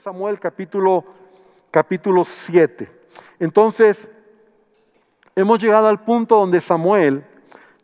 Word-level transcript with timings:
Samuel 0.00 0.40
capítulo, 0.40 1.04
capítulo 1.70 2.24
7. 2.24 2.90
Entonces, 3.38 4.10
hemos 5.36 5.58
llegado 5.62 5.88
al 5.88 6.02
punto 6.02 6.36
donde 6.36 6.62
Samuel 6.62 7.22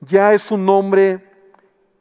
ya 0.00 0.32
es 0.32 0.50
un 0.50 0.66
hombre 0.70 1.22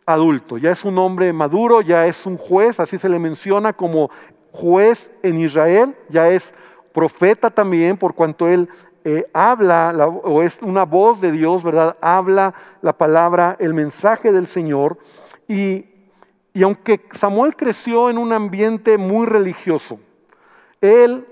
adulto, 0.06 0.58
ya 0.58 0.72
es 0.72 0.86
un 0.86 0.98
hombre 1.00 1.34
maduro, 1.34 1.82
ya 1.82 2.06
es 2.06 2.26
un 2.26 2.38
juez, 2.38 2.80
así 2.80 2.98
se 2.98 3.10
le 3.10 3.20
menciona 3.20 3.74
como 3.74 4.10
juez 4.54 5.12
en 5.22 5.38
Israel, 5.38 5.98
ya 6.08 6.30
es 6.30 6.54
profeta 6.94 7.50
también, 7.50 7.98
por 7.98 8.16
cuanto 8.16 8.48
él 8.48 8.70
eh, 9.04 9.26
habla 9.34 10.08
o 10.08 10.44
es 10.44 10.60
una 10.62 10.86
voz 10.86 11.20
de 11.20 11.34
Dios, 11.34 11.62
¿verdad? 11.62 11.98
Habla 12.00 12.54
la 12.82 12.98
palabra, 12.98 13.58
el 13.60 13.74
mensaje 13.74 14.32
del 14.32 14.48
Señor. 14.48 14.98
Y, 15.50 15.88
y 16.54 16.64
aunque 16.64 17.02
Samuel 17.12 17.58
creció 17.58 18.10
en 18.10 18.18
un 18.18 18.32
ambiente 18.32 18.98
muy 18.98 19.26
religioso, 19.26 20.00
él 20.86 21.26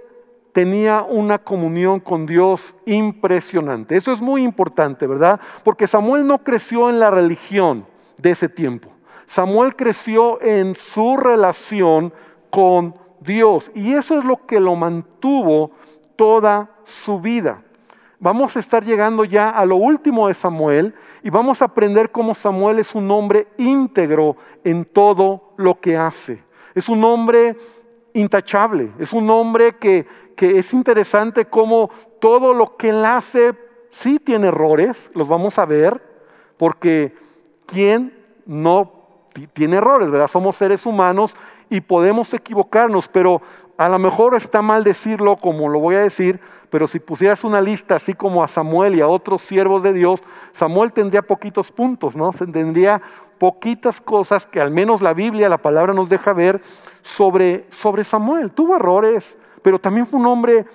tenía 0.54 1.02
una 1.02 1.40
comunión 1.40 2.00
con 2.00 2.26
Dios 2.26 2.76
impresionante. 2.86 3.98
Eso 3.98 4.14
es 4.14 4.22
muy 4.22 4.44
importante, 4.44 5.08
¿verdad? 5.08 5.40
Porque 5.64 5.88
Samuel 5.88 6.26
no 6.26 6.44
creció 6.44 6.90
en 6.90 7.00
la 7.00 7.12
religión 7.12 7.86
de 8.18 8.32
ese 8.32 8.48
tiempo. 8.50 8.90
Samuel 9.26 9.76
creció 9.76 10.42
en 10.42 10.76
su 10.76 11.18
relación 11.18 12.14
con 12.50 12.94
Dios 13.20 13.72
y 13.74 13.94
eso 13.94 14.18
es 14.18 14.24
lo 14.24 14.46
que 14.46 14.60
lo 14.60 14.76
mantuvo 14.76 15.72
toda 16.16 16.70
su 16.84 17.20
vida. 17.20 17.64
Vamos 18.20 18.56
a 18.56 18.60
estar 18.60 18.86
llegando 18.86 19.26
ya 19.26 19.50
a 19.50 19.66
lo 19.66 19.76
último 19.76 20.28
de 20.28 20.34
Samuel 20.34 20.94
y 21.24 21.30
vamos 21.30 21.62
a 21.62 21.66
aprender 21.66 22.12
cómo 22.12 22.34
Samuel 22.34 22.80
es 22.80 22.96
un 22.96 23.10
hombre 23.12 23.48
íntegro 23.58 24.38
en 24.64 24.86
todo 24.86 25.54
lo 25.58 25.80
que 25.82 25.98
hace. 25.98 26.44
Es 26.74 26.88
un 26.88 27.04
hombre 27.04 27.58
intachable, 28.14 28.92
es 29.00 29.14
un 29.14 29.30
hombre 29.30 29.74
que, 29.78 30.06
que 30.36 30.60
es 30.60 30.74
interesante 30.74 31.46
cómo 31.46 31.90
todo 32.20 32.54
lo 32.54 32.78
que 32.78 32.90
él 32.90 33.04
hace 33.06 33.54
sí 33.90 34.20
tiene 34.20 34.48
errores, 34.48 35.12
los 35.14 35.28
vamos 35.28 35.60
a 35.60 35.66
ver, 35.66 36.02
porque 36.58 37.14
¿quién 37.66 38.18
no 38.46 38.92
tiene 39.54 39.78
errores, 39.78 40.10
verdad? 40.10 40.28
Somos 40.28 40.56
seres 40.56 40.86
humanos 40.86 41.36
y 41.70 41.82
podemos 41.82 42.34
equivocarnos, 42.34 43.08
pero 43.08 43.42
a 43.78 43.90
lo 43.90 43.98
mejor 44.00 44.36
está 44.36 44.62
mal 44.62 44.84
decirlo 44.84 45.38
como 45.38 45.70
lo 45.70 45.80
voy 45.80 45.96
a 45.96 46.02
decir, 46.02 46.40
pero 46.70 46.88
si 46.88 47.00
pusieras 47.00 47.44
una 47.44 47.62
lista 47.62 47.96
así 47.96 48.14
como 48.14 48.44
a 48.44 48.48
Samuel 48.48 48.96
y 48.96 49.02
a 49.02 49.08
otros 49.08 49.42
siervos 49.42 49.84
de 49.84 49.94
Dios, 49.94 50.24
Samuel 50.52 50.94
tendría 50.94 51.22
poquitos 51.22 51.72
puntos, 51.72 52.16
¿no? 52.16 52.32
Tendría 52.32 53.02
poquitas 53.44 54.00
cosas 54.00 54.46
que 54.46 54.62
al 54.62 54.72
menos 54.72 55.02
la 55.02 55.14
Biblia, 55.14 55.50
la 55.50 55.58
palabra 55.58 55.94
nos 55.94 56.08
deja 56.08 56.32
ver 56.32 56.62
sobre, 57.02 57.66
sobre 57.72 58.06
Samuel. 58.06 58.54
Tuvo 58.54 58.78
errores, 58.78 59.38
pero 59.62 59.80
también 59.80 60.08
fue 60.08 60.22
un 60.22 60.28
hombre 60.28 60.66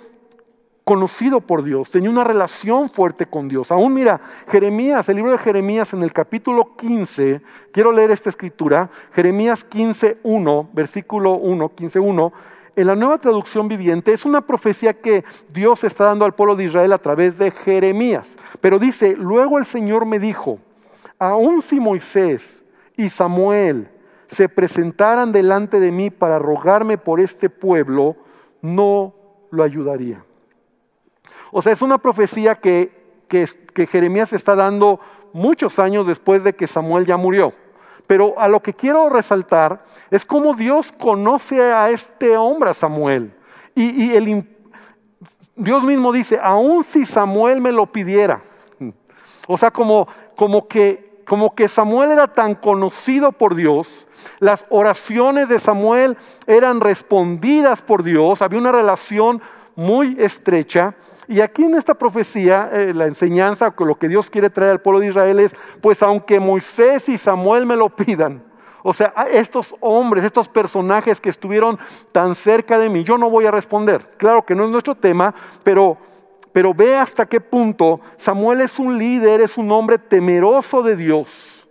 conocido 0.84 1.41
por 1.41 1.62
Dios, 1.62 1.91
tenía 1.91 2.10
una 2.10 2.25
relación 2.25 2.91
fuerte 2.91 3.25
con 3.25 3.48
Dios. 3.48 3.72
Aún 3.72 3.94
mira, 3.94 4.20
Jeremías, 4.48 5.08
el 5.08 5.16
libro 5.16 5.33
de 5.33 5.38
Jeremías 5.38 5.94
en 5.94 6.02
el 6.02 6.12
capítulo 6.12 6.77
15, 6.77 7.41
quiero 7.72 7.91
leer 7.91 8.10
esta 8.10 8.28
escritura, 8.28 8.91
Jeremías 9.14 9.64
15, 9.64 10.19
1, 10.22 10.69
versículo 10.75 11.36
1, 11.36 11.75
15, 11.75 12.00
1, 12.00 12.32
en 12.77 12.86
la 12.86 12.97
nueva 12.97 13.16
traducción 13.16 13.66
viviente 13.66 14.12
es 14.12 14.27
una 14.27 14.42
profecía 14.42 14.92
que 14.92 15.25
Dios 15.55 15.84
está 15.84 16.05
dando 16.05 16.27
al 16.27 16.34
pueblo 16.34 16.55
de 16.55 16.64
Israel 16.64 16.92
a 16.92 16.98
través 16.98 17.38
de 17.38 17.50
Jeremías. 17.50 18.28
Pero 18.60 18.78
dice, 18.78 19.16
luego 19.16 19.56
el 19.56 19.64
Señor 19.64 20.05
me 20.05 20.19
dijo, 20.19 20.58
aun 21.19 21.62
si 21.62 21.80
Moisés 21.80 22.64
y 22.97 23.11
Samuel 23.11 23.91
se 24.27 24.48
presentaran 24.48 25.33
delante 25.33 25.80
de 25.80 25.91
mí 25.91 26.10
para 26.10 26.38
rogarme 26.38 26.98
por 26.98 27.20
este 27.20 27.48
pueblo, 27.48 28.16
no 28.60 29.14
lo 29.50 29.62
ayudaría. 29.62 30.25
O 31.50 31.62
sea, 31.62 31.72
es 31.72 31.83
una 31.83 31.98
profecía 31.98 32.55
que, 32.56 32.92
que, 33.28 33.86
Jeremías 33.86 34.33
está 34.33 34.55
dando 34.55 35.00
muchos 35.33 35.78
años 35.78 36.06
después 36.06 36.44
de 36.44 36.54
que 36.54 36.66
Samuel 36.66 37.06
ya 37.06 37.16
murió. 37.16 37.54
Pero 38.06 38.38
a 38.38 38.48
lo 38.48 38.60
que 38.60 38.75
quiero 38.75 39.09
resaltar 39.09 39.84
es 40.10 40.25
cómo 40.25 40.54
Dios 40.54 40.93
conoce 40.93 41.60
a 41.60 41.91
este 41.91 42.37
hombre, 42.37 42.70
a 42.70 42.75
Samuel. 42.75 43.34
Y, 43.75 44.14
el, 44.14 44.47
Dios 45.56 45.84
mismo 45.84 46.12
dice, 46.12 46.38
aun 46.43 46.84
si 46.84 47.06
Samuel 47.06 47.60
me 47.60 47.72
lo 47.72 47.87
pidiera. 47.87 48.43
O 49.47 49.56
sea, 49.56 49.70
como, 49.70 50.09
como, 50.37 50.69
que, 50.69 51.07
como 51.28 51.55
que 51.55 51.69
Samuel 51.69 52.11
era 52.11 52.27
tan 52.27 52.55
conocido 52.55 53.33
por 53.33 53.55
Dios, 53.55 54.06
las 54.41 54.65
oraciones 54.71 55.49
de 55.50 55.61
Samuel 55.61 56.16
eran 56.47 56.81
respondidas 56.81 57.83
por 57.83 58.03
Dios, 58.03 58.41
había 58.41 58.59
una 58.59 58.72
relación 58.72 59.43
muy 59.77 60.17
estrecha. 60.19 60.94
Y 61.28 61.43
aquí 61.43 61.65
en 61.65 61.75
esta 61.75 61.94
profecía, 61.94 62.71
eh, 62.72 62.94
la 62.94 63.05
enseñanza, 63.05 63.75
lo 63.78 63.99
que 63.99 64.09
Dios 64.09 64.31
quiere 64.31 64.49
traer 64.49 64.72
al 64.72 64.81
pueblo 64.81 65.00
de 65.00 65.09
Israel 65.09 65.38
es, 65.41 65.55
pues 65.83 66.03
aunque 66.03 66.41
Moisés 66.41 67.11
y 67.11 67.19
Samuel 67.19 67.67
me 67.67 67.77
lo 67.77 67.91
pidan, 67.91 68.43
o 68.83 68.94
sea, 68.94 69.12
estos 69.31 69.77
hombres, 69.81 70.25
estos 70.25 70.49
personajes 70.49 71.21
que 71.21 71.28
estuvieron 71.28 71.78
tan 72.11 72.34
cerca 72.34 72.78
de 72.78 72.88
mí, 72.88 73.05
yo 73.05 73.19
no 73.19 73.28
voy 73.28 73.44
a 73.44 73.50
responder. 73.50 74.15
Claro 74.17 74.47
que 74.47 74.55
no 74.55 74.65
es 74.65 74.71
nuestro 74.71 74.94
tema, 74.94 75.34
pero, 75.62 75.99
pero 76.53 76.75
ve 76.75 76.97
hasta 76.97 77.26
qué 77.26 77.41
punto 77.41 78.00
Samuel 78.16 78.60
es 78.60 78.78
un 78.78 78.98
líder, 78.98 79.41
es 79.41 79.56
un 79.56 79.70
hombre 79.70 79.98
temeroso 79.98 80.82
de 80.82 80.97
Dios. 80.97 81.69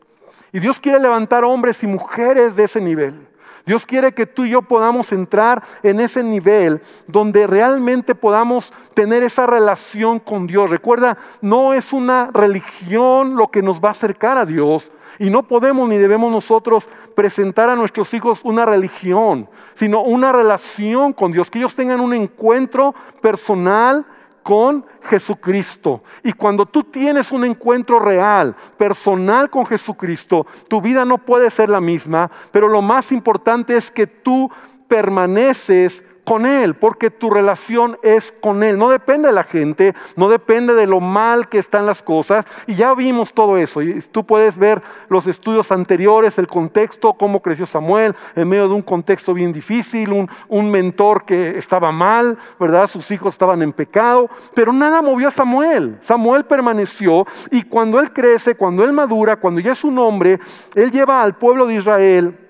Y 0.52 0.60
Dios 0.60 0.80
quiere 0.80 1.00
levantar 1.00 1.44
hombres 1.44 1.84
y 1.84 1.88
mujeres 1.88 2.56
de 2.56 2.64
ese 2.64 2.82
nivel. 2.82 3.28
Dios 3.68 3.86
quiere 3.86 4.14
que 4.14 4.26
tú 4.26 4.46
y 4.46 4.52
yo 4.52 4.62
podamos 4.62 5.12
entrar 5.12 5.62
en 5.84 6.00
ese 6.00 6.24
nivel 6.24 6.82
donde 7.06 7.46
realmente 7.48 8.16
podamos 8.16 8.72
tener 8.94 9.24
esa 9.24 9.46
relación 9.46 10.20
con 10.20 10.48
Dios. 10.48 10.70
Recuerda, 10.70 11.18
no 11.42 11.74
es 11.74 11.92
una 11.92 12.32
religión 12.34 13.36
lo 13.36 13.50
que 13.50 13.62
nos 13.62 13.82
va 13.82 13.90
a 13.90 13.92
acercar 13.92 14.38
a 14.38 14.46
Dios. 14.46 14.90
Y 15.20 15.30
no 15.30 15.44
podemos 15.44 15.90
ni 15.90 15.98
debemos 15.98 16.32
nosotros 16.32 16.88
presentar 17.14 17.70
a 17.70 17.76
nuestros 17.76 18.14
hijos 18.14 18.40
una 18.44 18.66
religión, 18.66 19.50
sino 19.74 20.02
una 20.02 20.32
relación 20.32 21.12
con 21.12 21.34
Dios, 21.34 21.52
que 21.52 21.60
ellos 21.60 21.76
tengan 21.76 22.00
un 22.00 22.14
encuentro 22.14 22.96
personal 23.20 24.06
con 24.48 24.86
Jesucristo. 25.04 26.04
Y 26.24 26.32
cuando 26.32 26.66
tú 26.66 26.82
tienes 26.82 27.34
un 27.34 27.44
encuentro 27.44 28.00
real, 28.00 28.56
personal 28.78 29.50
con 29.50 29.66
Jesucristo, 29.66 30.48
tu 30.70 30.80
vida 30.80 31.04
no 31.04 31.18
puede 31.18 31.52
ser 31.52 31.68
la 31.68 31.82
misma, 31.82 32.32
pero 32.50 32.70
lo 32.70 32.82
más 32.82 33.12
importante 33.12 33.76
es 33.76 33.92
que 33.92 34.08
tú 34.08 34.50
permaneces 34.88 36.02
con 36.28 36.46
Él, 36.46 36.74
porque 36.74 37.10
tu 37.10 37.30
relación 37.30 37.98
es 38.04 38.34
con 38.42 38.62
Él. 38.62 38.78
No 38.78 38.90
depende 38.90 39.30
de 39.30 39.34
la 39.34 39.46
gente, 39.46 39.96
no 40.18 40.28
depende 40.28 40.74
de 40.74 40.86
lo 40.86 41.00
mal 41.00 41.48
que 41.48 41.58
están 41.58 41.86
las 41.86 42.04
cosas. 42.04 42.44
Y 42.68 42.76
ya 42.76 42.94
vimos 42.94 43.32
todo 43.32 43.56
eso. 43.56 43.82
Y 43.82 44.02
tú 44.12 44.26
puedes 44.26 44.58
ver 44.58 44.82
los 45.08 45.26
estudios 45.26 45.72
anteriores, 45.72 46.38
el 46.38 46.48
contexto, 46.48 47.14
cómo 47.14 47.42
creció 47.42 47.66
Samuel, 47.66 48.14
en 48.36 48.50
medio 48.50 48.68
de 48.68 48.74
un 48.74 48.82
contexto 48.82 49.34
bien 49.34 49.54
difícil, 49.54 50.28
un, 50.50 50.70
mentor 50.70 51.24
que 51.24 51.58
estaba 51.58 51.94
mal, 51.94 52.38
¿verdad? 52.60 52.88
Sus 52.88 53.10
hijos 53.12 53.36
estaban 53.36 53.62
en 53.62 53.72
pecado, 53.72 54.30
pero 54.54 54.74
nada 54.74 55.02
movió 55.02 55.30
a 55.30 55.32
Samuel. 55.32 55.98
Samuel 56.02 56.44
permaneció 56.44 57.26
y 57.52 57.64
cuando 57.64 58.02
él 58.02 58.12
crece, 58.12 58.56
cuando 58.56 58.84
él 58.84 58.92
madura, 58.92 59.38
cuando 59.38 59.62
ya 59.62 59.72
es 59.72 59.86
un 59.86 59.98
hombre, 59.98 60.42
él 60.76 60.92
lleva 60.92 61.24
al 61.24 61.38
pueblo 61.38 61.68
de 61.68 61.76
Israel 61.76 62.47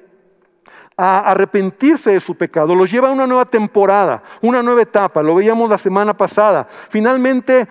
a 0.97 1.19
arrepentirse 1.19 2.11
de 2.11 2.19
su 2.19 2.35
pecado, 2.35 2.73
los 2.73 2.91
lleva 2.91 3.09
a 3.09 3.11
una 3.11 3.27
nueva 3.27 3.45
temporada, 3.45 4.23
una 4.41 4.63
nueva 4.63 4.81
etapa, 4.81 5.21
lo 5.21 5.35
veíamos 5.35 5.69
la 5.69 5.77
semana 5.77 6.17
pasada. 6.17 6.67
Finalmente 6.89 7.67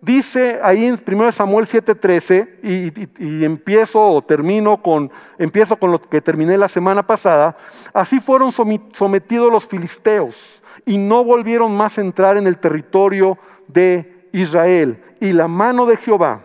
dice 0.00 0.60
ahí 0.62 0.86
en 0.86 1.00
1 1.04 1.32
Samuel 1.32 1.66
7:13 1.66 2.60
y, 2.62 3.24
y, 3.24 3.44
empiezo 3.44 4.00
o 4.00 4.22
termino 4.22 4.80
con 4.80 5.10
empiezo 5.38 5.76
con 5.76 5.90
lo 5.90 6.00
que 6.00 6.20
terminé 6.20 6.56
la 6.56 6.68
semana 6.68 7.04
pasada, 7.04 7.56
así 7.92 8.20
fueron 8.20 8.52
sometidos 8.52 9.50
los 9.50 9.66
filisteos 9.66 10.62
y 10.86 10.98
no 10.98 11.24
volvieron 11.24 11.76
más 11.76 11.98
a 11.98 12.00
entrar 12.00 12.36
en 12.36 12.46
el 12.46 12.58
territorio 12.58 13.38
de 13.66 14.28
Israel 14.32 15.02
y 15.20 15.32
la 15.32 15.48
mano 15.48 15.84
de 15.86 15.96
Jehová 15.96 16.42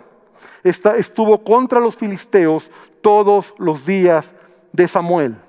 estuvo 0.63 1.43
contra 1.43 1.79
los 1.79 1.95
filisteos 1.95 2.71
todos 3.01 3.53
los 3.57 3.85
días 3.85 4.33
de 4.73 4.87
Samuel. 4.87 5.46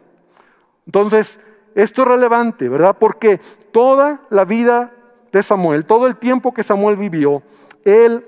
Entonces, 0.89 1.39
esto 1.75 2.01
es 2.01 2.09
relevante, 2.09 2.67
¿verdad? 2.71 2.97
Porque 2.99 3.43
toda 3.73 4.23
la 4.31 4.47
vida 4.47 4.91
de 5.31 5.43
Samuel, 5.43 5.85
todo 5.85 6.07
el 6.07 6.17
tiempo 6.17 6.55
que 6.55 6.63
Samuel 6.63 6.97
vivió, 6.97 7.43
él 7.85 8.25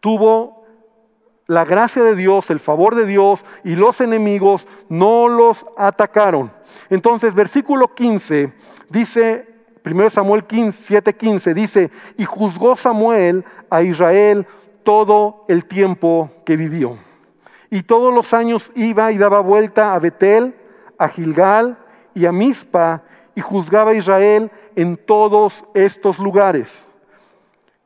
tuvo 0.00 0.66
la 1.46 1.64
gracia 1.64 2.02
de 2.02 2.14
Dios, 2.14 2.50
el 2.50 2.60
favor 2.60 2.94
de 2.94 3.06
Dios 3.06 3.42
y 3.64 3.74
los 3.74 4.02
enemigos 4.02 4.66
no 4.90 5.28
los 5.28 5.64
atacaron. 5.78 6.52
Entonces, 6.90 7.34
versículo 7.34 7.94
15 7.94 8.52
dice, 8.90 9.48
1 9.82 10.10
Samuel 10.10 10.44
7, 10.46 11.14
15, 11.14 11.54
dice, 11.54 11.90
y 12.18 12.26
juzgó 12.26 12.76
Samuel 12.76 13.46
a 13.70 13.80
Israel 13.80 14.46
todo 14.82 15.46
el 15.48 15.64
tiempo 15.64 16.30
que 16.44 16.58
vivió. 16.58 16.98
Y 17.70 17.84
todos 17.84 18.12
los 18.12 18.34
años 18.34 18.70
iba 18.74 19.10
y 19.10 19.16
daba 19.16 19.40
vuelta 19.40 19.94
a 19.94 19.98
Betel, 19.98 20.54
a 20.98 21.08
Gilgal 21.08 21.78
y 22.14 22.26
a 22.26 22.32
Mizpa 22.32 23.02
y 23.34 23.40
juzgaba 23.40 23.92
a 23.92 23.94
Israel 23.94 24.50
en 24.76 24.96
todos 24.96 25.64
estos 25.74 26.18
lugares. 26.18 26.84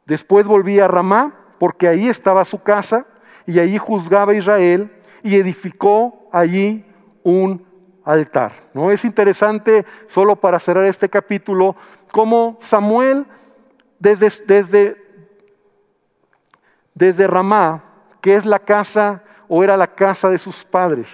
Después 0.06 0.46
volvía 0.46 0.86
a 0.86 0.88
Ramá, 0.88 1.34
porque 1.58 1.88
ahí 1.88 2.08
estaba 2.08 2.44
su 2.44 2.62
casa, 2.62 3.06
y 3.46 3.58
allí 3.58 3.78
juzgaba 3.78 4.32
a 4.32 4.36
Israel 4.36 4.90
y 5.22 5.36
edificó 5.36 6.28
allí 6.32 6.84
un 7.22 7.66
altar. 8.04 8.52
¿no? 8.72 8.90
Es 8.90 9.04
interesante, 9.04 9.84
solo 10.06 10.36
para 10.36 10.58
cerrar 10.58 10.84
este 10.84 11.08
capítulo, 11.08 11.76
cómo 12.12 12.58
Samuel 12.60 13.26
desde, 13.98 14.30
desde, 14.46 14.96
desde 16.94 17.26
Ramá, 17.26 17.84
que 18.20 18.34
es 18.34 18.46
la 18.46 18.58
casa 18.58 19.22
o 19.48 19.64
era 19.64 19.76
la 19.76 19.94
casa 19.94 20.28
de 20.28 20.38
sus 20.38 20.64
padres. 20.64 21.08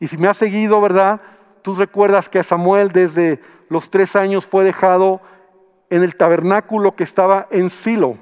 Y 0.00 0.06
si 0.06 0.16
me 0.16 0.28
has 0.28 0.36
seguido, 0.36 0.80
¿verdad? 0.80 1.20
Tú 1.62 1.74
recuerdas 1.74 2.28
que 2.28 2.42
Samuel 2.42 2.92
desde 2.92 3.40
los 3.68 3.90
tres 3.90 4.16
años 4.16 4.46
fue 4.46 4.64
dejado 4.64 5.20
en 5.90 6.02
el 6.02 6.16
tabernáculo 6.16 6.94
que 6.94 7.04
estaba 7.04 7.46
en 7.50 7.70
Silo. 7.70 8.16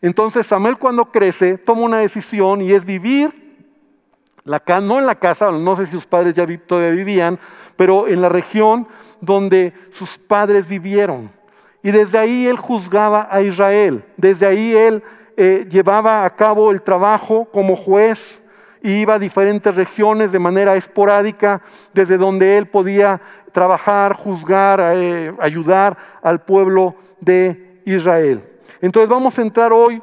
Entonces 0.00 0.46
Samuel 0.46 0.78
cuando 0.78 1.06
crece 1.06 1.58
toma 1.58 1.82
una 1.82 1.98
decisión 1.98 2.60
y 2.60 2.72
es 2.72 2.84
vivir 2.84 3.48
la, 4.44 4.62
no 4.80 4.98
en 4.98 5.06
la 5.06 5.16
casa, 5.16 5.50
no 5.50 5.76
sé 5.76 5.86
si 5.86 5.92
sus 5.92 6.06
padres 6.06 6.34
ya 6.34 6.46
todavía 6.66 6.90
vivían, 6.90 7.38
pero 7.76 8.08
en 8.08 8.22
la 8.22 8.28
región 8.28 8.88
donde 9.20 9.74
sus 9.90 10.16
padres 10.16 10.66
vivieron. 10.66 11.30
Y 11.82 11.90
desde 11.90 12.18
ahí 12.18 12.46
él 12.46 12.56
juzgaba 12.56 13.28
a 13.30 13.42
Israel, 13.42 14.04
desde 14.16 14.46
ahí 14.46 14.74
él 14.74 15.02
eh, 15.36 15.66
llevaba 15.70 16.24
a 16.24 16.34
cabo 16.34 16.70
el 16.70 16.82
trabajo 16.82 17.44
como 17.52 17.76
juez 17.76 18.42
iba 18.82 19.14
a 19.14 19.18
diferentes 19.18 19.74
regiones 19.74 20.32
de 20.32 20.38
manera 20.38 20.76
esporádica, 20.76 21.62
desde 21.92 22.18
donde 22.18 22.58
él 22.58 22.66
podía 22.66 23.20
trabajar, 23.52 24.14
juzgar, 24.14 24.80
eh, 24.94 25.32
ayudar 25.40 25.96
al 26.22 26.42
pueblo 26.42 26.94
de 27.20 27.80
Israel. 27.84 28.44
Entonces 28.80 29.08
vamos 29.08 29.38
a 29.38 29.42
entrar 29.42 29.72
hoy 29.72 30.02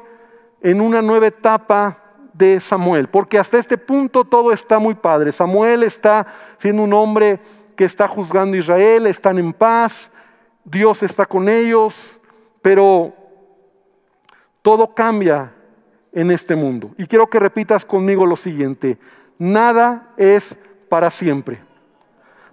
en 0.60 0.80
una 0.80 1.00
nueva 1.02 1.28
etapa 1.28 1.98
de 2.32 2.60
Samuel, 2.60 3.08
porque 3.08 3.38
hasta 3.38 3.58
este 3.58 3.78
punto 3.78 4.24
todo 4.24 4.52
está 4.52 4.78
muy 4.78 4.94
padre. 4.94 5.32
Samuel 5.32 5.82
está 5.82 6.26
siendo 6.58 6.82
un 6.82 6.92
hombre 6.92 7.40
que 7.74 7.84
está 7.84 8.08
juzgando 8.08 8.56
a 8.56 8.60
Israel, 8.60 9.06
están 9.06 9.38
en 9.38 9.52
paz, 9.52 10.10
Dios 10.64 11.02
está 11.02 11.24
con 11.24 11.48
ellos, 11.48 12.18
pero 12.60 13.14
todo 14.60 14.92
cambia 14.94 15.54
en 16.16 16.30
este 16.30 16.56
mundo. 16.56 16.92
Y 16.96 17.06
quiero 17.06 17.28
que 17.28 17.38
repitas 17.38 17.84
conmigo 17.84 18.24
lo 18.24 18.36
siguiente, 18.36 18.98
nada 19.38 20.14
es 20.16 20.58
para 20.88 21.10
siempre. 21.10 21.60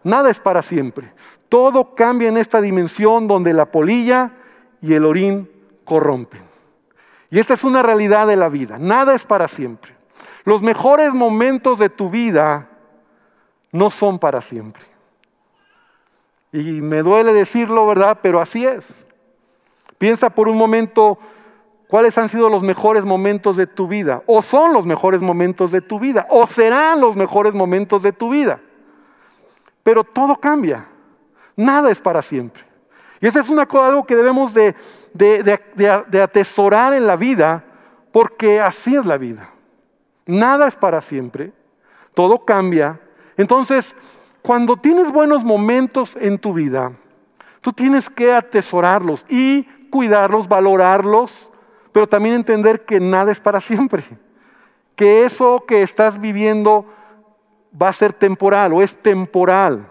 Nada 0.04 0.30
es 0.30 0.39
para 0.39 0.62
siempre. 0.62 1.13
Todo 1.48 1.95
cambia 1.95 2.27
en 2.27 2.38
esta 2.38 2.60
dimensión 2.60 3.25
donde 3.25 3.54
la 3.54 3.71
polilla 3.71 4.33
y 4.81 4.94
el 4.94 5.06
orín 5.06 5.50
corrompen. 5.86 6.42
Y 7.31 7.39
esta 7.39 7.54
es 7.54 7.63
una 7.63 7.81
realidad 7.81 8.27
de 8.27 8.36
la 8.36 8.50
vida. 8.50 8.77
Nada 8.77 9.15
es 9.15 9.24
para 9.24 9.48
siempre. 9.48 9.95
Los 10.44 10.62
mejores 10.62 11.13
momentos 11.13 11.80
de 11.80 11.89
tu 11.89 12.10
vida 12.10 12.68
no 13.71 13.89
son 13.89 14.19
para 14.19 14.42
siempre. 14.42 14.83
Y 16.51 16.81
me 16.81 17.01
duele 17.01 17.31
decirlo, 17.31 17.88
¿verdad? 17.88 18.19
Pero 18.21 18.42
así 18.42 18.65
es. 18.65 19.06
Piensa 19.98 20.31
por 20.31 20.50
un 20.50 20.57
momento 20.57 21.18
cuáles 21.93 22.17
han 22.17 22.27
sido 22.27 22.49
los 22.49 22.63
mejores 22.63 23.05
momentos 23.05 23.55
de 23.55 23.67
tu 23.67 23.87
vida. 23.87 24.23
O 24.25 24.41
son 24.41 24.73
los 24.73 24.83
mejores 24.83 25.21
momentos 25.21 25.69
de 25.69 25.79
tu 25.79 25.99
vida. 25.99 26.25
O 26.31 26.47
serán 26.47 26.99
los 26.99 27.15
mejores 27.15 27.53
momentos 27.53 28.01
de 28.01 28.11
tu 28.11 28.31
vida. 28.31 28.59
Pero 29.83 30.03
todo 30.03 30.37
cambia. 30.37 30.87
Nada 31.55 31.91
es 31.91 31.99
para 31.99 32.23
siempre. 32.23 32.63
Y 33.21 33.27
eso 33.27 33.39
es 33.39 33.47
una 33.47 33.67
algo 33.71 34.07
que 34.07 34.15
debemos 34.15 34.55
de, 34.55 34.73
de 35.13 36.21
atesorar 36.23 36.93
en 36.95 37.05
la 37.05 37.15
vida, 37.15 37.63
porque 38.11 38.59
así 38.59 38.95
es 38.95 39.05
la 39.05 39.19
vida. 39.19 39.51
Nada 40.25 40.67
es 40.67 40.75
para 40.75 40.99
siempre, 40.99 41.53
todo 42.15 42.43
cambia. 42.43 42.99
Entonces, 43.37 43.95
cuando 44.41 44.77
tienes 44.77 45.11
buenos 45.11 45.43
momentos 45.43 46.17
en 46.19 46.39
tu 46.39 46.55
vida, 46.55 46.93
tú 47.61 47.71
tienes 47.71 48.09
que 48.09 48.33
atesorarlos 48.33 49.27
y 49.29 49.65
cuidarlos, 49.91 50.47
valorarlos, 50.47 51.51
pero 51.93 52.07
también 52.07 52.35
entender 52.35 52.83
que 52.83 52.99
nada 52.99 53.31
es 53.31 53.39
para 53.39 53.61
siempre, 53.61 54.03
que 54.97 55.23
eso 55.23 55.63
que 55.65 55.81
estás 55.81 56.19
viviendo 56.19 56.85
va 57.81 57.87
a 57.89 57.93
ser 57.93 58.11
temporal 58.11 58.73
o 58.73 58.81
es 58.81 58.95
temporal. 59.01 59.87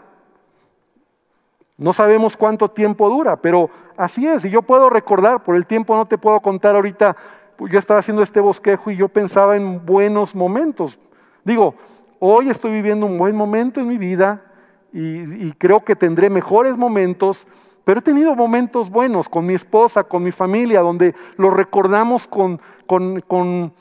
No 1.78 1.92
sabemos 1.92 2.36
cuánto 2.36 2.68
tiempo 2.68 3.08
dura, 3.08 3.36
pero 3.36 3.70
así 3.96 4.26
es. 4.26 4.44
Y 4.44 4.50
yo 4.50 4.62
puedo 4.62 4.90
recordar, 4.90 5.42
por 5.42 5.56
el 5.56 5.66
tiempo 5.66 5.96
no 5.96 6.06
te 6.06 6.18
puedo 6.18 6.38
contar 6.40 6.76
ahorita, 6.76 7.16
yo 7.58 7.78
estaba 7.78 8.00
haciendo 8.00 8.22
este 8.22 8.40
bosquejo 8.40 8.90
y 8.90 8.96
yo 8.96 9.08
pensaba 9.08 9.56
en 9.56 9.84
buenos 9.84 10.34
momentos. 10.34 10.98
Digo, 11.44 11.74
hoy 12.18 12.50
estoy 12.50 12.72
viviendo 12.72 13.06
un 13.06 13.18
buen 13.18 13.34
momento 13.34 13.80
en 13.80 13.88
mi 13.88 13.98
vida 13.98 14.44
y, 14.92 15.52
creo 15.52 15.84
que 15.84 15.96
tendré 15.96 16.28
mejores 16.28 16.76
momentos, 16.76 17.46
pero 17.84 17.98
he 17.98 18.02
tenido 18.02 18.36
momentos 18.36 18.90
buenos 18.90 19.28
con 19.28 19.44
mi 19.44 19.54
esposa, 19.54 20.04
con 20.04 20.22
mi 20.22 20.30
familia, 20.30 20.80
donde 20.80 21.14
lo 21.36 21.50
recordamos 21.50 22.28
con, 22.28 22.60
con, 22.86 23.72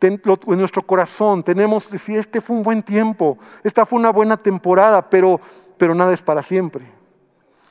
en 0.00 0.58
nuestro 0.58 0.82
corazón. 0.82 1.42
Tenemos, 1.42 1.90
decir, 1.90 2.18
este 2.18 2.40
fue 2.40 2.56
un 2.56 2.62
buen 2.62 2.82
tiempo, 2.82 3.38
esta 3.64 3.86
fue 3.86 3.98
una 3.98 4.10
buena 4.10 4.36
temporada, 4.36 5.08
pero, 5.08 5.40
pero 5.78 5.94
nada 5.94 6.12
es 6.12 6.22
para 6.22 6.42
siempre. 6.42 6.84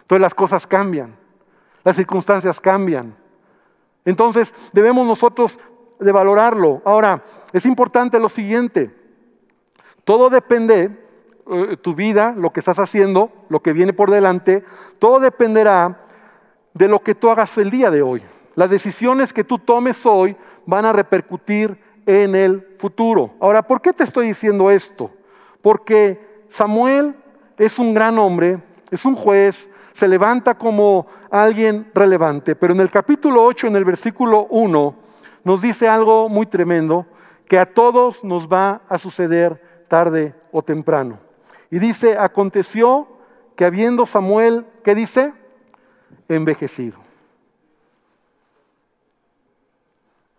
Entonces 0.01 0.21
las 0.21 0.33
cosas 0.33 0.65
cambian, 0.65 1.15
las 1.83 1.95
circunstancias 1.95 2.59
cambian. 2.59 3.15
Entonces 4.05 4.53
debemos 4.73 5.05
nosotros 5.05 5.59
de 5.99 6.11
valorarlo. 6.11 6.81
Ahora, 6.83 7.23
es 7.53 7.65
importante 7.65 8.19
lo 8.19 8.29
siguiente, 8.29 8.95
todo 10.03 10.29
depende, 10.29 11.04
eh, 11.47 11.77
tu 11.77 11.94
vida, 11.94 12.33
lo 12.36 12.51
que 12.51 12.59
estás 12.59 12.80
haciendo, 12.80 13.31
lo 13.50 13.62
que 13.62 13.74
viene 13.74 13.94
por 13.94 14.09
delante, 14.09 14.63
todo 15.00 15.19
dependerá 15.19 16.01
de 16.74 16.88
lo 16.88 17.00
que 17.01 17.15
tú 17.15 17.30
hagas 17.30 17.57
el 17.57 17.69
día 17.69 17.92
de 17.92 18.01
hoy. 18.01 18.24
Las 18.56 18.69
decisiones 18.69 19.33
que 19.33 19.44
tú 19.44 19.59
tomes 19.59 20.06
hoy 20.06 20.36
van 20.65 20.86
a 20.86 20.94
repercutir 20.94 21.77
en 22.06 22.36
el 22.36 22.75
futuro. 22.80 23.33
Ahora, 23.39 23.63
¿por 23.63 23.81
qué 23.81 23.94
te 23.94 24.03
estoy 24.03 24.27
diciendo 24.27 24.71
esto? 24.71 25.12
Porque 25.62 26.44
Samuel 26.47 27.15
es 27.57 27.80
un 27.80 27.94
gran 27.94 28.18
hombre, 28.18 28.62
es 28.91 29.06
un 29.06 29.15
juez, 29.15 29.69
se 29.94 30.07
levanta 30.07 30.57
como 30.57 31.07
alguien 31.30 31.89
relevante. 31.94 32.55
Pero 32.55 32.74
en 32.74 32.81
el 32.81 32.89
capítulo 32.89 33.43
8, 33.43 33.67
en 33.67 33.75
el 33.75 33.86
versículo 33.86 34.48
1, 34.50 34.96
nos 35.43 35.62
dice 35.62 35.88
algo 35.88 36.27
muy 36.27 36.46
tremendo 36.46 37.05
que 37.48 37.60
a 37.60 37.72
todos 37.72 38.24
nos 38.24 38.48
va 38.48 38.81
a 38.89 38.98
suceder 38.98 39.62
tarde 39.88 40.34
o 40.51 40.62
temprano. 40.62 41.25
Y 41.72 41.79
dice, 41.79 42.17
aconteció 42.17 43.07
que 43.55 43.65
habiendo 43.65 44.05
Samuel, 44.05 44.65
¿qué 44.84 44.95
dice? 44.95 45.34
Envejecido. 46.27 47.00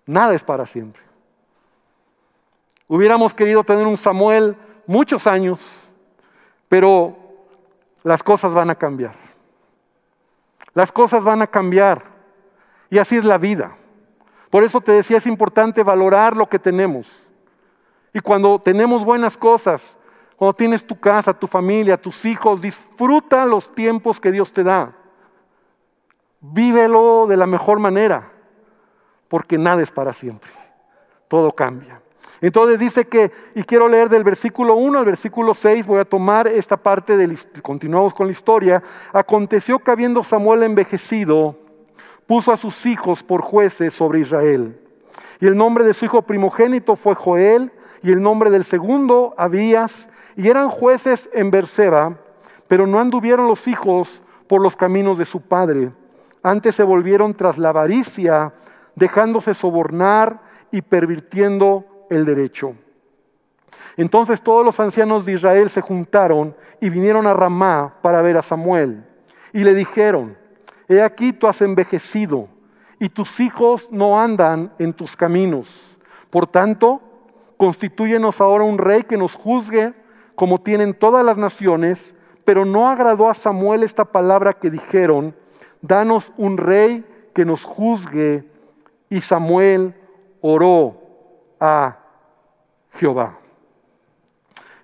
Nada 0.06 0.34
es 0.34 0.44
para 0.44 0.66
siempre. 0.66 1.02
Hubiéramos 2.88 3.34
querido 3.34 3.64
tener 3.64 3.86
un 3.86 3.96
Samuel 3.96 4.56
muchos 4.86 5.26
años, 5.26 5.60
pero 6.68 7.16
las 8.04 8.22
cosas 8.22 8.54
van 8.54 8.70
a 8.70 8.76
cambiar. 8.76 9.14
Las 10.74 10.92
cosas 10.92 11.24
van 11.24 11.42
a 11.42 11.46
cambiar. 11.46 12.04
Y 12.90 12.98
así 12.98 13.16
es 13.16 13.24
la 13.24 13.38
vida. 13.38 13.76
Por 14.50 14.62
eso 14.62 14.80
te 14.80 14.92
decía, 14.92 15.16
es 15.16 15.26
importante 15.26 15.82
valorar 15.82 16.36
lo 16.36 16.48
que 16.48 16.60
tenemos. 16.60 17.08
Y 18.12 18.20
cuando 18.20 18.60
tenemos 18.60 19.04
buenas 19.04 19.36
cosas, 19.36 19.98
cuando 20.36 20.52
tienes 20.52 20.86
tu 20.86 20.98
casa, 21.00 21.32
tu 21.32 21.46
familia, 21.46 21.96
tus 21.96 22.24
hijos, 22.24 22.60
disfruta 22.60 23.46
los 23.46 23.74
tiempos 23.74 24.20
que 24.20 24.30
Dios 24.30 24.52
te 24.52 24.62
da. 24.62 24.94
Vívelo 26.40 27.26
de 27.26 27.36
la 27.38 27.46
mejor 27.46 27.78
manera, 27.78 28.30
porque 29.28 29.56
nada 29.56 29.82
es 29.82 29.90
para 29.90 30.12
siempre. 30.12 30.50
Todo 31.28 31.50
cambia. 31.52 32.02
Entonces 32.42 32.78
dice 32.78 33.06
que, 33.06 33.32
y 33.54 33.62
quiero 33.62 33.88
leer 33.88 34.10
del 34.10 34.24
versículo 34.24 34.74
1 34.74 34.98
al 34.98 35.04
versículo 35.06 35.54
6, 35.54 35.86
voy 35.86 36.00
a 36.00 36.04
tomar 36.04 36.46
esta 36.46 36.76
parte, 36.76 37.16
del, 37.16 37.38
continuamos 37.62 38.12
con 38.12 38.26
la 38.26 38.32
historia. 38.32 38.82
Aconteció 39.14 39.78
que 39.78 39.90
habiendo 39.90 40.22
Samuel 40.22 40.62
envejecido, 40.62 41.56
puso 42.26 42.52
a 42.52 42.58
sus 42.58 42.84
hijos 42.84 43.22
por 43.22 43.40
jueces 43.40 43.94
sobre 43.94 44.20
Israel. 44.20 44.78
Y 45.40 45.46
el 45.46 45.56
nombre 45.56 45.84
de 45.84 45.94
su 45.94 46.04
hijo 46.04 46.22
primogénito 46.22 46.94
fue 46.94 47.14
Joel, 47.14 47.72
y 48.02 48.12
el 48.12 48.20
nombre 48.20 48.50
del 48.50 48.64
segundo 48.64 49.34
Abías, 49.38 50.08
y 50.36 50.48
eran 50.48 50.68
jueces 50.68 51.30
en 51.32 51.50
Berseba, 51.50 52.18
pero 52.68 52.86
no 52.86 53.00
anduvieron 53.00 53.48
los 53.48 53.66
hijos 53.66 54.22
por 54.46 54.60
los 54.62 54.76
caminos 54.76 55.18
de 55.18 55.24
su 55.24 55.40
padre. 55.40 55.92
Antes 56.42 56.74
se 56.74 56.82
volvieron 56.82 57.34
tras 57.34 57.58
la 57.58 57.70
avaricia, 57.70 58.54
dejándose 58.94 59.54
sobornar 59.54 60.40
y 60.70 60.82
pervirtiendo 60.82 61.84
el 62.10 62.24
derecho. 62.24 62.74
Entonces 63.96 64.42
todos 64.42 64.64
los 64.64 64.78
ancianos 64.78 65.24
de 65.24 65.32
Israel 65.32 65.70
se 65.70 65.80
juntaron 65.80 66.54
y 66.80 66.90
vinieron 66.90 67.26
a 67.26 67.34
Ramá 67.34 67.94
para 68.02 68.22
ver 68.22 68.36
a 68.36 68.42
Samuel. 68.42 69.04
y 69.52 69.64
le 69.64 69.74
dijeron, 69.74 70.36
he 70.86 71.00
aquí 71.00 71.32
tú 71.32 71.46
has 71.46 71.62
envejecido 71.62 72.48
y 72.98 73.08
tus 73.08 73.40
hijos 73.40 73.88
no 73.90 74.20
andan 74.20 74.72
en 74.78 74.92
tus 74.92 75.16
caminos. 75.16 75.96
Por 76.28 76.46
tanto, 76.46 77.00
constitúyenos 77.56 78.40
ahora 78.42 78.64
un 78.64 78.76
rey 78.76 79.04
que 79.04 79.16
nos 79.16 79.34
juzgue 79.34 79.94
como 80.36 80.60
tienen 80.60 80.94
todas 80.94 81.24
las 81.24 81.38
naciones, 81.38 82.14
pero 82.44 82.64
no 82.64 82.88
agradó 82.88 83.28
a 83.28 83.34
Samuel 83.34 83.82
esta 83.82 84.04
palabra 84.04 84.52
que 84.52 84.70
dijeron, 84.70 85.34
danos 85.80 86.32
un 86.36 86.58
rey 86.58 87.04
que 87.34 87.44
nos 87.44 87.64
juzgue. 87.64 88.48
Y 89.08 89.20
Samuel 89.20 89.94
oró 90.40 91.00
a 91.58 91.98
Jehová. 92.92 93.38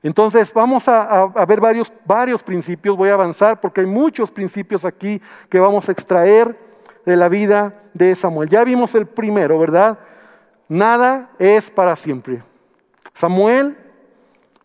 Entonces 0.02 0.52
vamos 0.52 0.88
a, 0.88 1.26
ver 1.46 1.60
varios, 1.60 1.92
varios 2.04 2.42
principios, 2.42 2.96
voy 2.96 3.10
a 3.10 3.14
avanzar 3.14 3.60
porque 3.60 3.82
hay 3.82 3.86
muchos 3.86 4.30
principios 4.30 4.84
aquí 4.84 5.20
que 5.48 5.60
vamos 5.60 5.88
a 5.88 5.92
extraer 5.92 6.58
de 7.06 7.16
la 7.16 7.28
vida 7.28 7.82
de 7.94 8.14
Samuel. 8.14 8.48
Ya 8.48 8.64
vimos 8.64 8.94
el 8.94 9.06
primero, 9.06 9.58
¿verdad? 9.58 9.98
Nada 10.68 11.30
es 11.38 11.70
para 11.70 11.94
siempre. 11.94 12.42
Samuel 13.14 13.76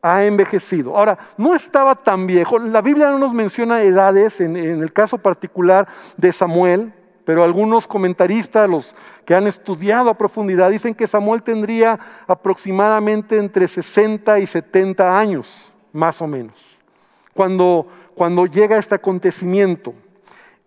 ha 0.01 0.23
envejecido. 0.23 0.95
Ahora, 0.95 1.17
no 1.37 1.55
estaba 1.55 1.95
tan 1.95 2.27
viejo. 2.27 2.59
La 2.59 2.81
Biblia 2.81 3.09
no 3.09 3.19
nos 3.19 3.33
menciona 3.33 3.81
edades 3.83 4.41
en, 4.41 4.55
el 4.55 4.93
caso 4.93 5.17
particular 5.17 5.87
de 6.15 6.31
Samuel, 6.31 6.93
pero 7.25 7.43
algunos 7.43 7.87
comentaristas, 7.87 8.69
los 8.69 8.95
que 9.25 9.35
han 9.35 9.47
estudiado 9.47 10.09
a 10.09 10.17
profundidad, 10.17 10.71
dicen 10.71 10.95
que 10.95 11.07
Samuel 11.07 11.43
tendría 11.43 11.99
aproximadamente 12.27 13.37
entre 13.37 13.67
60 13.67 14.39
y 14.39 14.47
70 14.47 15.19
años, 15.19 15.73
más 15.91 16.21
o 16.21 16.27
menos, 16.27 16.79
cuando, 17.33 17.87
cuando 18.15 18.45
llega 18.45 18.77
este 18.77 18.95
acontecimiento. 18.95 19.93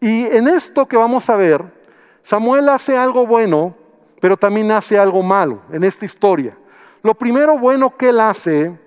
Y 0.00 0.26
en 0.26 0.48
esto 0.48 0.86
que 0.86 0.96
vamos 0.96 1.30
a 1.30 1.36
ver, 1.36 1.64
Samuel 2.22 2.68
hace 2.68 2.96
algo 2.96 3.26
bueno, 3.26 3.74
pero 4.20 4.36
también 4.36 4.70
hace 4.72 4.98
algo 4.98 5.22
malo 5.22 5.62
en 5.72 5.84
esta 5.84 6.04
historia. 6.04 6.56
Lo 7.02 7.14
primero 7.14 7.58
bueno 7.58 7.96
que 7.96 8.10
él 8.10 8.20
hace 8.20 8.78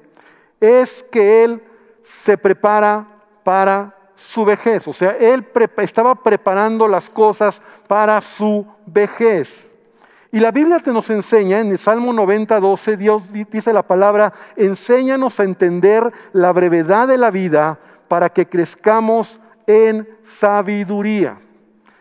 es 0.63 1.03
que 1.12 1.43
él 1.43 1.62
se 2.03 2.38
prepara 2.38 3.05
para 3.43 3.93
su 4.15 4.46
vejez. 4.46 4.88
O 4.88 4.93
sea, 4.93 5.12
él 5.12 5.46
estaba 5.77 6.15
preparando 6.15 6.88
las 6.88 7.10
cosas 7.10 7.62
para 7.86 8.22
su 8.22 8.65
vejez. 8.86 9.70
Y 10.32 10.39
la 10.39 10.51
Biblia 10.51 10.79
te 10.79 10.93
nos 10.93 11.10
enseña, 11.10 11.60
en 11.60 11.72
el 11.72 11.77
Salmo 11.77 12.13
90, 12.13 12.60
12, 12.62 12.98
Dios 12.98 13.32
dice 13.32 13.74
la 13.74 13.84
palabra, 13.84 14.34
enséñanos 14.55 15.39
a 15.39 15.43
entender 15.43 16.12
la 16.32 16.53
brevedad 16.53 17.10
de 17.10 17.17
la 17.17 17.29
vida 17.29 17.77
para 18.08 18.29
que 18.29 18.48
crezcamos 18.48 19.41
en 19.67 20.08
sabiduría. 20.24 21.39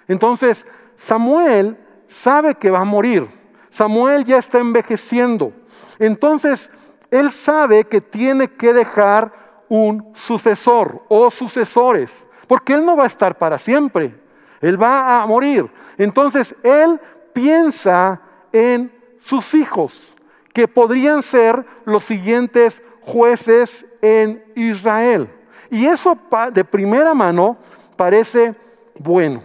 Entonces, 0.06 0.64
Samuel 0.94 1.76
sabe 2.06 2.54
que 2.54 2.70
va 2.70 2.80
a 2.80 2.84
morir. 2.84 3.28
Samuel 3.70 4.24
ya 4.24 4.38
está 4.38 4.60
envejeciendo. 4.60 5.52
Entonces, 5.98 6.70
él 7.12 7.30
sabe 7.30 7.84
que 7.84 8.00
tiene 8.00 8.48
que 8.48 8.72
dejar 8.72 9.64
un 9.68 10.12
sucesor 10.14 11.04
o 11.08 11.30
sucesores, 11.30 12.26
porque 12.46 12.72
él 12.72 12.86
no 12.86 12.96
va 12.96 13.04
a 13.04 13.06
estar 13.06 13.36
para 13.36 13.58
siempre, 13.58 14.18
él 14.62 14.82
va 14.82 15.22
a 15.22 15.26
morir. 15.26 15.70
Entonces 15.98 16.56
él 16.62 16.98
piensa 17.34 18.22
en 18.50 18.90
sus 19.20 19.52
hijos, 19.52 20.14
que 20.54 20.66
podrían 20.66 21.22
ser 21.22 21.66
los 21.84 22.02
siguientes 22.02 22.82
jueces 23.02 23.86
en 24.00 24.42
Israel. 24.56 25.30
Y 25.70 25.84
eso 25.84 26.16
de 26.50 26.64
primera 26.64 27.12
mano 27.12 27.58
parece 27.94 28.54
bueno. 28.98 29.42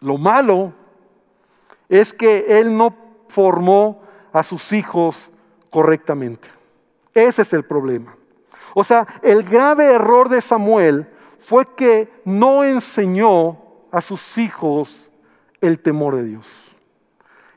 Lo 0.00 0.18
malo 0.18 0.72
es 1.88 2.12
que 2.12 2.46
él 2.60 2.76
no 2.76 2.94
formó 3.28 4.02
a 4.32 4.44
sus 4.44 4.72
hijos 4.72 5.32
correctamente. 5.74 6.48
Ese 7.12 7.42
es 7.42 7.52
el 7.52 7.64
problema. 7.64 8.16
O 8.76 8.84
sea, 8.84 9.08
el 9.22 9.42
grave 9.42 9.86
error 9.86 10.28
de 10.28 10.40
Samuel 10.40 11.08
fue 11.40 11.66
que 11.74 12.08
no 12.24 12.62
enseñó 12.62 13.58
a 13.90 14.00
sus 14.00 14.38
hijos 14.38 15.10
el 15.60 15.80
temor 15.80 16.14
de 16.14 16.22
Dios. 16.22 16.46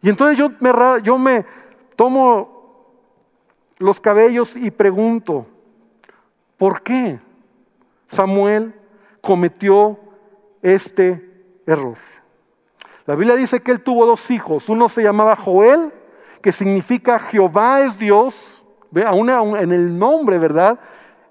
Y 0.02 0.10
entonces 0.10 0.36
yo 0.36 0.50
me, 0.60 0.72
yo 1.04 1.20
me 1.20 1.46
tomo 1.96 2.88
los 3.78 4.00
cabellos 4.00 4.56
y 4.56 4.72
pregunto, 4.72 5.46
¿por 6.58 6.82
qué 6.82 7.20
Samuel 8.08 8.74
cometió 9.22 10.00
este 10.64 11.46
error? 11.68 12.00
La 13.06 13.14
Biblia 13.14 13.36
dice 13.36 13.62
que 13.62 13.70
él 13.70 13.82
tuvo 13.84 14.08
dos 14.08 14.32
hijos. 14.32 14.70
Uno 14.70 14.90
se 14.90 15.04
llamaba 15.04 15.36
Joel, 15.36 15.94
que 16.42 16.52
significa 16.52 17.20
Jehová 17.20 17.82
es 17.82 17.98
Dios. 17.98 18.64
Aún 19.06 19.30
en 19.30 19.72
el 19.72 19.98
nombre, 19.98 20.38
¿verdad? 20.40 20.80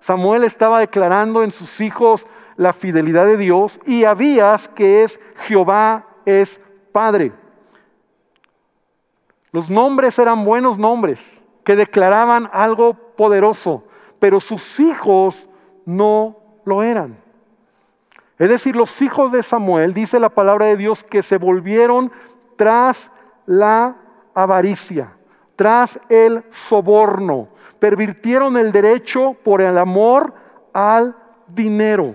Samuel 0.00 0.44
estaba 0.44 0.80
declarando 0.80 1.42
en 1.42 1.50
sus 1.50 1.80
hijos 1.80 2.26
la 2.56 2.72
fidelidad 2.72 3.26
de 3.26 3.36
Dios 3.36 3.80
y 3.86 4.04
Abías, 4.04 4.68
que 4.68 5.02
es 5.02 5.20
Jehová, 5.46 6.06
es 6.24 6.60
Padre. 6.92 7.32
Los 9.52 9.70
nombres 9.70 10.18
eran 10.18 10.44
buenos 10.44 10.78
nombres 10.78 11.40
que 11.64 11.76
declaraban 11.76 12.48
algo 12.52 12.94
poderoso, 12.94 13.84
pero 14.18 14.38
sus 14.40 14.78
hijos 14.80 15.48
no 15.84 16.36
lo 16.64 16.82
eran. 16.82 17.18
Es 18.38 18.50
decir, 18.50 18.76
los 18.76 19.00
hijos 19.00 19.32
de 19.32 19.42
Samuel, 19.42 19.94
dice 19.94 20.20
la 20.20 20.28
palabra 20.28 20.66
de 20.66 20.76
Dios, 20.76 21.02
que 21.02 21.22
se 21.22 21.38
volvieron 21.38 22.12
tras 22.56 23.10
la 23.46 23.96
avaricia 24.36 25.16
tras 25.56 25.98
el 26.08 26.44
soborno. 26.50 27.48
Pervirtieron 27.80 28.56
el 28.56 28.70
derecho 28.70 29.34
por 29.42 29.62
el 29.62 29.76
amor 29.78 30.34
al 30.72 31.16
dinero. 31.48 32.14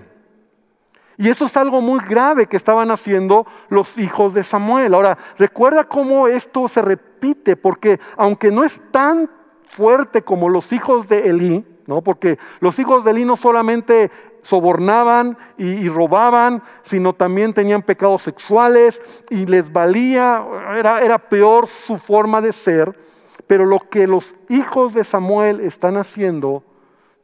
Y 1.18 1.28
eso 1.28 1.44
es 1.44 1.56
algo 1.56 1.80
muy 1.80 2.00
grave 2.00 2.46
que 2.46 2.56
estaban 2.56 2.90
haciendo 2.90 3.46
los 3.68 3.98
hijos 3.98 4.32
de 4.32 4.42
Samuel. 4.42 4.94
Ahora, 4.94 5.18
recuerda 5.36 5.84
cómo 5.84 6.26
esto 6.26 6.66
se 6.68 6.80
repite, 6.80 7.56
porque 7.56 8.00
aunque 8.16 8.50
no 8.50 8.64
es 8.64 8.80
tan 8.90 9.28
fuerte 9.70 10.22
como 10.22 10.48
los 10.48 10.72
hijos 10.72 11.08
de 11.08 11.28
Elí, 11.28 11.66
¿no? 11.86 12.02
porque 12.02 12.38
los 12.60 12.78
hijos 12.78 13.04
de 13.04 13.10
Elí 13.10 13.24
no 13.24 13.36
solamente 13.36 14.10
sobornaban 14.42 15.38
y, 15.56 15.88
robaban, 15.88 16.62
sino 16.82 17.14
también 17.14 17.54
tenían 17.54 17.82
pecados 17.82 18.22
sexuales 18.22 19.00
y 19.30 19.46
les 19.46 19.72
valía, 19.72 20.44
era, 20.76 21.00
era 21.00 21.18
peor 21.18 21.68
su 21.68 21.98
forma 21.98 22.40
de 22.40 22.52
ser. 22.52 22.98
Pero 23.46 23.66
lo 23.66 23.80
que 23.80 24.06
los 24.06 24.34
hijos 24.48 24.94
de 24.94 25.04
Samuel 25.04 25.60
están 25.60 25.96
haciendo 25.96 26.64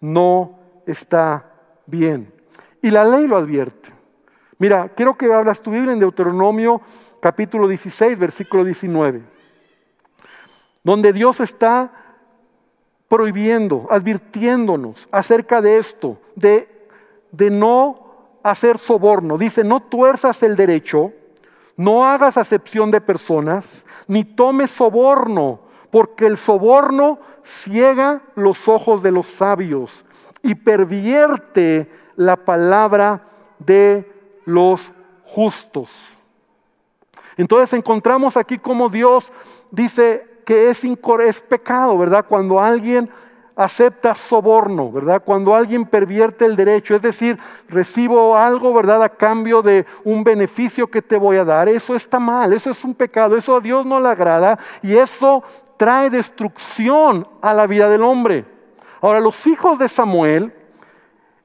no 0.00 0.58
está 0.86 1.52
bien. 1.86 2.32
Y 2.82 2.90
la 2.90 3.04
ley 3.04 3.26
lo 3.26 3.36
advierte. 3.36 3.92
Mira, 4.58 4.88
quiero 4.88 5.16
que 5.16 5.32
hablas 5.32 5.60
tu 5.60 5.70
Biblia 5.70 5.92
en 5.92 6.00
Deuteronomio 6.00 6.80
capítulo 7.20 7.68
16, 7.68 8.18
versículo 8.18 8.64
19, 8.64 9.22
donde 10.82 11.12
Dios 11.12 11.40
está 11.40 11.92
prohibiendo, 13.08 13.86
advirtiéndonos 13.90 15.08
acerca 15.10 15.62
de 15.62 15.78
esto, 15.78 16.18
de, 16.34 16.68
de 17.32 17.50
no 17.50 18.08
hacer 18.42 18.78
soborno. 18.78 19.38
Dice, 19.38 19.64
no 19.64 19.80
tuerzas 19.80 20.42
el 20.42 20.56
derecho, 20.56 21.12
no 21.76 22.06
hagas 22.06 22.36
acepción 22.36 22.90
de 22.90 23.00
personas, 23.00 23.84
ni 24.06 24.24
tomes 24.24 24.70
soborno 24.70 25.60
porque 25.90 26.26
el 26.26 26.36
soborno 26.36 27.18
ciega 27.42 28.22
los 28.34 28.68
ojos 28.68 29.02
de 29.02 29.10
los 29.10 29.26
sabios 29.26 30.04
y 30.42 30.54
pervierte 30.54 31.90
la 32.16 32.36
palabra 32.36 33.26
de 33.58 34.10
los 34.44 34.92
justos. 35.24 35.90
Entonces 37.36 37.72
encontramos 37.72 38.36
aquí 38.36 38.58
como 38.58 38.88
Dios 38.88 39.32
dice 39.70 40.26
que 40.44 40.70
es, 40.70 40.82
es 40.84 41.40
pecado, 41.42 41.96
¿verdad? 41.96 42.26
Cuando 42.28 42.60
alguien 42.60 43.10
acepta 43.58 44.14
soborno, 44.14 44.92
¿verdad? 44.92 45.20
Cuando 45.24 45.56
alguien 45.56 45.84
pervierte 45.84 46.44
el 46.44 46.54
derecho, 46.54 46.94
es 46.94 47.02
decir, 47.02 47.36
recibo 47.68 48.36
algo, 48.36 48.72
¿verdad? 48.72 49.02
A 49.02 49.08
cambio 49.08 49.62
de 49.62 49.84
un 50.04 50.22
beneficio 50.22 50.86
que 50.86 51.02
te 51.02 51.18
voy 51.18 51.38
a 51.38 51.44
dar, 51.44 51.68
eso 51.68 51.96
está 51.96 52.20
mal, 52.20 52.52
eso 52.52 52.70
es 52.70 52.84
un 52.84 52.94
pecado, 52.94 53.36
eso 53.36 53.56
a 53.56 53.60
Dios 53.60 53.84
no 53.84 53.98
le 53.98 54.08
agrada 54.08 54.60
y 54.80 54.96
eso 54.96 55.42
trae 55.76 56.08
destrucción 56.08 57.26
a 57.42 57.52
la 57.52 57.66
vida 57.66 57.90
del 57.90 58.04
hombre. 58.04 58.44
Ahora, 59.00 59.18
los 59.18 59.44
hijos 59.48 59.76
de 59.80 59.88
Samuel 59.88 60.54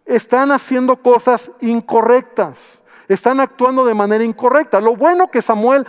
están 0.05 0.51
haciendo 0.51 0.97
cosas 0.97 1.51
incorrectas, 1.61 2.83
están 3.07 3.39
actuando 3.39 3.85
de 3.85 3.95
manera 3.95 4.23
incorrecta. 4.23 4.79
Lo 4.79 4.95
bueno 4.95 5.31
que 5.31 5.41
Samuel 5.41 5.87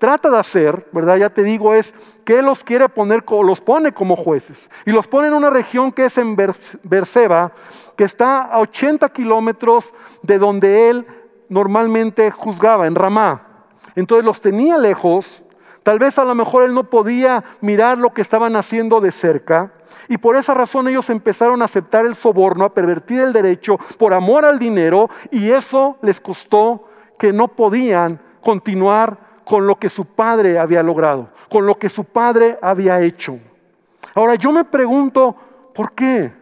trata 0.00 0.30
de 0.30 0.38
hacer, 0.38 0.88
¿verdad? 0.92 1.18
Ya 1.18 1.28
te 1.28 1.42
digo, 1.42 1.74
es 1.74 1.94
que 2.24 2.40
los 2.40 2.64
quiere 2.64 2.88
poner, 2.88 3.22
los 3.44 3.60
pone 3.60 3.92
como 3.92 4.16
jueces. 4.16 4.70
Y 4.86 4.92
los 4.92 5.06
pone 5.06 5.28
en 5.28 5.34
una 5.34 5.50
región 5.50 5.92
que 5.92 6.06
es 6.06 6.16
en 6.16 6.36
Berseba, 6.82 7.52
que 7.96 8.04
está 8.04 8.44
a 8.44 8.60
80 8.60 9.10
kilómetros 9.10 9.92
de 10.22 10.38
donde 10.38 10.88
él 10.88 11.06
normalmente 11.50 12.30
juzgaba 12.30 12.86
en 12.86 12.94
Ramá. 12.94 13.66
Entonces 13.94 14.24
los 14.24 14.40
tenía 14.40 14.78
lejos. 14.78 15.42
Tal 15.82 15.98
vez 15.98 16.18
a 16.18 16.24
lo 16.24 16.34
mejor 16.34 16.64
él 16.64 16.72
no 16.72 16.84
podía 16.84 17.44
mirar 17.60 17.98
lo 17.98 18.14
que 18.14 18.22
estaban 18.22 18.56
haciendo 18.56 19.02
de 19.02 19.10
cerca. 19.10 19.74
Y 20.08 20.16
por 20.16 20.34
esa 20.36 20.54
razón 20.54 20.88
ellos 20.88 21.10
empezaron 21.10 21.60
a 21.60 21.66
aceptar 21.66 22.06
el 22.06 22.14
soborno, 22.14 22.64
a 22.64 22.72
pervertir 22.72 23.20
el 23.20 23.34
derecho 23.34 23.76
por 23.98 24.14
amor 24.14 24.46
al 24.46 24.58
dinero. 24.58 25.10
Y 25.30 25.50
eso 25.50 25.98
les 26.00 26.22
costó 26.22 26.88
que 27.18 27.34
no 27.34 27.48
podían 27.48 28.18
continuar 28.40 29.29
con 29.50 29.66
lo 29.66 29.80
que 29.80 29.88
su 29.88 30.04
padre 30.04 30.60
había 30.60 30.80
logrado, 30.80 31.30
con 31.48 31.66
lo 31.66 31.76
que 31.76 31.88
su 31.88 32.04
padre 32.04 32.56
había 32.62 33.00
hecho. 33.00 33.40
Ahora 34.14 34.36
yo 34.36 34.52
me 34.52 34.64
pregunto, 34.64 35.34
¿por 35.74 35.90
qué? 35.90 36.32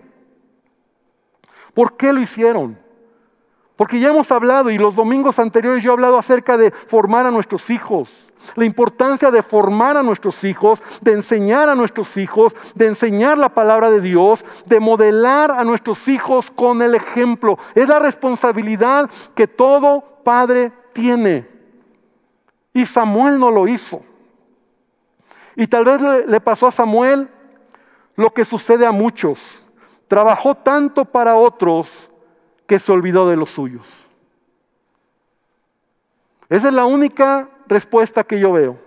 ¿Por 1.72 1.96
qué 1.96 2.12
lo 2.12 2.20
hicieron? 2.20 2.78
Porque 3.76 3.98
ya 3.98 4.10
hemos 4.10 4.30
hablado 4.30 4.68
y 4.68 4.76
los 4.76 4.94
domingos 4.94 5.38
anteriores 5.38 5.82
yo 5.82 5.90
he 5.90 5.94
hablado 5.94 6.18
acerca 6.18 6.58
de 6.58 6.70
formar 6.70 7.24
a 7.24 7.30
nuestros 7.30 7.70
hijos, 7.70 8.30
la 8.56 8.66
importancia 8.66 9.30
de 9.30 9.42
formar 9.42 9.96
a 9.96 10.02
nuestros 10.02 10.44
hijos, 10.44 10.82
de 11.00 11.12
enseñar 11.12 11.70
a 11.70 11.74
nuestros 11.74 12.14
hijos, 12.18 12.54
de 12.74 12.88
enseñar 12.88 13.38
la 13.38 13.48
palabra 13.48 13.90
de 13.90 14.02
Dios, 14.02 14.44
de 14.66 14.80
modelar 14.80 15.50
a 15.50 15.64
nuestros 15.64 16.08
hijos 16.08 16.50
con 16.50 16.82
el 16.82 16.94
ejemplo. 16.94 17.58
Es 17.74 17.88
la 17.88 18.00
responsabilidad 18.00 19.08
que 19.34 19.46
todo 19.46 20.20
padre 20.22 20.72
tiene. 20.92 21.57
Y 22.78 22.86
Samuel 22.86 23.40
no 23.40 23.50
lo 23.50 23.66
hizo. 23.66 24.04
Y 25.56 25.66
tal 25.66 25.84
vez 25.84 26.00
le 26.28 26.40
pasó 26.40 26.68
a 26.68 26.70
Samuel 26.70 27.28
lo 28.14 28.32
que 28.32 28.44
sucede 28.44 28.86
a 28.86 28.92
muchos. 28.92 29.40
Trabajó 30.06 30.54
tanto 30.54 31.04
para 31.04 31.34
otros 31.34 32.08
que 32.68 32.78
se 32.78 32.92
olvidó 32.92 33.28
de 33.28 33.34
los 33.34 33.50
suyos. 33.50 33.84
Esa 36.48 36.68
es 36.68 36.74
la 36.74 36.84
única 36.84 37.50
respuesta 37.66 38.22
que 38.22 38.38
yo 38.38 38.52
veo. 38.52 38.78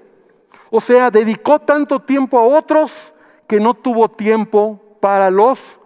O 0.69 0.79
sea, 0.79 1.11
dedicó 1.11 1.59
tanto 1.59 1.99
tiempo 1.99 2.39
a 2.39 2.43
otros 2.43 3.13
que 3.45 3.59
no 3.59 3.73
tuvo 3.73 4.07
tiempo 4.07 4.79
para 5.01 5.29
los 5.29 5.77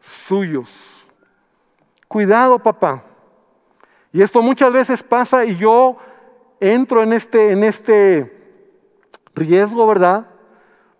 suyos. 0.00 0.68
Cuidado, 2.08 2.58
papá. 2.58 3.04
Y 4.12 4.20
esto 4.20 4.42
muchas 4.42 4.72
veces 4.72 5.00
pasa 5.00 5.44
y 5.44 5.56
yo 5.56 5.96
entro 6.62 7.02
en 7.02 7.12
este, 7.12 7.50
en 7.50 7.64
este 7.64 8.32
riesgo, 9.34 9.84
¿verdad? 9.84 10.28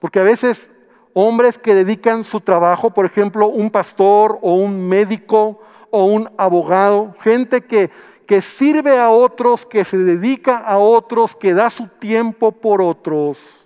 Porque 0.00 0.19
a 0.19 0.25
veces 0.25 0.69
hombres 1.14 1.57
que 1.57 1.75
dedican 1.75 2.25
su 2.25 2.40
trabajo, 2.40 2.90
por 2.90 3.07
ejemplo, 3.07 3.47
un 3.47 3.71
pastor 3.71 4.40
o 4.42 4.54
un 4.54 4.88
médico 4.88 5.61
o 5.90 6.04
un 6.04 6.28
abogado, 6.37 7.14
gente 7.21 7.61
que, 7.61 7.90
que 8.26 8.40
sirve 8.40 8.99
a 8.99 9.11
otros, 9.11 9.64
que 9.64 9.85
se 9.85 9.99
dedica 9.99 10.59
a 10.59 10.78
otros, 10.78 11.37
que 11.37 11.54
da 11.54 11.71
su 11.71 11.87
tiempo 11.87 12.50
por 12.50 12.83
otros, 12.83 13.64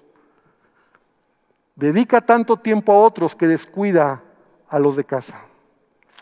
dedica 1.76 2.20
tanto 2.20 2.58
tiempo 2.58 2.92
a 2.92 2.98
otros 2.98 3.34
que 3.34 3.46
descuida 3.46 4.22
a 4.68 4.78
los 4.78 4.96
de 4.96 5.04
casa. 5.04 5.40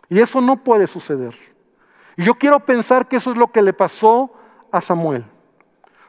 Y 0.09 0.21
eso 0.21 0.40
no 0.40 0.62
puede 0.62 0.87
suceder. 0.87 1.35
Y 2.16 2.23
yo 2.23 2.35
quiero 2.35 2.61
pensar 2.61 3.09
que 3.09 3.16
eso 3.16 3.33
es 3.33 3.37
lo 3.37 3.50
que 3.50 3.62
le 3.62 3.73
pasó 3.73 4.33
a 4.71 4.81
Samuel. 4.81 5.25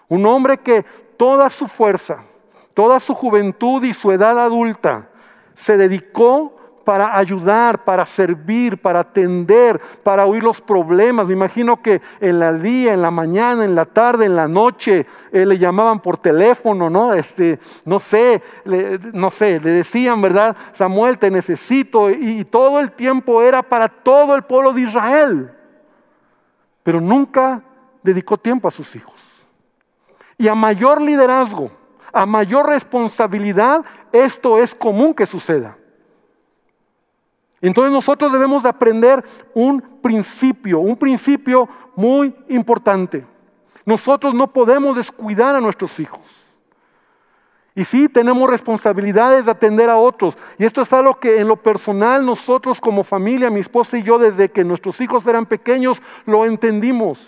Un 0.08 0.26
hombre 0.26 0.58
que 0.58 0.86
toda 1.18 1.50
su 1.50 1.68
fuerza, 1.68 2.24
toda 2.74 3.00
su 3.00 3.14
juventud 3.14 3.84
y 3.84 3.94
su 3.94 4.12
edad 4.12 4.40
adulta 4.40 5.10
se 5.54 5.78
dedicó 5.78 6.56
para 6.86 7.18
ayudar, 7.18 7.84
para 7.84 8.06
servir, 8.06 8.78
para 8.78 9.00
atender, 9.00 9.82
para 10.04 10.26
oír 10.26 10.44
los 10.44 10.62
problemas. 10.62 11.26
Me 11.26 11.34
imagino 11.34 11.82
que 11.82 12.00
en 12.22 12.40
la 12.40 12.54
día, 12.54 12.94
en 12.94 13.02
la 13.02 13.10
mañana, 13.10 13.66
en 13.66 13.74
la 13.74 13.86
tarde, 13.86 14.26
en 14.26 14.36
la 14.36 14.48
noche, 14.48 15.08
eh, 15.32 15.46
le 15.46 15.58
llamaban 15.58 16.00
por 16.00 16.18
teléfono, 16.18 16.90
¿no? 16.90 17.14
Este, 17.14 17.60
no 17.86 18.00
sé, 18.00 18.42
no 19.14 19.32
sé, 19.32 19.60
le 19.60 19.72
decían, 19.72 20.22
¿verdad? 20.22 20.56
Samuel, 20.74 21.18
te 21.18 21.32
necesito. 21.32 22.12
y 22.12 22.46
todo 22.46 22.79
el 22.79 22.92
tiempo 22.92 23.42
era 23.42 23.64
para 23.64 23.90
todo 23.90 24.36
el 24.36 24.44
pueblo 24.44 24.72
de 24.72 24.82
Israel. 24.82 25.51
Pero 26.84 27.01
nunca 27.01 27.64
dedicó 28.03 28.38
tiempo 28.38 28.68
a 28.68 28.72
sus 28.72 28.96
hijos. 28.96 29.35
Y 30.38 30.48
a 30.48 30.56
mayor 30.56 31.02
liderazgo, 31.02 31.72
a 32.12 32.26
mayor 32.26 32.68
responsabilidad, 32.68 33.84
esto 34.12 34.58
es 34.58 34.74
común 34.74 35.14
que 35.14 35.26
suceda. 35.26 35.78
Entonces 37.62 37.92
nosotros 37.92 38.32
debemos 38.32 38.64
de 38.64 38.70
aprender 38.70 39.24
un 39.54 39.82
principio, 40.02 40.80
un 40.80 40.98
principio 40.98 41.68
muy 41.96 42.36
importante. 42.50 43.26
Nosotros 43.86 44.34
no 44.34 44.52
podemos 44.52 44.98
descuidar 44.98 45.56
a 45.56 45.62
nuestros 45.62 46.00
hijos. 46.00 46.22
Y 47.76 47.84
sí, 47.84 48.08
tenemos 48.08 48.50
responsabilidades 48.50 49.46
de 49.46 49.52
atender 49.52 49.90
a 49.90 49.98
otros. 49.98 50.38
Y 50.58 50.64
esto 50.64 50.82
es 50.82 50.94
algo 50.94 51.20
que 51.20 51.40
en 51.40 51.48
lo 51.48 51.58
personal 51.58 52.26
nosotros 52.26 52.80
como 52.80 53.04
familia, 53.04 53.50
mi 53.50 53.60
esposa 53.60 53.98
y 53.98 54.04
yo, 54.04 54.18
desde 54.18 54.50
que 54.50 54.64
nuestros 54.64 55.02
hijos 55.02 55.28
eran 55.28 55.46
pequeños, 55.46 56.02
lo 56.26 56.46
entendimos. 56.46 57.28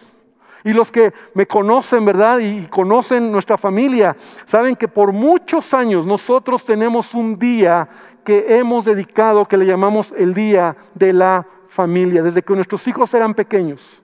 Y 0.67 0.73
los 0.73 0.91
que 0.91 1.13
me 1.33 1.47
conocen, 1.47 2.03
¿verdad? 2.03 2.39
Y 2.39 2.67
conocen 2.67 3.31
nuestra 3.31 3.57
familia, 3.57 4.17
saben 4.45 4.75
que 4.75 4.89
por 4.89 5.13
muchos 5.13 5.73
años 5.73 6.05
nosotros 6.05 6.65
tenemos 6.65 7.13
un 7.13 7.39
día 7.39 7.87
que 8.25 8.57
hemos 8.59 8.83
dedicado, 8.83 9.45
que 9.45 9.55
le 9.55 9.65
llamamos 9.65 10.13
el 10.17 10.33
día 10.33 10.75
de 10.93 11.13
la 11.13 11.47
familia, 11.69 12.21
desde 12.21 12.41
que 12.41 12.53
nuestros 12.53 12.85
hijos 12.85 13.13
eran 13.13 13.33
pequeños. 13.33 14.03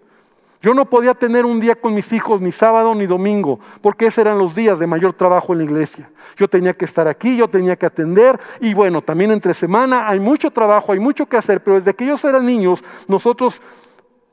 Yo 0.62 0.74
no 0.74 0.86
podía 0.86 1.14
tener 1.14 1.46
un 1.46 1.60
día 1.60 1.76
con 1.76 1.94
mis 1.94 2.14
hijos 2.14 2.40
ni 2.40 2.54
sábado 2.54 2.96
ni 2.96 3.08
domingo, 3.08 3.60
porque 3.82 4.06
esos 4.06 4.20
eran 4.20 4.38
los 4.38 4.56
días 4.56 4.80
de 4.80 4.88
mayor 4.88 5.12
trabajo 5.12 5.52
en 5.52 5.60
la 5.60 5.66
iglesia. 5.66 6.10
Yo 6.38 6.48
tenía 6.48 6.74
que 6.74 6.86
estar 6.86 7.10
aquí, 7.10 7.36
yo 7.36 7.50
tenía 7.50 7.76
que 7.76 7.88
atender, 7.88 8.40
y 8.62 8.74
bueno, 8.74 9.02
también 9.02 9.32
entre 9.32 9.54
semana 9.54 10.08
hay 10.08 10.22
mucho 10.22 10.50
trabajo, 10.50 10.94
hay 10.94 11.00
mucho 11.00 11.26
que 11.26 11.36
hacer, 11.36 11.62
pero 11.62 11.76
desde 11.76 11.94
que 11.94 12.06
ellos 12.06 12.24
eran 12.24 12.46
niños, 12.46 12.82
nosotros 13.10 13.62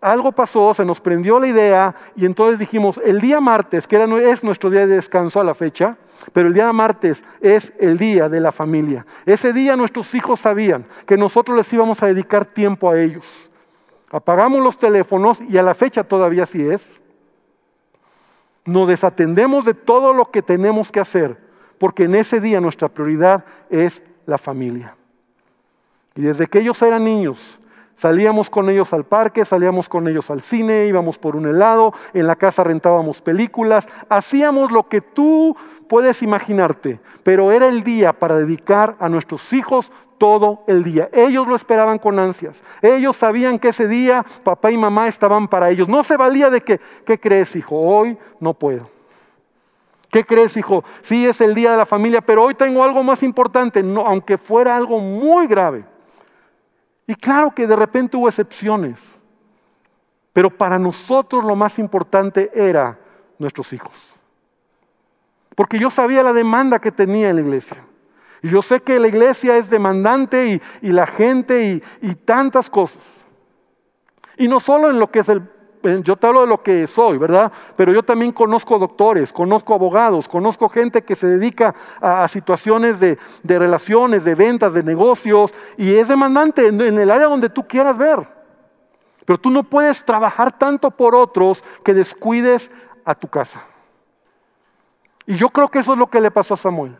algo 0.01 0.33
pasó, 0.33 0.73
se 0.73 0.85
nos 0.85 1.01
prendió 1.01 1.39
la 1.39 1.47
idea 1.47 1.95
y 2.17 2.25
entonces 2.25 2.59
dijimos, 2.59 3.01
el 3.05 3.21
día 3.21 3.41
martes, 3.41 3.87
que 3.87 3.97
era, 3.97 4.07
es 4.21 4.43
nuestro 4.43 4.71
día 4.71 4.87
de 4.87 4.95
descanso 4.95 5.41
a 5.41 5.45
la 5.45 5.55
fecha, 5.55 5.99
pero 6.33 6.49
el 6.49 6.55
día 6.55 6.73
martes 6.73 7.23
es 7.41 7.73
el 7.79 7.99
día 7.99 8.29
de 8.29 8.41
la 8.41 8.53
familia. 8.53 9.07
Ese 9.27 9.53
día 9.53 9.77
nuestros 9.77 10.15
hijos 10.15 10.41
sabían 10.41 10.87
que 11.07 11.17
nosotros 11.17 11.57
les 11.57 11.73
íbamos 11.73 12.03
a 12.03 12.07
dedicar 12.07 12.47
tiempo 12.47 12.91
a 12.91 13.01
ellos. 13.01 13.27
Apagamos 14.11 14.63
los 14.63 14.79
teléfonos 14.79 15.41
y 15.41 15.57
a 15.59 15.63
la 15.63 15.75
fecha 15.75 16.03
todavía 16.03 16.45
así 16.45 16.63
es. 16.63 17.01
Nos 18.65 18.89
desatendemos 18.89 19.65
de 19.65 19.75
todo 19.75 20.13
lo 20.13 20.31
que 20.31 20.43
tenemos 20.43 20.91
que 20.91 21.01
hacer, 21.01 21.39
porque 21.79 22.05
en 22.05 22.15
ese 22.15 22.41
día 22.41 22.61
nuestra 22.61 22.89
prioridad 22.89 23.45
es 23.69 24.03
la 24.27 24.39
familia. 24.39 24.97
Y 26.15 26.23
desde 26.23 26.47
que 26.47 26.59
ellos 26.59 26.81
eran 26.83 27.05
niños, 27.05 27.61
Salíamos 28.01 28.49
con 28.49 28.71
ellos 28.71 28.95
al 28.95 29.05
parque, 29.05 29.45
salíamos 29.45 29.87
con 29.87 30.09
ellos 30.09 30.31
al 30.31 30.41
cine, 30.41 30.87
íbamos 30.87 31.19
por 31.19 31.37
un 31.37 31.47
helado, 31.47 31.93
en 32.15 32.27
la 32.27 32.35
casa 32.35 32.65
rentábamos 32.65 33.21
películas, 33.21 33.87
hacíamos 34.09 34.73
lo 34.73 34.89
que 34.89 35.03
tú 35.03 35.55
puedes 35.87 36.23
imaginarte, 36.23 36.99
pero 37.23 37.53
era 37.53 37.69
el 37.69 37.85
día 37.85 38.15
para 38.15 38.39
dedicar 38.39 38.97
a 39.01 39.11
nuestros 39.11 39.53
hijos 39.53 39.93
todo 40.17 40.63
el 40.67 40.83
día. 40.83 41.11
Ellos 41.13 41.47
lo 41.47 41.55
esperaban 41.55 41.99
con 41.99 42.19
ansias. 42.19 42.63
Ellos 42.81 43.19
sabían 43.19 43.59
que 43.59 43.69
ese 43.69 43.87
día 43.87 44.25
papá 44.45 44.71
y 44.71 44.79
mamá 44.79 45.07
estaban 45.07 45.47
para 45.47 45.69
ellos. 45.69 45.87
No 45.87 46.03
se 46.03 46.17
valía 46.17 46.49
de 46.49 46.63
que, 46.63 46.81
¿qué 47.05 47.21
crees, 47.21 47.55
hijo? 47.55 47.77
Hoy 47.79 48.17
no 48.39 48.55
puedo. 48.55 48.89
¿Qué 50.11 50.25
crees, 50.25 50.57
hijo? 50.57 50.85
Sí 51.03 51.27
es 51.27 51.39
el 51.43 51.55
día 51.55 51.73
de 51.73 51.77
la 51.77 51.85
familia, 51.85 52.23
pero 52.23 52.45
hoy 52.45 52.55
tengo 52.55 52.83
algo 52.83 53.03
más 53.03 53.23
importante, 53.23 53.85
aunque 54.07 54.39
fuera 54.39 54.75
algo 54.75 55.01
muy 55.01 55.47
grave. 55.47 55.85
Y 57.07 57.15
claro 57.15 57.55
que 57.55 57.67
de 57.67 57.77
repente 57.77 58.17
hubo 58.17 58.29
excepciones, 58.29 59.01
pero 60.33 60.51
para 60.51 60.79
nosotros 60.79 61.45
lo 61.45 61.57
más 61.57 61.79
importante 61.79 62.51
era 62.55 62.99
nuestros 63.39 63.73
hijos. 63.73 63.93
Porque 65.55 65.79
yo 65.79 65.91
sabía 65.91 66.23
la 66.23 66.33
demanda 66.33 66.79
que 66.79 66.93
tenía 66.93 67.31
en 67.31 67.37
la 67.37 67.43
iglesia. 67.43 67.85
Y 68.43 68.51
yo 68.51 68.63
sé 68.63 68.81
que 68.81 68.99
la 68.99 69.09
iglesia 69.09 69.57
es 69.57 69.69
demandante 69.69 70.61
y, 70.81 70.89
la 70.89 71.07
gente 71.07 71.63
y, 71.65 71.83
y 72.09 72.15
tantas 72.15 72.71
cosas. 72.71 73.03
Y 74.37 74.49
no 74.49 74.61
solo 74.61 74.89
en 74.89 74.99
lo 74.99 75.11
que 75.11 75.19
es 75.19 75.29
el 75.29 75.43
yo 75.83 76.17
te 76.17 76.27
hablo 76.27 76.43
de 76.43 76.47
lo 76.47 76.63
que 76.63 76.87
soy, 76.87 77.17
¿verdad? 77.19 77.51
Pero 77.77 77.93
yo 77.93 78.03
también 78.03 78.33
conozco 78.33 78.79
doctores, 78.79 79.33
conozco 79.33 79.75
abogados, 79.75 80.29
conozco 80.29 80.69
gente 80.69 81.03
que 81.03 81.17
se 81.17 81.27
dedica 81.27 81.75
a, 82.01 82.29
situaciones 82.29 83.01
de, 83.01 83.19
relaciones, 83.45 84.25
de 84.25 84.35
ventas, 84.35 84.75
de 84.75 84.83
negocios, 84.83 85.55
y 85.77 85.95
es 85.95 86.09
demandante 86.09 86.67
en, 86.67 86.81
en 86.81 86.99
el 86.99 87.11
área 87.11 87.27
donde 87.27 87.49
tú 87.49 87.67
quieras 87.67 87.97
ver. 87.97 88.29
Pero 89.25 89.39
tú 89.39 89.51
no 89.51 89.63
puedes 89.63 90.05
trabajar 90.05 90.59
tanto 90.59 90.91
por 90.91 91.15
otros 91.15 91.65
que 91.83 91.95
descuides 91.95 92.71
a 93.05 93.15
tu 93.15 93.29
casa. 93.29 93.65
Y 95.27 95.37
yo 95.37 95.49
creo 95.49 95.69
que 95.69 95.79
eso 95.79 95.93
es 95.93 95.99
lo 95.99 96.09
que 96.09 96.21
le 96.21 96.31
pasó 96.31 96.55
a 96.55 96.57
Samuel. 96.59 96.97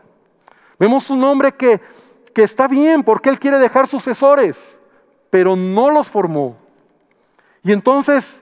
Vemos 0.79 1.09
un 1.09 1.23
hombre 1.23 1.51
que, 1.51 1.81
que 2.33 2.43
está 2.43 2.67
bien 2.67 3.03
porque 3.03 3.29
él 3.29 3.37
quiere 3.37 3.59
dejar 3.59 3.87
sucesores, 3.87 4.79
pero 5.29 5.55
no 5.55 5.91
los 5.91 6.07
formó. 6.07 6.57
Y 7.63 7.71
entonces 7.71 8.41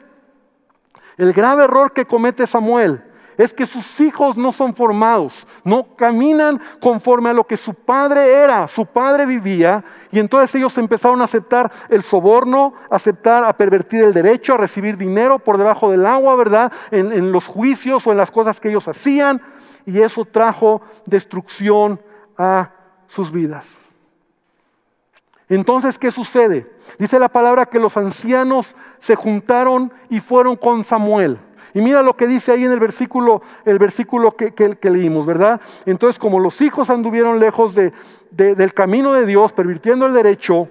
El 1.20 1.34
grave 1.34 1.66
error 1.66 1.92
que 1.92 2.06
comete 2.06 2.48
Samuel 2.48 3.04
es 3.38 3.54
que 3.54 3.66
sus 3.66 4.00
hijos 4.00 4.38
no 4.38 4.54
son 4.54 4.74
formados, 4.74 5.46
no 5.66 5.98
caminan 5.98 6.62
conforme 6.80 7.30
a 7.30 7.34
lo 7.34 7.46
que 7.46 7.58
su 7.58 7.74
padre 7.74 8.32
era, 8.32 8.70
su 8.70 8.86
padre 8.86 9.26
vivía, 9.26 9.84
y 10.12 10.20
entonces 10.20 10.56
ellos 10.56 10.78
empezaron 10.78 11.20
a 11.20 11.26
aceptar 11.26 11.70
el 11.90 12.04
soborno, 12.04 12.74
aceptar, 12.90 13.44
a 13.44 13.52
pervertir 13.52 14.02
el 14.02 14.14
derecho, 14.14 14.54
a 14.54 14.58
recibir 14.58 14.96
dinero 14.96 15.40
por 15.40 15.58
debajo 15.58 15.92
del 15.92 16.06
agua, 16.06 16.38
¿verdad? 16.38 16.72
En, 16.90 17.12
en 17.12 17.34
los 17.34 17.48
juicios 17.48 18.08
o 18.08 18.12
en 18.12 18.18
las 18.18 18.32
cosas 18.32 18.62
que 18.62 18.70
ellos 18.70 18.88
hacían, 18.88 19.42
y 19.86 20.00
eso 20.00 20.24
trajo 20.24 20.82
destrucción 21.06 22.02
a 22.38 22.72
sus 23.08 23.30
vidas. 23.30 23.89
Entonces, 25.50 25.98
¿qué 25.98 26.12
sucede? 26.12 26.72
Dice 27.00 27.20
la 27.20 27.28
palabra 27.28 27.66
que 27.66 27.80
los 27.80 27.98
ancianos 27.98 28.76
se 29.00 29.16
juntaron 29.16 29.92
y 30.10 30.20
fueron 30.20 30.56
con 30.56 30.84
Samuel. 30.84 31.40
Y 31.74 31.82
mira 31.82 32.04
lo 32.04 32.16
que 32.16 32.28
dice 32.28 32.52
ahí 32.52 32.66
en 32.66 32.72
el 32.72 32.80
versículo, 32.80 33.42
el 33.66 33.80
versículo 33.80 34.32
que, 34.32 34.78
leímos, 34.90 35.26
¿verdad? 35.26 35.60
Entonces, 35.86 36.20
como 36.20 36.40
los 36.40 36.62
hijos 36.62 36.90
anduvieron 36.90 37.40
lejos 37.40 37.76
del 37.76 38.74
camino 38.74 39.14
de 39.14 39.26
Dios, 39.26 39.52
pervirtiendo 39.52 40.06
el 40.06 40.14
derecho, 40.14 40.68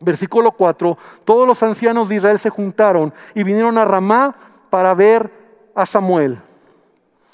versículo 0.00 0.52
4, 0.52 0.98
todos 1.24 1.46
los 1.46 1.62
ancianos 1.62 2.08
de 2.08 2.16
Israel 2.16 2.38
se 2.38 2.50
juntaron 2.50 3.12
y 3.34 3.42
vinieron 3.44 3.78
a 3.78 3.84
Ramá 3.84 4.36
para 4.70 4.94
ver 4.94 5.30
a 5.74 5.86
Samuel. 5.86 6.38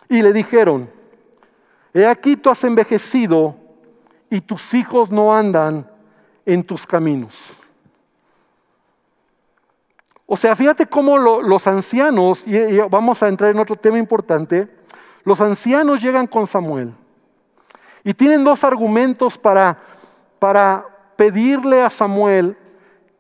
Y 0.09 0.23
le 0.23 0.33
dijeron, 0.33 0.91
he 1.93 2.07
aquí 2.07 2.37
tú 2.37 2.51
has 2.51 2.63
envejecido 2.65 3.57
y 4.29 4.41
tus 4.41 4.75
hijos 4.75 5.11
no 5.11 5.35
andan 5.35 5.90
en 6.53 6.65
tus 6.65 6.87
caminos. 6.87 7.35
O 10.27 10.37
sea, 10.37 10.55
fíjate 10.55 10.87
cómo 10.87 11.19
los 11.19 11.67
ancianos, 11.67 12.45
y, 12.47 12.79
vamos 12.89 13.23
a 13.23 13.29
entrar 13.29 13.51
en 13.51 13.59
otro 13.59 13.77
tema 13.77 13.99
importante, 13.99 14.69
los 15.25 15.41
ancianos 15.41 16.01
llegan 16.01 16.27
con 16.27 16.47
Samuel 16.47 16.95
y 18.05 18.15
tienen 18.15 18.45
dos 18.45 18.65
argumentos 18.65 19.37
para, 19.37 19.79
para 20.39 20.87
pedirle 21.17 21.83
a 21.83 21.91
Samuel 21.91 22.57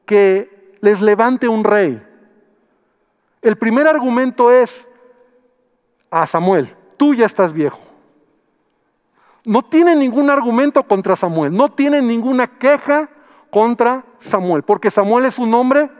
que 0.06 0.76
les 0.80 1.00
levante 1.00 1.48
un 1.48 1.64
rey. 1.64 2.02
El 3.42 3.56
primer 3.56 3.86
argumento 3.86 4.50
es 4.50 4.88
a 6.10 6.26
Samuel, 6.26 6.74
tú 6.96 7.14
ya 7.14 7.26
estás 7.26 7.52
viejo. 7.52 7.80
No 9.44 9.62
tienen 9.62 9.98
ningún 9.98 10.30
argumento 10.30 10.82
contra 10.82 11.16
Samuel, 11.16 11.56
no 11.56 11.70
tienen 11.70 12.06
ninguna 12.06 12.58
queja 12.58 13.08
contra 13.50 14.04
Samuel, 14.18 14.62
porque 14.62 14.90
Samuel 14.90 15.26
es 15.26 15.38
un 15.38 15.52
hombre 15.54 15.90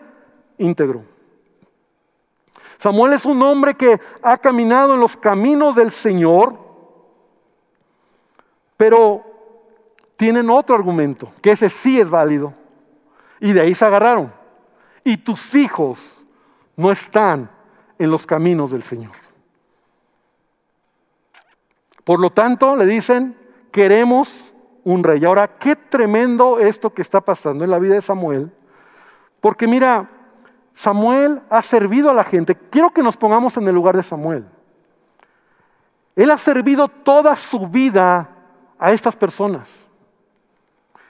íntegro. 0.59 1.05
Samuel 2.79 3.13
es 3.13 3.25
un 3.25 3.43
hombre 3.43 3.75
que 3.75 4.01
ha 4.23 4.39
caminado 4.39 4.95
en 4.95 5.01
los 5.01 5.17
caminos 5.17 5.77
del 5.77 5.91
Señor, 5.91 6.59
pero 8.77 9.23
tienen 10.17 10.49
otro 10.49 10.77
argumento, 10.77 11.31
que 11.43 11.53
ese 11.53 11.69
sí 11.69 12.01
es 12.01 12.09
válido. 12.09 12.55
Y 13.39 13.53
de 13.53 13.61
ahí 13.61 13.75
se 13.75 13.85
agarraron. 13.85 14.33
Y 15.05 15.19
tus 15.19 15.55
hijos 15.55 16.25
no 16.77 16.91
están 16.91 17.51
en 17.99 18.11
los 18.11 18.27
caminos 18.27 18.71
del 18.71 18.83
Señor. 18.83 19.13
Por 22.05 22.21
lo 22.21 22.31
tanto, 22.31 22.77
le 22.77 22.87
dicen, 22.87 23.37
queremos 23.71 24.50
un 24.85 25.05
rey. 25.05 25.25
Ahora, 25.25 25.49
qué 25.59 25.77
tremendo 25.77 26.59
esto 26.59 26.93
que 26.93 27.03
está 27.03 27.21
pasando 27.21 27.65
en 27.65 27.71
la 27.71 27.79
vida 27.79 27.95
de 27.95 28.03
Samuel, 28.03 28.51
porque 29.41 29.67
mira, 29.67 30.09
Samuel 30.75 31.43
ha 31.51 31.63
servido 31.63 32.11
a 32.11 32.15
la 32.15 32.25
gente. 32.25 32.55
Quiero 32.55 32.91
que 32.91 33.03
nos 33.03 33.17
pongamos 33.17 33.57
en 33.57 33.69
el 33.69 33.75
lugar 33.75 33.97
de 33.97 34.03
Samuel. 34.03 34.47
Él 36.17 36.31
ha 36.31 36.39
servido 36.39 36.89
toda 36.89 37.37
su 37.37 37.67
vida 37.69 38.29
a 38.79 38.93
estas 38.93 39.17
personas. 39.17 39.69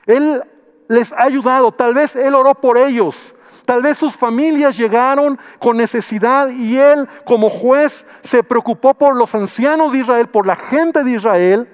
Él 0.06 0.42
les 0.88 1.12
ha 1.12 1.22
ayudado, 1.22 1.72
tal 1.72 1.94
vez 1.94 2.16
él 2.16 2.34
oró 2.34 2.54
por 2.54 2.76
ellos, 2.76 3.36
tal 3.64 3.82
vez 3.82 3.96
sus 3.96 4.16
familias 4.16 4.76
llegaron 4.76 5.38
con 5.60 5.76
necesidad 5.76 6.48
y 6.48 6.76
él 6.76 7.08
como 7.24 7.48
juez 7.48 8.04
se 8.22 8.42
preocupó 8.42 8.94
por 8.94 9.14
los 9.14 9.32
ancianos 9.34 9.92
de 9.92 9.98
Israel, 9.98 10.26
por 10.26 10.46
la 10.46 10.56
gente 10.56 11.04
de 11.04 11.12
Israel, 11.12 11.68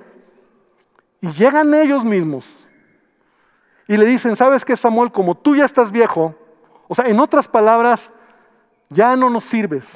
y 1.21 1.31
llegan 1.33 1.75
ellos 1.75 2.05
mismos 2.05 2.67
y 3.89 3.97
le 3.97 4.05
dicen, 4.05 4.37
¿sabes 4.37 4.65
qué 4.65 4.77
Samuel? 4.77 5.13
Como 5.13 5.35
tú 5.35 5.57
ya 5.57 5.65
estás 5.65 5.91
viejo, 5.91 6.35
o 6.89 6.95
sea, 6.95 7.07
en 7.07 7.21
otras 7.21 7.49
palabras, 7.49 8.11
ya 8.89 9.17
no 9.17 9.31
nos 9.31 9.45
sirves. 9.45 9.87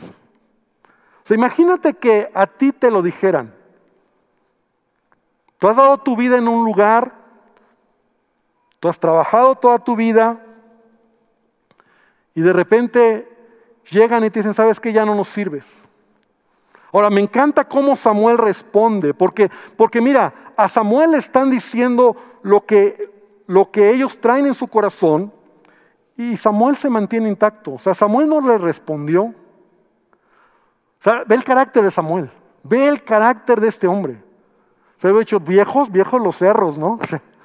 O 0.84 1.26
sea, 1.26 1.36
imagínate 1.36 1.94
que 1.94 2.30
a 2.34 2.46
ti 2.46 2.72
te 2.72 2.90
lo 2.90 3.02
dijeran. 3.02 3.54
Tú 5.58 5.68
has 5.68 5.76
dado 5.76 5.98
tu 5.98 6.16
vida 6.16 6.38
en 6.38 6.48
un 6.48 6.64
lugar, 6.64 7.14
tú 8.78 8.88
has 8.88 8.98
trabajado 8.98 9.54
toda 9.54 9.78
tu 9.78 9.94
vida 9.94 10.40
y 12.34 12.40
de 12.40 12.52
repente 12.52 13.28
llegan 13.90 14.24
y 14.24 14.30
te 14.30 14.38
dicen, 14.38 14.54
¿sabes 14.54 14.80
qué? 14.80 14.92
Ya 14.92 15.04
no 15.04 15.14
nos 15.14 15.28
sirves. 15.28 15.79
Ahora, 16.92 17.10
me 17.10 17.20
encanta 17.20 17.64
cómo 17.64 17.96
Samuel 17.96 18.38
responde, 18.38 19.14
porque, 19.14 19.50
porque 19.76 20.00
mira, 20.00 20.32
a 20.56 20.68
Samuel 20.68 21.12
le 21.12 21.18
están 21.18 21.50
diciendo 21.50 22.16
lo 22.42 22.64
que, 22.66 23.10
lo 23.46 23.70
que 23.70 23.90
ellos 23.90 24.20
traen 24.20 24.46
en 24.46 24.54
su 24.54 24.66
corazón 24.66 25.32
y 26.16 26.36
Samuel 26.36 26.76
se 26.76 26.90
mantiene 26.90 27.28
intacto. 27.28 27.74
O 27.74 27.78
sea, 27.78 27.94
Samuel 27.94 28.28
no 28.28 28.40
le 28.40 28.58
respondió. 28.58 29.34
Ve 31.26 31.34
el 31.34 31.44
carácter 31.44 31.82
de 31.82 31.90
Samuel, 31.90 32.30
ve 32.62 32.86
el 32.88 33.02
carácter 33.02 33.60
de 33.60 33.68
este 33.68 33.86
hombre. 33.86 34.22
Se 34.98 35.08
ha 35.08 35.20
hecho 35.20 35.40
viejos, 35.40 35.90
viejos 35.90 36.20
los 36.20 36.36
cerros, 36.36 36.76
¿no? 36.76 36.98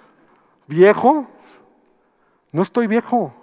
viejo, 0.68 1.26
no 2.52 2.62
estoy 2.62 2.88
viejo. 2.88 3.34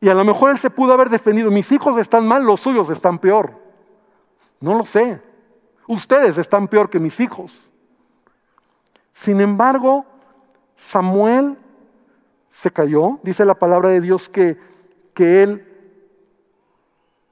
Y 0.00 0.08
a 0.08 0.14
lo 0.14 0.24
mejor 0.24 0.50
él 0.50 0.58
se 0.58 0.70
pudo 0.70 0.92
haber 0.94 1.10
defendido, 1.10 1.50
mis 1.50 1.70
hijos 1.70 1.96
están 1.98 2.26
mal, 2.26 2.42
los 2.42 2.58
suyos 2.58 2.90
están 2.90 3.18
peor. 3.18 3.69
No 4.60 4.74
lo 4.74 4.84
sé. 4.84 5.20
Ustedes 5.86 6.38
están 6.38 6.68
peor 6.68 6.90
que 6.90 7.00
mis 7.00 7.18
hijos. 7.18 7.52
Sin 9.12 9.40
embargo, 9.40 10.04
Samuel 10.76 11.58
se 12.48 12.70
cayó. 12.70 13.18
Dice 13.22 13.44
la 13.44 13.54
palabra 13.54 13.88
de 13.88 14.00
Dios 14.00 14.28
que, 14.28 14.58
que 15.14 15.42
él 15.42 15.66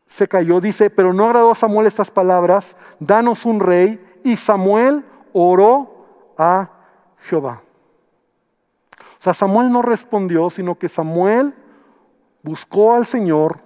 se 0.07 0.27
cayó. 0.27 0.61
Dice, 0.61 0.91
pero 0.91 1.13
no 1.13 1.27
agradó 1.27 1.51
a 1.51 1.55
Samuel 1.55 1.87
estas 1.87 2.11
palabras, 2.11 2.77
danos 2.99 3.45
un 3.45 3.61
rey. 3.61 4.05
Y 4.25 4.37
Samuel 4.37 5.05
oró 5.33 6.33
a 6.37 6.71
Jehová. 7.19 7.63
O 9.19 9.23
sea, 9.23 9.35
Samuel 9.35 9.71
no 9.71 9.83
respondió, 9.83 10.49
sino 10.51 10.79
que 10.79 10.89
Samuel 10.89 11.55
buscó 12.43 12.95
al 12.95 13.05
Señor 13.05 13.61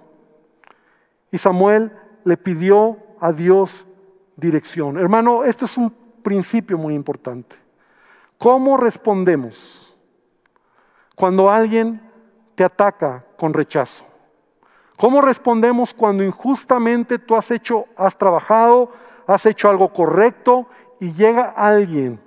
y 1.31 1.37
Samuel 1.37 1.91
le 2.23 2.37
pidió 2.37 2.97
a 3.19 3.31
Dios 3.31 3.85
dirección. 4.35 4.97
Hermano, 4.97 5.43
esto 5.43 5.65
es 5.65 5.77
un 5.77 5.93
principio 6.21 6.77
muy 6.77 6.95
importante. 6.95 7.55
¿Cómo 8.37 8.77
respondemos 8.77 9.95
cuando 11.15 11.49
alguien 11.49 12.01
te 12.55 12.63
ataca 12.63 13.25
con 13.37 13.53
rechazo? 13.53 14.03
¿Cómo 14.97 15.21
respondemos 15.21 15.93
cuando 15.93 16.23
injustamente 16.23 17.19
tú 17.19 17.35
has 17.35 17.51
hecho, 17.51 17.85
has 17.97 18.17
trabajado, 18.17 18.91
has 19.27 19.45
hecho 19.45 19.69
algo 19.69 19.91
correcto 19.91 20.67
y 20.99 21.13
llega 21.13 21.49
alguien 21.49 22.19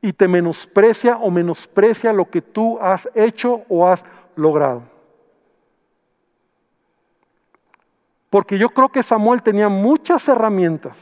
y 0.00 0.12
te 0.12 0.28
menosprecia 0.28 1.16
o 1.16 1.30
menosprecia 1.30 2.12
lo 2.12 2.30
que 2.30 2.42
tú 2.42 2.78
has 2.80 3.08
hecho 3.14 3.62
o 3.68 3.88
has 3.88 4.04
logrado? 4.36 4.93
Porque 8.34 8.58
yo 8.58 8.70
creo 8.70 8.88
que 8.88 9.04
Samuel 9.04 9.44
tenía 9.44 9.68
muchas 9.68 10.26
herramientas, 10.26 10.98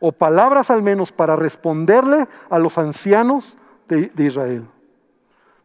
o 0.00 0.10
palabras 0.10 0.68
al 0.68 0.82
menos, 0.82 1.12
para 1.12 1.36
responderle 1.36 2.26
a 2.50 2.58
los 2.58 2.76
ancianos 2.76 3.56
de, 3.86 4.10
Israel. 4.18 4.66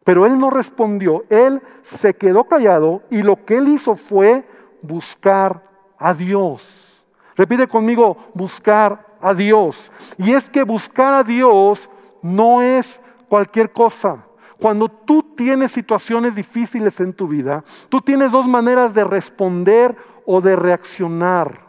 Pero 0.04 0.28
él 0.28 0.38
no 0.38 0.52
respondió, 0.52 1.24
él 1.32 1.60
se 1.82 2.14
quedó 2.14 2.44
callado 2.44 3.02
y 3.10 3.24
lo 3.24 3.46
que 3.46 3.58
él 3.58 3.70
hizo 3.70 3.96
fue 3.96 4.48
buscar 4.84 5.64
a 5.98 6.14
Dios. 6.14 7.04
Repite 7.36 7.68
conmigo, 7.68 8.18
buscar 8.36 9.08
a 9.22 9.34
Dios. 9.34 9.92
Y 10.20 10.34
es 10.34 10.52
que 10.52 10.62
buscar 10.62 11.16
a 11.16 11.24
Dios 11.24 11.90
no 12.22 12.62
es 12.62 13.02
cualquier 13.28 13.72
cosa. 13.72 14.24
Cuando 14.60 14.88
tú 14.88 15.24
tienes 15.36 15.72
situaciones 15.72 16.36
difíciles 16.36 17.00
en 17.00 17.12
tu 17.12 17.28
vida, 17.28 17.64
tú 17.90 18.02
tienes 18.02 18.32
dos 18.32 18.48
maneras 18.48 18.94
de 18.94 19.04
responder 19.04 19.98
o 20.26 20.42
de 20.42 20.56
reaccionar. 20.56 21.62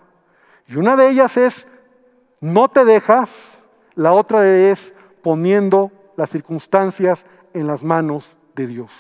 Y 0.67 0.77
una 0.77 0.97
de 0.97 1.09
ellas 1.09 1.37
es 1.37 1.67
no 2.41 2.69
te 2.69 2.85
dejas, 2.85 3.59
la 3.95 4.13
otra 4.13 4.47
es 4.47 4.95
poniendo 5.23 5.91
las 6.17 6.31
circunstancias 6.31 7.25
en 7.55 7.67
las 7.67 7.83
manos 7.83 8.37
de 8.55 8.67
Dios. 8.67 8.91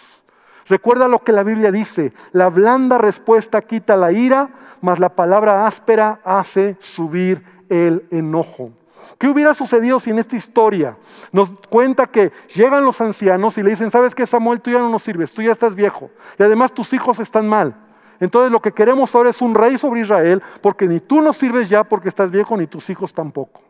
Recuerda 0.68 1.06
lo 1.06 1.22
que 1.22 1.32
la 1.32 1.44
Biblia 1.44 1.70
dice, 1.70 2.12
la 2.32 2.48
blanda 2.48 2.98
respuesta 2.98 3.62
quita 3.62 3.96
la 3.96 4.10
ira, 4.12 4.50
mas 4.80 4.98
la 4.98 5.10
palabra 5.10 5.66
áspera 5.66 6.20
hace 6.24 6.76
subir 6.80 7.44
el 7.68 8.06
enojo. 8.10 8.72
¿Qué 9.18 9.28
hubiera 9.28 9.54
sucedido 9.54 10.00
si 10.00 10.10
en 10.10 10.18
esta 10.18 10.36
historia 10.36 10.96
nos 11.32 11.52
cuenta 11.70 12.06
que 12.06 12.32
llegan 12.54 12.84
los 12.84 13.00
ancianos 13.00 13.56
y 13.56 13.62
le 13.62 13.70
dicen, 13.70 13.90
sabes 13.90 14.14
que 14.14 14.26
Samuel, 14.26 14.60
tú 14.60 14.70
ya 14.70 14.78
no 14.78 14.90
nos 14.90 15.02
sirves, 15.02 15.32
tú 15.32 15.42
ya 15.42 15.52
estás 15.52 15.74
viejo 15.74 16.10
y 16.38 16.42
además 16.42 16.72
tus 16.72 16.92
hijos 16.92 17.20
están 17.20 17.48
mal? 17.48 17.76
Entonces 18.20 18.50
lo 18.50 18.60
que 18.60 18.72
queremos 18.72 19.14
ahora 19.14 19.30
es 19.30 19.40
un 19.42 19.54
rey 19.54 19.78
sobre 19.78 20.00
Israel 20.00 20.42
porque 20.60 20.86
ni 20.86 21.00
tú 21.00 21.20
nos 21.20 21.36
sirves 21.36 21.68
ya 21.68 21.84
porque 21.84 22.08
estás 22.08 22.30
viejo 22.30 22.56
ni 22.56 22.66
tus 22.66 22.88
hijos 22.90 23.12
tampoco. 23.12 23.60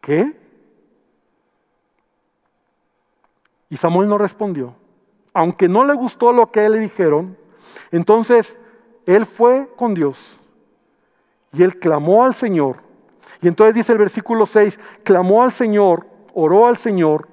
¿Qué? 0.00 0.38
Y 3.68 3.76
Samuel 3.76 4.08
no 4.08 4.18
respondió. 4.18 4.74
Aunque 5.32 5.68
no 5.68 5.84
le 5.84 5.94
gustó 5.94 6.32
lo 6.32 6.50
que 6.50 6.64
él 6.64 6.72
le 6.72 6.78
dijeron, 6.78 7.36
entonces 7.92 8.56
él 9.06 9.26
fue 9.26 9.68
con 9.76 9.94
Dios 9.94 10.36
y 11.52 11.62
él 11.62 11.78
clamó 11.78 12.24
al 12.24 12.34
Señor. 12.34 12.76
Y 13.42 13.48
entonces 13.48 13.74
dice 13.74 13.92
el 13.92 13.98
versículo 13.98 14.46
6, 14.46 14.78
clamó 15.02 15.42
al 15.42 15.52
Señor, 15.52 16.06
oró 16.34 16.66
al 16.66 16.76
Señor 16.76 17.28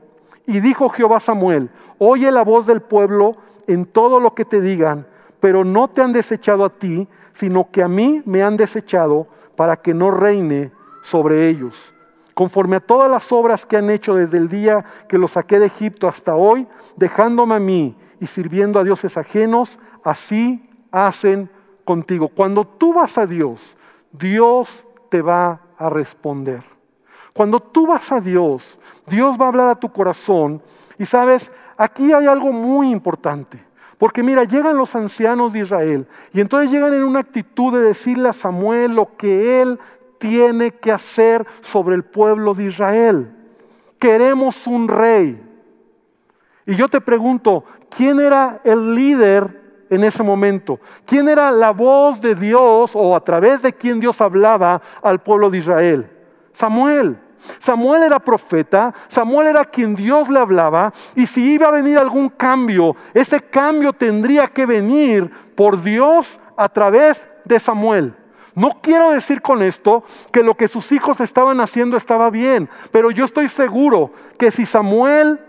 y 0.46 0.60
dijo 0.60 0.90
Jehová 0.90 1.20
Samuel, 1.20 1.70
oye 2.00 2.32
la 2.32 2.44
voz 2.44 2.66
del 2.66 2.82
pueblo 2.82 3.36
en 3.68 3.86
todo 3.86 4.20
lo 4.20 4.34
que 4.34 4.46
te 4.46 4.62
digan, 4.62 5.06
pero 5.40 5.64
no 5.64 5.88
te 5.88 6.02
han 6.02 6.14
desechado 6.14 6.66
a 6.66 6.70
ti, 6.70 7.08
sino 7.34 7.70
que 7.72 7.84
a 7.84 7.88
mí 7.88 8.22
me 8.26 8.44
han 8.44 8.58
desechado 8.58 9.28
para 9.56 9.78
que 9.78 9.94
no 9.94 10.12
reine 10.12 10.72
sobre 11.04 11.50
ellos. 11.50 11.94
Conforme 12.34 12.76
a 12.76 12.80
todas 12.80 13.10
las 13.10 13.32
obras 13.32 13.66
que 13.66 13.78
han 13.78 13.90
hecho 13.90 14.16
desde 14.16 14.38
el 14.38 14.50
día 14.50 14.86
que 15.08 15.18
los 15.18 15.32
saqué 15.32 15.60
de 15.60 15.68
Egipto 15.68 16.08
hasta 16.08 16.36
hoy, 16.36 16.68
dejándome 16.96 17.56
a 17.56 17.60
mí 17.60 17.96
y 18.20 18.28
sirviendo 18.28 18.80
a 18.80 18.84
dioses 18.84 19.18
ajenos, 19.18 19.80
así 20.04 20.70
hacen 20.92 21.50
contigo. 21.84 22.28
Cuando 22.30 22.66
tú 22.66 22.94
vas 22.94 23.18
a 23.18 23.26
Dios, 23.26 23.78
Dios 24.12 24.88
te 25.10 25.22
va 25.22 25.62
a 25.78 25.90
responder. 25.90 26.64
Cuando 27.34 27.60
tú 27.60 27.88
vas 27.88 28.12
a 28.12 28.20
Dios, 28.20 28.80
Dios 29.08 29.40
va 29.40 29.46
a 29.46 29.50
hablar 29.50 29.70
a 29.70 29.76
tu 29.76 29.92
corazón. 29.92 30.62
Y 30.98 31.06
sabes, 31.06 31.52
aquí 31.78 32.12
hay 32.12 32.26
algo 32.26 32.52
muy 32.52 32.92
importante. 32.92 33.67
Porque 33.98 34.22
mira, 34.22 34.44
llegan 34.44 34.78
los 34.78 34.96
ancianos 34.96 35.54
de 35.54 35.60
Israel 35.60 36.08
y 36.32 36.40
entonces 36.40 36.70
llegan 36.72 36.94
en 36.94 37.04
una 37.04 37.20
actitud 37.20 37.74
de 37.74 37.82
decirle 37.82 38.30
a 38.30 38.34
Samuel 38.34 38.94
lo 38.94 39.18
que 39.18 39.62
él 39.62 39.80
tiene 40.20 40.72
que 40.72 40.92
hacer 40.92 41.46
sobre 41.62 41.96
el 41.96 42.04
pueblo 42.04 42.54
de 42.54 42.66
Israel. 42.66 43.34
Queremos 43.98 44.68
un 44.68 44.88
rey. 44.88 45.44
Y 46.66 46.76
yo 46.76 46.88
te 46.90 47.02
pregunto, 47.02 47.64
¿quién 47.90 48.20
era 48.20 48.62
el 48.64 48.94
líder 48.94 49.86
en 49.90 50.04
ese 50.04 50.22
momento? 50.22 50.80
¿Quién 51.06 51.28
era 51.30 51.50
la 51.50 51.72
voz 51.72 52.22
de 52.22 52.36
Dios 52.36 52.92
o 52.94 53.16
a 53.16 53.24
través 53.24 53.62
de 53.62 53.74
quien 53.74 54.00
Dios 54.00 54.22
hablaba 54.22 54.82
al 55.02 55.20
pueblo 55.24 55.50
de 55.50 55.58
Israel? 55.58 56.12
Samuel. 56.54 57.18
Samuel 57.60 58.04
era 58.04 58.20
profeta, 58.20 58.94
Samuel 59.08 59.48
era 59.48 59.66
quien 59.66 59.96
Dios 59.96 60.30
le 60.30 60.40
hablaba, 60.40 60.94
y 61.16 61.26
si 61.26 61.54
iba 61.54 61.68
a 61.68 61.72
venir 61.72 61.98
algún 61.98 62.30
cambio, 62.30 62.96
ese 63.14 63.42
cambio 63.42 63.94
tendría 63.94 64.48
que 64.48 64.66
venir 64.66 65.30
por 65.56 65.82
Dios 65.82 66.40
a 66.56 66.70
través 66.70 67.28
de 67.46 67.60
Samuel. 67.60 68.16
No 68.56 68.80
quiero 68.82 69.12
decir 69.12 69.42
con 69.42 69.62
esto 69.62 70.04
que 70.34 70.42
lo 70.42 70.56
que 70.56 70.68
sus 70.68 70.92
hijos 70.92 71.20
estaban 71.22 71.60
haciendo 71.62 71.96
estaba 71.96 72.32
bien, 72.32 72.68
pero 72.92 73.12
yo 73.12 73.26
estoy 73.26 73.48
seguro 73.50 74.12
que 74.40 74.50
si 74.50 74.66
Samuel 74.66 75.40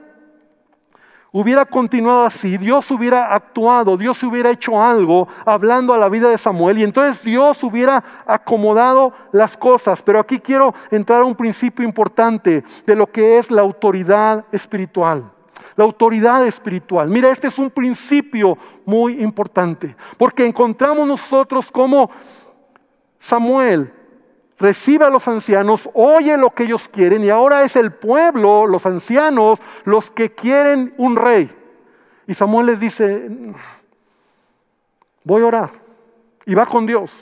hubiera 1.32 1.64
continuado 1.64 2.24
así, 2.24 2.56
Dios 2.56 2.90
hubiera 2.90 3.34
actuado, 3.34 3.96
Dios 3.96 4.22
hubiera 4.22 4.50
hecho 4.50 4.80
algo 4.80 5.28
hablando 5.44 5.92
a 5.92 5.98
la 5.98 6.08
vida 6.08 6.28
de 6.28 6.38
Samuel 6.38 6.78
y 6.78 6.84
entonces 6.84 7.22
Dios 7.22 7.62
hubiera 7.62 8.02
acomodado 8.26 9.12
las 9.32 9.56
cosas. 9.56 10.02
Pero 10.02 10.20
aquí 10.20 10.38
quiero 10.38 10.74
entrar 10.90 11.22
a 11.22 11.24
un 11.24 11.34
principio 11.34 11.84
importante 11.84 12.64
de 12.86 12.96
lo 12.96 13.06
que 13.10 13.38
es 13.38 13.50
la 13.50 13.62
autoridad 13.62 14.44
espiritual. 14.52 15.30
La 15.76 15.84
autoridad 15.84 16.44
espiritual. 16.46 17.08
Mira, 17.08 17.30
este 17.30 17.46
es 17.46 17.58
un 17.58 17.70
principio 17.70 18.58
muy 18.84 19.22
importante, 19.22 19.94
porque 20.16 20.44
encontramos 20.44 21.06
nosotros 21.06 21.70
como 21.70 22.10
Samuel 23.18 23.92
recibe 24.58 25.04
a 25.04 25.10
los 25.10 25.26
ancianos, 25.28 25.88
oye 25.94 26.36
lo 26.36 26.50
que 26.50 26.64
ellos 26.64 26.88
quieren 26.88 27.24
y 27.24 27.30
ahora 27.30 27.62
es 27.62 27.76
el 27.76 27.92
pueblo, 27.92 28.66
los 28.66 28.84
ancianos, 28.86 29.60
los 29.84 30.10
que 30.10 30.34
quieren 30.34 30.94
un 30.98 31.16
rey. 31.16 31.50
Y 32.26 32.34
Samuel 32.34 32.66
les 32.66 32.80
dice, 32.80 33.30
voy 35.24 35.42
a 35.42 35.46
orar. 35.46 35.70
Y 36.44 36.54
va 36.54 36.66
con 36.66 36.86
Dios. 36.86 37.12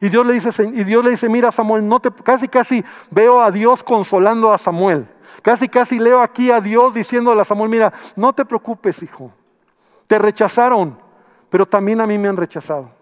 Y 0.00 0.08
Dios 0.08 0.26
le 0.26 0.34
dice, 0.34 0.64
y 0.64 0.84
Dios 0.84 1.04
le 1.04 1.10
dice, 1.10 1.28
mira 1.28 1.52
Samuel, 1.52 1.86
no 1.86 2.00
te, 2.00 2.10
casi 2.10 2.48
casi 2.48 2.84
veo 3.10 3.42
a 3.42 3.50
Dios 3.50 3.82
consolando 3.82 4.52
a 4.52 4.58
Samuel. 4.58 5.06
Casi 5.42 5.68
casi 5.68 5.98
leo 5.98 6.20
aquí 6.20 6.50
a 6.50 6.60
Dios 6.60 6.94
diciéndole 6.94 7.40
a 7.40 7.44
Samuel, 7.44 7.70
mira, 7.70 7.92
no 8.16 8.32
te 8.32 8.44
preocupes, 8.44 9.02
hijo. 9.02 9.32
Te 10.06 10.18
rechazaron, 10.18 10.98
pero 11.48 11.66
también 11.66 12.00
a 12.00 12.06
mí 12.06 12.18
me 12.18 12.28
han 12.28 12.36
rechazado. 12.36 12.99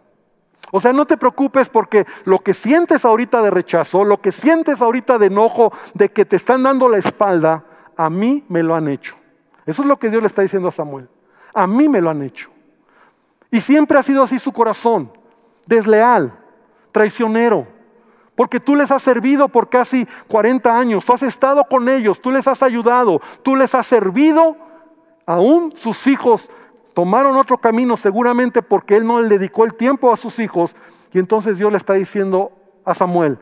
O 0.70 0.80
sea, 0.80 0.92
no 0.92 1.06
te 1.06 1.16
preocupes 1.16 1.68
porque 1.68 2.06
lo 2.24 2.40
que 2.40 2.54
sientes 2.54 3.04
ahorita 3.04 3.42
de 3.42 3.50
rechazo, 3.50 4.04
lo 4.04 4.20
que 4.20 4.32
sientes 4.32 4.80
ahorita 4.80 5.18
de 5.18 5.26
enojo, 5.26 5.72
de 5.94 6.10
que 6.10 6.24
te 6.24 6.36
están 6.36 6.62
dando 6.62 6.88
la 6.88 6.98
espalda, 6.98 7.64
a 7.96 8.10
mí 8.10 8.44
me 8.48 8.62
lo 8.62 8.74
han 8.74 8.88
hecho. 8.88 9.16
Eso 9.66 9.82
es 9.82 9.88
lo 9.88 9.98
que 9.98 10.10
Dios 10.10 10.22
le 10.22 10.28
está 10.28 10.42
diciendo 10.42 10.68
a 10.68 10.72
Samuel. 10.72 11.08
A 11.54 11.66
mí 11.66 11.88
me 11.88 12.00
lo 12.00 12.10
han 12.10 12.22
hecho. 12.22 12.50
Y 13.50 13.60
siempre 13.60 13.98
ha 13.98 14.02
sido 14.02 14.22
así 14.22 14.38
su 14.38 14.52
corazón, 14.52 15.10
desleal, 15.66 16.38
traicionero, 16.92 17.66
porque 18.34 18.60
tú 18.60 18.76
les 18.76 18.90
has 18.90 19.02
servido 19.02 19.48
por 19.48 19.68
casi 19.68 20.06
40 20.28 20.78
años, 20.78 21.04
tú 21.04 21.12
has 21.12 21.22
estado 21.22 21.64
con 21.64 21.88
ellos, 21.88 22.20
tú 22.20 22.30
les 22.30 22.46
has 22.46 22.62
ayudado, 22.62 23.20
tú 23.42 23.56
les 23.56 23.74
has 23.74 23.86
servido, 23.86 24.56
aún 25.26 25.72
sus 25.76 26.06
hijos 26.06 26.48
tomaron 26.98 27.36
otro 27.36 27.58
camino 27.58 27.96
seguramente 27.96 28.60
porque 28.60 28.96
él 28.96 29.06
no 29.06 29.20
le 29.20 29.28
dedicó 29.28 29.64
el 29.64 29.74
tiempo 29.74 30.12
a 30.12 30.16
sus 30.16 30.40
hijos 30.40 30.74
y 31.12 31.20
entonces 31.20 31.56
Dios 31.56 31.70
le 31.70 31.78
está 31.78 31.92
diciendo 31.92 32.50
a 32.84 32.92
Samuel, 32.92 33.38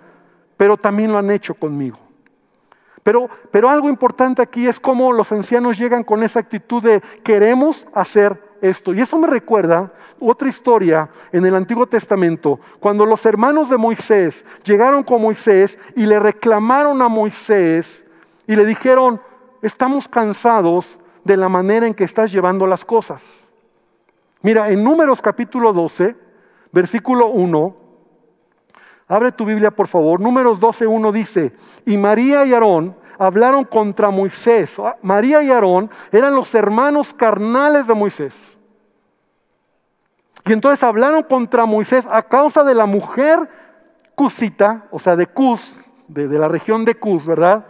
pero 0.58 0.76
también 0.76 1.10
lo 1.10 1.16
han 1.16 1.30
hecho 1.30 1.54
conmigo. 1.54 1.98
Pero, 3.02 3.30
pero 3.50 3.70
algo 3.70 3.88
importante 3.88 4.42
aquí 4.42 4.66
es 4.66 4.78
cómo 4.78 5.10
los 5.10 5.32
ancianos 5.32 5.78
llegan 5.78 6.04
con 6.04 6.22
esa 6.22 6.38
actitud 6.38 6.82
de 6.82 7.00
queremos 7.24 7.86
hacer 7.94 8.38
esto. 8.60 8.92
Y 8.92 9.00
eso 9.00 9.16
me 9.16 9.26
recuerda 9.26 9.90
otra 10.20 10.50
historia 10.50 11.08
en 11.32 11.46
el 11.46 11.54
Antiguo 11.54 11.86
Testamento, 11.86 12.60
cuando 12.78 13.06
los 13.06 13.24
hermanos 13.24 13.70
de 13.70 13.78
Moisés 13.78 14.44
llegaron 14.64 15.02
con 15.02 15.22
Moisés 15.22 15.78
y 15.94 16.04
le 16.04 16.20
reclamaron 16.20 17.00
a 17.00 17.08
Moisés 17.08 18.04
y 18.46 18.54
le 18.54 18.66
dijeron, 18.66 19.18
estamos 19.62 20.08
cansados 20.08 21.00
de 21.24 21.38
la 21.38 21.48
manera 21.48 21.86
en 21.86 21.94
que 21.94 22.04
estás 22.04 22.30
llevando 22.30 22.66
las 22.66 22.84
cosas. 22.84 23.45
Mira, 24.42 24.70
en 24.70 24.84
Números 24.84 25.20
capítulo 25.22 25.72
12, 25.72 26.16
versículo 26.72 27.28
1, 27.28 27.76
abre 29.08 29.32
tu 29.32 29.44
Biblia 29.44 29.70
por 29.70 29.88
favor, 29.88 30.20
Números 30.20 30.60
12, 30.60 30.86
1 30.86 31.12
dice, 31.12 31.52
y 31.84 31.96
María 31.96 32.44
y 32.44 32.52
Aarón 32.52 32.96
hablaron 33.18 33.64
contra 33.64 34.10
Moisés. 34.10 34.78
Ah, 34.78 34.96
María 35.02 35.42
y 35.42 35.50
Aarón 35.50 35.90
eran 36.12 36.34
los 36.34 36.54
hermanos 36.54 37.14
carnales 37.14 37.86
de 37.86 37.94
Moisés. 37.94 38.34
Y 40.44 40.52
entonces 40.52 40.82
hablaron 40.84 41.22
contra 41.24 41.66
Moisés 41.66 42.06
a 42.08 42.22
causa 42.22 42.62
de 42.62 42.74
la 42.74 42.86
mujer 42.86 43.48
cusita, 44.14 44.86
o 44.90 44.98
sea, 44.98 45.16
de 45.16 45.26
Cus, 45.26 45.76
de, 46.08 46.28
de 46.28 46.38
la 46.38 46.48
región 46.48 46.84
de 46.84 46.94
Cus, 46.94 47.26
¿verdad? 47.26 47.66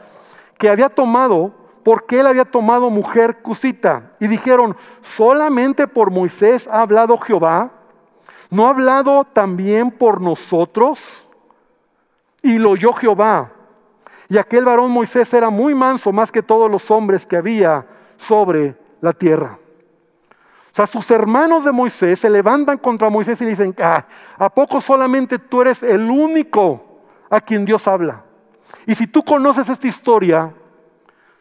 Que 0.58 0.68
había 0.68 0.88
tomado 0.88 1.65
porque 1.86 2.18
él 2.18 2.26
había 2.26 2.44
tomado 2.44 2.90
mujer 2.90 3.42
cusita. 3.42 4.10
Y 4.18 4.26
dijeron, 4.26 4.76
solamente 5.02 5.86
por 5.86 6.10
Moisés 6.10 6.66
ha 6.66 6.80
hablado 6.80 7.16
Jehová, 7.16 7.70
¿no 8.50 8.66
ha 8.66 8.70
hablado 8.70 9.22
también 9.22 9.92
por 9.92 10.20
nosotros? 10.20 11.28
Y 12.42 12.58
lo 12.58 12.70
oyó 12.70 12.92
Jehová. 12.92 13.52
Y 14.28 14.36
aquel 14.36 14.64
varón 14.64 14.90
Moisés 14.90 15.32
era 15.32 15.48
muy 15.48 15.76
manso 15.76 16.10
más 16.10 16.32
que 16.32 16.42
todos 16.42 16.68
los 16.68 16.90
hombres 16.90 17.24
que 17.24 17.36
había 17.36 17.86
sobre 18.16 18.76
la 19.00 19.12
tierra. 19.12 19.56
O 20.32 20.74
sea, 20.74 20.88
sus 20.88 21.08
hermanos 21.12 21.64
de 21.64 21.70
Moisés 21.70 22.18
se 22.18 22.28
levantan 22.28 22.78
contra 22.78 23.10
Moisés 23.10 23.40
y 23.42 23.44
le 23.44 23.50
dicen, 23.50 23.72
ah, 23.80 24.04
¿a 24.38 24.50
poco 24.50 24.80
solamente 24.80 25.38
tú 25.38 25.62
eres 25.62 25.84
el 25.84 26.10
único 26.10 26.84
a 27.30 27.40
quien 27.40 27.64
Dios 27.64 27.86
habla? 27.86 28.24
Y 28.86 28.96
si 28.96 29.06
tú 29.06 29.22
conoces 29.22 29.68
esta 29.68 29.86
historia, 29.86 30.52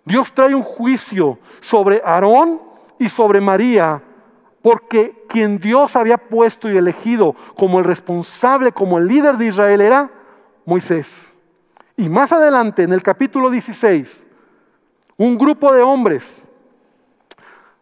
Dios 0.05 0.33
trae 0.33 0.53
un 0.53 0.63
juicio 0.63 1.39
sobre 1.59 2.01
Aarón 2.05 2.61
y 2.99 3.09
sobre 3.09 3.41
María, 3.41 4.01
porque 4.61 5.25
quien 5.27 5.59
Dios 5.59 5.95
había 5.95 6.17
puesto 6.17 6.69
y 6.69 6.77
elegido 6.77 7.35
como 7.57 7.79
el 7.79 7.85
responsable, 7.85 8.71
como 8.71 8.97
el 8.97 9.07
líder 9.07 9.37
de 9.37 9.47
Israel 9.47 9.81
era 9.81 10.11
Moisés. 10.65 11.07
Y 11.97 12.07
más 12.09 12.31
adelante, 12.31 12.83
en 12.83 12.93
el 12.93 13.01
capítulo 13.01 13.49
16, 13.49 14.25
un 15.17 15.37
grupo 15.37 15.73
de 15.73 15.81
hombres 15.81 16.43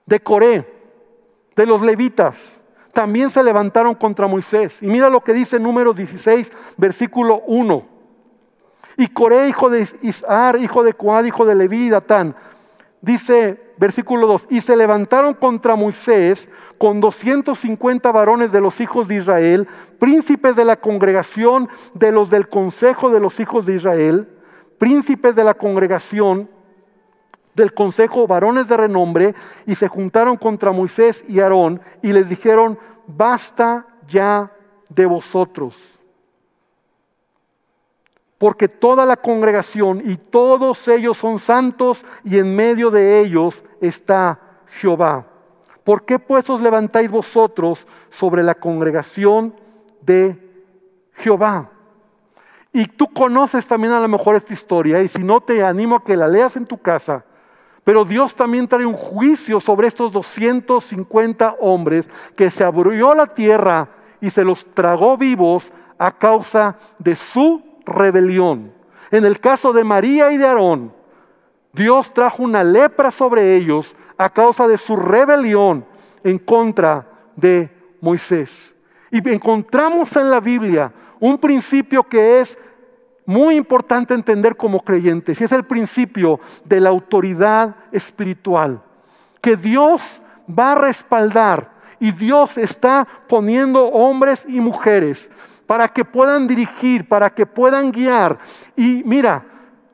de 0.06 0.20
Coré, 0.20 0.72
de 1.56 1.66
los 1.66 1.82
levitas 1.82 2.60
también 2.94 3.30
se 3.32 3.44
levantaron 3.44 3.96
contra 3.96 4.28
Moisés. 4.28 4.82
Y 4.82 4.88
mira 4.88 5.10
lo 5.10 5.22
que 5.22 5.34
dice 5.34 5.60
Números 5.60 5.96
16, 5.96 6.52
versículo 6.78 7.42
1. 7.48 7.92
Y 8.97 9.08
Coré, 9.08 9.47
hijo 9.49 9.69
de 9.69 9.88
Isar, 10.01 10.60
hijo 10.60 10.84
de 10.84 10.93
Coad, 10.93 11.25
hijo 11.25 11.45
de 11.45 11.56
Leví, 11.56 11.89
Datán, 11.89 12.36
dice 13.01 13.73
versículo 13.77 14.27
2, 14.27 14.47
y 14.49 14.62
se 14.62 14.75
levantaron 14.75 15.34
contra 15.34 15.75
Moisés 15.75 16.47
con 16.77 17.01
250 17.01 18.12
varones 18.12 18.51
de 18.51 18.62
los 18.62 18.79
hijos 18.79 19.08
de 19.08 19.15
Israel, 19.15 19.67
príncipes 19.99 20.56
de 20.56 20.65
la 20.65 20.77
congregación 20.77 21.69
de 21.93 22.12
los 22.12 22.29
del 22.29 22.47
consejo 22.47 23.10
de 23.10 23.19
los 23.19 23.39
hijos 23.39 23.65
de 23.65 23.75
Israel, 23.75 24.29
príncipes 24.77 25.36
de 25.36 25.43
la 25.43 25.53
congregación 25.53 26.49
del 27.56 27.73
consejo, 27.73 28.27
varones 28.27 28.67
de 28.67 28.77
renombre, 28.77 29.36
y 29.65 29.75
se 29.75 29.88
juntaron 29.88 30.38
contra 30.38 30.71
Moisés 30.71 31.23
y 31.27 31.39
Aarón 31.39 31.82
y 32.01 32.13
les 32.13 32.29
dijeron, 32.29 32.79
basta 33.08 33.88
ya 34.08 34.51
de 34.89 35.06
vosotros. 35.06 35.75
Porque 38.43 38.67
toda 38.67 39.06
la 39.06 39.15
congregación 39.15 40.01
y 40.03 40.17
todos 40.17 40.89
ellos 40.89 41.15
son 41.15 41.39
santos 41.39 42.03
y 42.25 42.39
en 42.39 42.53
medio 42.53 42.91
de 42.91 43.21
ellos 43.21 43.63
está 43.79 44.38
Jehová. 44.67 45.27
¿Por 45.86 46.03
qué 46.03 46.19
pues 46.19 46.49
os 46.49 46.60
levantáis 46.60 47.10
vosotros 47.10 47.88
sobre 48.10 48.43
la 48.43 48.56
congregación 48.56 49.56
de 50.01 50.38
Jehová? 51.13 51.71
Y 52.73 52.86
tú 52.88 53.08
conoces 53.13 53.65
también 53.65 53.93
a 53.93 54.01
lo 54.01 54.10
mejor 54.10 54.36
esta 54.36 54.51
historia 54.51 55.01
y 55.01 55.08
si 55.08 55.23
no 55.23 55.39
te 55.39 55.63
animo 55.63 55.95
a 55.95 56.03
que 56.03 56.17
la 56.17 56.27
leas 56.27 56.58
en 56.58 56.65
tu 56.65 56.77
casa 56.79 57.23
pero 57.86 58.03
Dios 58.03 58.36
también 58.36 58.67
trae 58.67 58.86
un 58.86 58.93
juicio 58.93 59.62
sobre 59.62 59.88
estos 59.88 60.12
250 60.12 61.56
hombres 61.62 62.10
que 62.36 62.51
se 62.51 62.65
abrió 62.65 63.15
la 63.15 63.27
tierra 63.27 63.88
y 64.19 64.29
se 64.29 64.43
los 64.43 64.65
tragó 64.73 65.17
vivos 65.17 65.71
a 65.97 66.12
causa 66.12 66.77
de 66.99 67.15
su 67.15 67.73
rebelión. 67.86 68.72
En 69.12 69.26
el 69.26 69.39
caso 69.39 69.74
de 69.74 69.84
María 69.84 70.32
y 70.32 70.38
de 70.38 70.46
Aarón, 70.46 70.93
Dios 71.74 72.13
trajo 72.13 72.43
una 72.43 72.63
lepra 72.63 73.12
sobre 73.12 73.56
ellos 73.56 73.96
a 74.17 74.30
causa 74.30 74.67
de 74.67 74.78
su 74.78 74.96
rebelión 74.96 75.86
en 76.24 76.39
contra 76.39 77.08
de 77.36 77.72
Moisés. 78.02 78.74
Y 79.12 79.28
encontramos 79.30 80.15
en 80.15 80.30
la 80.30 80.39
Biblia 80.39 80.93
un 81.19 81.38
principio 81.38 82.04
que 82.04 82.41
es 82.41 82.58
muy 83.26 83.56
importante 83.56 84.13
entender 84.13 84.58
como 84.58 84.82
creyentes, 84.82 85.39
y 85.39 85.43
es 85.46 85.52
el 85.52 85.63
principio 85.63 86.39
de 86.65 86.82
la 86.82 86.89
autoridad 86.89 87.76
espiritual, 87.91 88.84
que 89.41 89.56
Dios 89.56 90.22
va 90.48 90.74
a 90.74 90.76
respaldar 90.76 91.72
y 92.00 92.12
Dios 92.12 92.58
está 92.58 93.08
poniendo 93.30 93.86
hombres 93.86 94.46
y 94.48 94.60
mujeres 94.60 95.30
para 95.65 95.88
que 95.88 96.06
puedan 96.06 96.47
dirigir, 96.47 97.08
para 97.08 97.30
que 97.30 97.45
puedan 97.45 97.91
guiar. 97.91 98.38
Y 98.76 99.04
mira, 99.06 99.45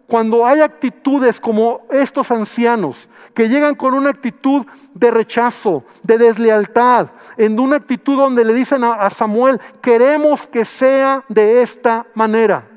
cuando 0.08 0.46
hay 0.46 0.62
actitudes 0.62 1.40
como 1.40 1.86
estos 1.92 2.32
ancianos, 2.32 3.08
que 3.34 3.48
llegan 3.48 3.76
con 3.76 3.94
una 3.94 4.10
actitud 4.10 4.66
de 4.94 5.12
rechazo, 5.12 5.84
de 6.02 6.18
deslealtad, 6.18 7.12
en 7.38 7.60
una 7.60 7.76
actitud 7.76 8.18
donde 8.18 8.44
le 8.44 8.54
dicen 8.54 8.84
a 8.84 9.10
Samuel, 9.10 9.62
queremos 9.82 10.48
que 10.48 10.66
sea 10.66 11.24
de 11.30 11.62
esta 11.62 12.08
manera. 12.16 12.68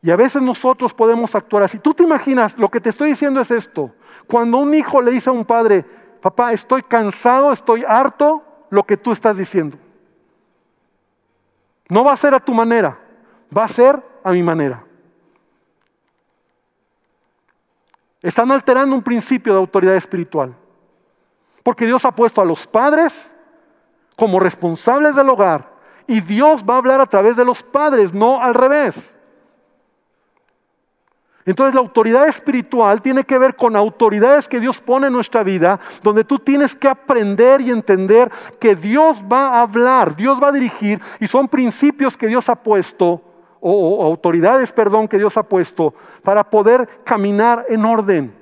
Y 0.00 0.10
a 0.10 0.16
veces 0.16 0.40
nosotros 0.40 0.94
podemos 0.94 1.34
actuar 1.34 1.64
así. 1.64 1.78
Tú 1.80 1.92
te 1.92 2.04
imaginas, 2.04 2.56
lo 2.56 2.68
que 2.68 2.80
te 2.80 2.90
estoy 2.90 3.10
diciendo 3.10 3.40
es 3.40 3.50
esto. 3.50 3.92
Cuando 4.26 4.58
un 4.58 4.72
hijo 4.72 5.02
le 5.02 5.10
dice 5.10 5.28
a 5.28 5.32
un 5.32 5.44
padre, 5.44 5.84
papá, 6.22 6.52
estoy 6.52 6.82
cansado, 6.82 7.52
estoy 7.52 7.84
harto, 7.86 8.44
lo 8.70 8.84
que 8.84 8.96
tú 8.96 9.12
estás 9.12 9.36
diciendo. 9.36 9.76
No 11.88 12.04
va 12.04 12.12
a 12.12 12.16
ser 12.16 12.34
a 12.34 12.40
tu 12.40 12.52
manera, 12.54 13.00
va 13.56 13.64
a 13.64 13.68
ser 13.68 14.02
a 14.22 14.32
mi 14.32 14.42
manera. 14.42 14.84
Están 18.20 18.50
alterando 18.50 18.94
un 18.94 19.02
principio 19.02 19.52
de 19.52 19.58
autoridad 19.60 19.96
espiritual. 19.96 20.54
Porque 21.62 21.86
Dios 21.86 22.04
ha 22.04 22.12
puesto 22.12 22.40
a 22.40 22.44
los 22.44 22.66
padres 22.66 23.34
como 24.16 24.40
responsables 24.40 25.14
del 25.14 25.28
hogar 25.28 25.70
y 26.06 26.20
Dios 26.20 26.64
va 26.68 26.74
a 26.74 26.78
hablar 26.78 27.00
a 27.00 27.06
través 27.06 27.36
de 27.36 27.44
los 27.44 27.62
padres, 27.62 28.12
no 28.12 28.42
al 28.42 28.54
revés. 28.54 29.14
Entonces 31.48 31.74
la 31.74 31.80
autoridad 31.80 32.28
espiritual 32.28 33.00
tiene 33.00 33.24
que 33.24 33.38
ver 33.38 33.56
con 33.56 33.74
autoridades 33.74 34.46
que 34.46 34.60
Dios 34.60 34.82
pone 34.82 35.06
en 35.06 35.14
nuestra 35.14 35.42
vida, 35.42 35.80
donde 36.02 36.22
tú 36.22 36.38
tienes 36.38 36.76
que 36.76 36.88
aprender 36.88 37.62
y 37.62 37.70
entender 37.70 38.30
que 38.60 38.76
Dios 38.76 39.22
va 39.32 39.56
a 39.56 39.62
hablar, 39.62 40.14
Dios 40.14 40.38
va 40.42 40.48
a 40.48 40.52
dirigir 40.52 41.00
y 41.18 41.26
son 41.26 41.48
principios 41.48 42.18
que 42.18 42.26
Dios 42.26 42.50
ha 42.50 42.56
puesto, 42.56 43.22
o, 43.60 44.04
autoridades, 44.04 44.72
perdón, 44.72 45.08
que 45.08 45.16
Dios 45.16 45.38
ha 45.38 45.42
puesto 45.42 45.94
para 46.22 46.44
poder 46.44 46.86
caminar 47.02 47.64
en 47.70 47.82
orden. 47.86 48.37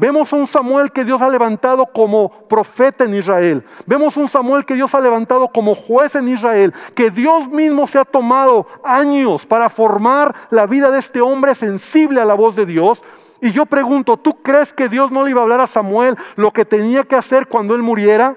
Vemos 0.00 0.32
a 0.32 0.36
un 0.36 0.46
Samuel 0.46 0.92
que 0.92 1.04
Dios 1.04 1.20
ha 1.20 1.28
levantado 1.28 1.86
como 1.86 2.30
profeta 2.48 3.02
en 3.02 3.14
Israel. 3.14 3.64
Vemos 3.84 4.16
un 4.16 4.28
Samuel 4.28 4.64
que 4.64 4.76
Dios 4.76 4.94
ha 4.94 5.00
levantado 5.00 5.48
como 5.48 5.74
juez 5.74 6.14
en 6.14 6.28
Israel. 6.28 6.72
Que 6.94 7.10
Dios 7.10 7.48
mismo 7.48 7.88
se 7.88 7.98
ha 7.98 8.04
tomado 8.04 8.68
años 8.84 9.44
para 9.44 9.68
formar 9.68 10.36
la 10.50 10.66
vida 10.66 10.92
de 10.92 11.00
este 11.00 11.20
hombre 11.20 11.56
sensible 11.56 12.20
a 12.20 12.24
la 12.24 12.34
voz 12.34 12.54
de 12.54 12.64
Dios. 12.64 13.02
Y 13.40 13.50
yo 13.50 13.66
pregunto, 13.66 14.16
¿tú 14.16 14.40
crees 14.40 14.72
que 14.72 14.88
Dios 14.88 15.10
no 15.10 15.24
le 15.24 15.32
iba 15.32 15.40
a 15.40 15.42
hablar 15.42 15.60
a 15.60 15.66
Samuel 15.66 16.16
lo 16.36 16.52
que 16.52 16.64
tenía 16.64 17.02
que 17.02 17.16
hacer 17.16 17.48
cuando 17.48 17.74
él 17.74 17.82
muriera? 17.82 18.36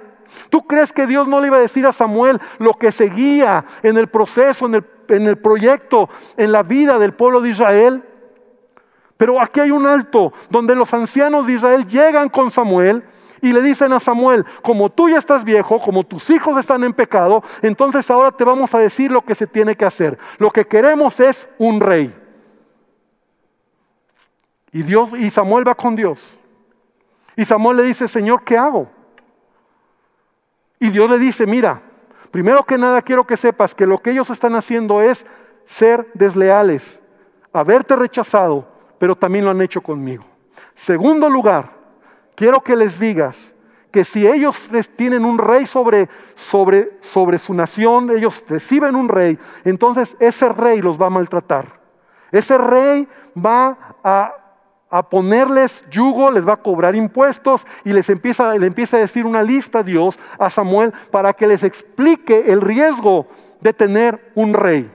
¿Tú 0.49 0.65
crees 0.65 0.91
que 0.91 1.05
Dios 1.05 1.27
no 1.27 1.41
le 1.41 1.47
iba 1.47 1.57
a 1.57 1.61
decir 1.61 1.85
a 1.85 1.93
Samuel 1.93 2.41
lo 2.57 2.73
que 2.73 2.91
seguía 2.91 3.65
en 3.83 3.99
el 3.99 4.07
proceso, 4.07 4.65
en 4.65 4.75
el, 4.75 4.85
en 5.09 5.27
el 5.27 5.37
proyecto, 5.37 6.09
en 6.37 6.51
la 6.51 6.63
vida 6.63 6.97
del 6.97 7.13
pueblo 7.13 7.39
de 7.39 7.49
Israel? 7.49 8.03
Pero 9.21 9.39
aquí 9.39 9.59
hay 9.59 9.69
un 9.69 9.85
alto 9.85 10.33
donde 10.49 10.75
los 10.75 10.91
ancianos 10.95 11.45
de 11.45 11.53
Israel 11.53 11.85
llegan 11.85 12.27
con 12.27 12.49
Samuel 12.49 13.03
y 13.39 13.53
le 13.53 13.61
dicen 13.61 13.93
a 13.93 13.99
Samuel, 13.99 14.43
como 14.63 14.89
tú 14.89 15.09
ya 15.09 15.19
estás 15.19 15.43
viejo, 15.43 15.79
como 15.79 16.03
tus 16.03 16.27
hijos 16.31 16.57
están 16.57 16.83
en 16.83 16.91
pecado, 16.91 17.43
entonces 17.61 18.09
ahora 18.09 18.31
te 18.31 18.43
vamos 18.43 18.73
a 18.73 18.79
decir 18.79 19.11
lo 19.11 19.21
que 19.21 19.35
se 19.35 19.45
tiene 19.45 19.77
que 19.77 19.85
hacer. 19.85 20.17
Lo 20.39 20.49
que 20.49 20.65
queremos 20.65 21.19
es 21.19 21.47
un 21.59 21.79
rey. 21.79 22.11
Y 24.71 24.81
Dios 24.81 25.13
y 25.13 25.29
Samuel 25.29 25.67
va 25.67 25.75
con 25.75 25.95
Dios. 25.95 26.19
Y 27.35 27.45
Samuel 27.45 27.77
le 27.77 27.83
dice, 27.83 28.07
"Señor, 28.07 28.43
¿qué 28.43 28.57
hago?" 28.57 28.89
Y 30.79 30.89
Dios 30.89 31.07
le 31.11 31.19
dice, 31.19 31.45
"Mira, 31.45 31.83
primero 32.31 32.63
que 32.63 32.79
nada 32.79 33.03
quiero 33.03 33.27
que 33.27 33.37
sepas 33.37 33.75
que 33.75 33.85
lo 33.85 33.99
que 33.99 34.09
ellos 34.09 34.31
están 34.31 34.55
haciendo 34.55 34.99
es 34.99 35.27
ser 35.63 36.09
desleales, 36.15 36.99
haberte 37.53 37.95
rechazado 37.95 38.70
pero 39.01 39.15
también 39.15 39.43
lo 39.45 39.49
han 39.49 39.61
hecho 39.61 39.81
conmigo. 39.81 40.23
Segundo 40.75 41.27
lugar, 41.27 41.71
quiero 42.35 42.61
que 42.61 42.75
les 42.75 42.99
digas 42.99 43.51
que 43.89 44.05
si 44.05 44.27
ellos 44.27 44.69
tienen 44.95 45.25
un 45.25 45.39
rey 45.39 45.65
sobre, 45.65 46.07
sobre, 46.35 46.99
sobre 47.01 47.39
su 47.39 47.55
nación, 47.55 48.11
ellos 48.11 48.43
reciben 48.47 48.95
un 48.95 49.09
rey, 49.09 49.39
entonces 49.63 50.15
ese 50.19 50.49
rey 50.49 50.83
los 50.83 51.01
va 51.01 51.07
a 51.07 51.09
maltratar. 51.09 51.81
Ese 52.31 52.59
rey 52.59 53.07
va 53.35 53.75
a, 54.03 54.35
a 54.91 55.09
ponerles 55.09 55.83
yugo, 55.89 56.29
les 56.29 56.47
va 56.47 56.53
a 56.53 56.61
cobrar 56.61 56.93
impuestos 56.93 57.65
y 57.83 57.93
les 57.93 58.07
empieza, 58.07 58.55
le 58.55 58.67
empieza 58.67 58.97
a 58.97 58.99
decir 58.99 59.25
una 59.25 59.41
lista 59.41 59.79
a 59.79 59.83
Dios, 59.83 60.19
a 60.37 60.51
Samuel, 60.51 60.93
para 61.09 61.33
que 61.33 61.47
les 61.47 61.63
explique 61.63 62.51
el 62.51 62.61
riesgo 62.61 63.25
de 63.61 63.73
tener 63.73 64.31
un 64.35 64.53
rey. 64.53 64.91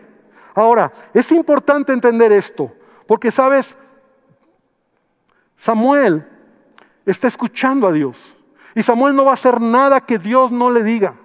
Ahora, 0.54 0.92
es 1.12 1.32
importante 1.32 1.92
entender 1.92 2.30
esto, 2.30 2.72
porque 3.08 3.32
sabes, 3.32 3.76
Samuel 5.56 6.26
está 7.04 7.28
escuchando 7.28 7.88
a 7.88 7.92
Dios. 7.92 8.36
Y 8.74 8.82
Samuel 8.82 9.16
no 9.16 9.24
va 9.24 9.30
a 9.30 9.34
hacer 9.34 9.60
nada 9.60 10.02
que 10.02 10.18
Dios 10.18 10.52
no 10.52 10.70
le 10.70 10.82
diga. 10.82 11.16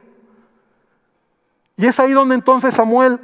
Y 1.75 1.85
es 1.85 1.99
ahí 1.99 2.13
donde 2.13 2.35
entonces 2.35 2.73
Samuel 2.73 3.19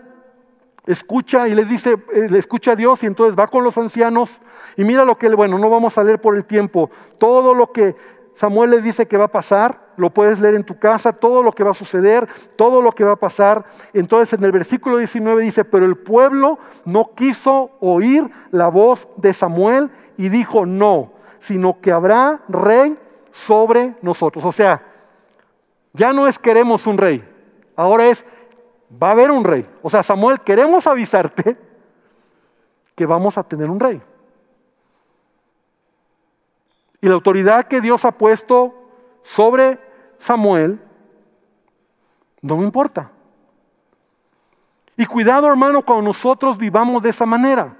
escucha 0.86 1.48
y 1.48 1.56
les 1.56 1.70
dice, 1.70 1.98
eh, 2.14 2.28
le 2.30 2.40
escucha 2.40 2.72
a 2.72 2.76
Dios 2.76 3.04
y 3.04 3.06
entonces 3.06 3.38
va 3.38 3.48
con 3.48 3.64
los 3.64 3.78
ancianos 3.78 4.42
y 4.76 4.84
mira 4.84 5.06
lo 5.06 5.18
que, 5.18 5.30
bueno, 5.30 5.60
no 5.60 5.70
vamos 5.70 5.98
a 5.98 6.04
leer 6.04 6.20
por 6.20 6.36
el 6.36 6.46
tiempo, 6.46 6.90
todo 7.18 7.54
lo 7.54 7.72
que 7.72 7.96
Samuel 8.34 8.72
les 8.72 8.84
dice 8.84 9.08
que 9.08 9.18
va 9.18 9.26
a 9.26 9.32
pasar, 9.32 9.94
lo 9.98 10.12
puedes 10.12 10.40
leer 10.40 10.56
en 10.56 10.64
tu 10.64 10.78
casa, 10.78 11.12
todo 11.12 11.42
lo 11.42 11.52
que 11.52 11.64
va 11.64 11.72
a 11.72 11.74
suceder, 11.74 12.28
todo 12.56 12.84
lo 12.84 12.92
que 12.92 13.04
va 13.04 13.14
a 13.14 13.16
pasar. 13.16 13.66
Entonces 13.94 14.38
en 14.38 14.46
el 14.46 14.52
versículo 14.52 14.98
19 14.98 15.42
dice, 15.42 15.66
pero 15.66 15.86
el 15.86 15.98
pueblo 15.98 16.60
no 16.86 17.16
quiso 17.16 17.72
oír 17.80 18.30
la 18.52 18.68
voz 18.68 19.08
de 19.18 19.34
Samuel 19.34 19.90
y 20.18 20.30
dijo, 20.30 20.66
no, 20.66 21.14
sino 21.40 21.80
que 21.80 21.92
habrá 21.92 22.42
rey 22.50 22.98
sobre 23.32 23.96
nosotros. 24.02 24.44
O 24.44 24.52
sea, 24.52 24.84
ya 25.94 26.12
no 26.12 26.28
es 26.28 26.38
queremos 26.40 26.88
un 26.88 26.98
rey, 26.98 27.24
ahora 27.76 28.08
es, 28.08 28.26
va 28.92 29.10
a 29.10 29.12
haber 29.12 29.32
un 29.32 29.44
rey. 29.44 29.68
O 29.82 29.90
sea, 29.90 30.04
Samuel, 30.04 30.42
queremos 30.42 30.88
avisarte 30.88 31.58
que 32.96 33.06
vamos 33.06 33.38
a 33.38 33.44
tener 33.44 33.70
un 33.70 33.80
rey. 33.80 34.02
Y 37.00 37.08
la 37.08 37.14
autoridad 37.14 37.66
que 37.66 37.80
Dios 37.80 38.04
ha 38.06 38.12
puesto 38.12 38.74
sobre 39.22 39.80
Samuel 40.18 40.82
no 42.42 42.58
me 42.58 42.64
importa. 42.64 43.12
Y 44.96 45.06
cuidado 45.06 45.48
hermano 45.48 45.84
cuando 45.84 46.06
nosotros 46.06 46.58
vivamos 46.58 47.04
de 47.04 47.10
esa 47.10 47.28
manera 47.28 47.78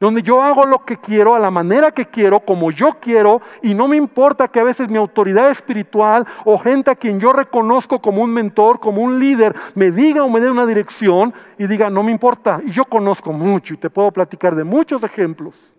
donde 0.00 0.22
yo 0.22 0.42
hago 0.42 0.64
lo 0.64 0.84
que 0.84 0.96
quiero, 0.96 1.34
a 1.34 1.38
la 1.38 1.50
manera 1.50 1.90
que 1.90 2.06
quiero, 2.06 2.40
como 2.40 2.70
yo 2.70 2.98
quiero, 3.00 3.40
y 3.62 3.74
no 3.74 3.88
me 3.88 3.96
importa 3.96 4.48
que 4.48 4.60
a 4.60 4.64
veces 4.64 4.88
mi 4.88 4.96
autoridad 4.96 5.50
espiritual 5.50 6.26
o 6.44 6.58
gente 6.58 6.90
a 6.90 6.96
quien 6.96 7.18
yo 7.20 7.32
reconozco 7.32 8.00
como 8.00 8.22
un 8.22 8.30
mentor, 8.30 8.80
como 8.80 9.02
un 9.02 9.18
líder, 9.18 9.54
me 9.74 9.90
diga 9.90 10.24
o 10.24 10.30
me 10.30 10.40
dé 10.40 10.50
una 10.50 10.66
dirección 10.66 11.34
y 11.58 11.66
diga, 11.66 11.90
no 11.90 12.02
me 12.02 12.12
importa. 12.12 12.60
Y 12.64 12.70
yo 12.70 12.84
conozco 12.84 13.32
mucho 13.32 13.74
y 13.74 13.76
te 13.76 13.90
puedo 13.90 14.10
platicar 14.12 14.54
de 14.54 14.64
muchos 14.64 15.02
ejemplos. 15.02 15.77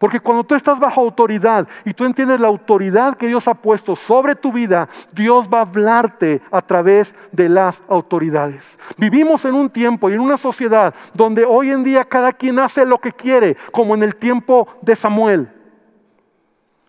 Porque 0.00 0.18
cuando 0.18 0.44
tú 0.44 0.54
estás 0.54 0.80
bajo 0.80 1.02
autoridad 1.02 1.68
y 1.84 1.92
tú 1.92 2.06
entiendes 2.06 2.40
la 2.40 2.48
autoridad 2.48 3.18
que 3.18 3.26
Dios 3.26 3.46
ha 3.46 3.52
puesto 3.52 3.94
sobre 3.94 4.34
tu 4.34 4.50
vida, 4.50 4.88
Dios 5.12 5.46
va 5.52 5.58
a 5.58 5.60
hablarte 5.60 6.40
a 6.50 6.62
través 6.62 7.14
de 7.32 7.50
las 7.50 7.82
autoridades. 7.86 8.64
Vivimos 8.96 9.44
en 9.44 9.54
un 9.54 9.68
tiempo 9.68 10.08
y 10.08 10.14
en 10.14 10.20
una 10.20 10.38
sociedad 10.38 10.94
donde 11.12 11.44
hoy 11.44 11.70
en 11.70 11.84
día 11.84 12.02
cada 12.04 12.32
quien 12.32 12.58
hace 12.60 12.86
lo 12.86 12.96
que 12.96 13.12
quiere, 13.12 13.58
como 13.72 13.94
en 13.94 14.02
el 14.02 14.16
tiempo 14.16 14.68
de 14.80 14.96
Samuel. 14.96 15.50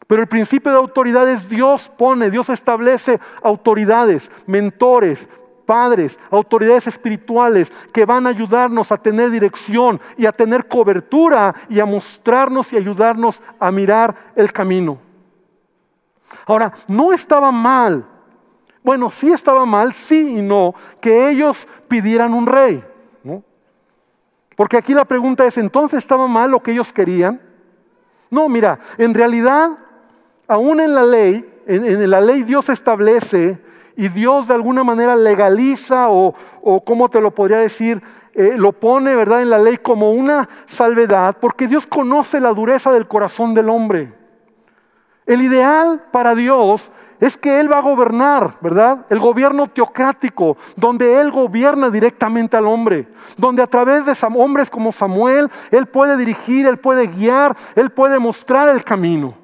Pero 0.07 0.22
el 0.22 0.30
principio 0.30 0.72
de 0.72 0.78
autoridad 0.78 1.28
es 1.28 1.49
Dios 1.49 1.91
pone, 1.97 2.30
Dios 2.30 2.49
establece 2.49 3.20
autoridades, 3.43 4.32
mentores, 4.47 5.28
padres, 5.72 6.19
autoridades 6.30 6.86
espirituales 6.88 7.72
que 7.93 8.03
van 8.03 8.28
a 8.28 8.32
ayudarnos 8.32 8.91
a 8.91 8.97
tener 8.97 9.32
dirección 9.32 10.01
y 10.17 10.26
a 10.26 10.34
tener 10.34 10.67
cobertura 10.67 11.55
y 11.69 11.80
a 11.80 11.86
mostrarnos 11.86 12.74
y 12.74 12.76
ayudarnos 12.76 13.41
a 13.57 13.72
mirar 13.72 14.34
el 14.36 14.51
camino. 14.51 14.97
Ahora, 16.45 16.74
no 16.89 17.13
estaba 17.13 17.53
mal, 17.53 18.05
bueno, 18.84 19.09
sí 19.09 19.32
estaba 19.32 19.65
mal, 19.65 19.93
sí 19.93 20.39
y 20.39 20.41
no, 20.41 20.76
que 20.99 21.30
ellos 21.30 21.65
pidieran 21.88 22.34
un 22.34 22.45
rey. 22.45 22.84
Porque 24.57 24.76
aquí 24.76 24.93
la 24.93 25.05
pregunta 25.05 25.45
es, 25.45 25.57
¿entonces 25.57 25.99
estaba 25.99 26.28
mal 26.28 26.51
lo 26.51 26.61
que 26.61 26.72
ellos 26.72 26.91
querían? 26.91 27.39
No, 28.30 28.49
mira, 28.49 28.78
en 28.97 29.13
realidad, 29.13 29.69
aún 30.49 30.82
en 30.82 30.93
la 30.93 31.05
ley, 31.05 31.49
en 31.65 32.09
la 32.09 32.19
ley 32.19 32.43
Dios 32.43 32.67
establece 32.67 33.70
y 33.95 34.09
Dios 34.09 34.47
de 34.47 34.53
alguna 34.53 34.83
manera 34.83 35.15
legaliza 35.15 36.09
o, 36.09 36.33
o 36.61 36.83
¿cómo 36.83 37.09
te 37.09 37.21
lo 37.21 37.31
podría 37.31 37.57
decir? 37.57 38.01
Eh, 38.33 38.55
lo 38.57 38.71
pone, 38.71 39.15
¿verdad?, 39.15 39.41
en 39.41 39.49
la 39.49 39.59
ley 39.59 39.77
como 39.77 40.11
una 40.11 40.47
salvedad, 40.65 41.37
porque 41.39 41.67
Dios 41.67 41.85
conoce 41.85 42.39
la 42.39 42.53
dureza 42.53 42.91
del 42.91 43.07
corazón 43.07 43.53
del 43.53 43.69
hombre. 43.69 44.13
El 45.25 45.41
ideal 45.41 46.03
para 46.11 46.33
Dios 46.33 46.91
es 47.19 47.37
que 47.37 47.59
Él 47.59 47.71
va 47.71 47.77
a 47.77 47.81
gobernar, 47.81 48.57
¿verdad? 48.61 49.05
El 49.09 49.19
gobierno 49.19 49.67
teocrático, 49.67 50.57
donde 50.75 51.21
Él 51.21 51.29
gobierna 51.29 51.89
directamente 51.89 52.57
al 52.57 52.67
hombre, 52.67 53.07
donde 53.37 53.61
a 53.61 53.67
través 53.67 54.05
de 54.05 54.15
hombres 54.35 54.69
como 54.69 54.91
Samuel, 54.91 55.49
Él 55.69 55.85
puede 55.85 56.17
dirigir, 56.17 56.65
Él 56.65 56.77
puede 56.77 57.07
guiar, 57.07 57.55
Él 57.75 57.91
puede 57.91 58.17
mostrar 58.17 58.69
el 58.69 58.83
camino. 58.83 59.40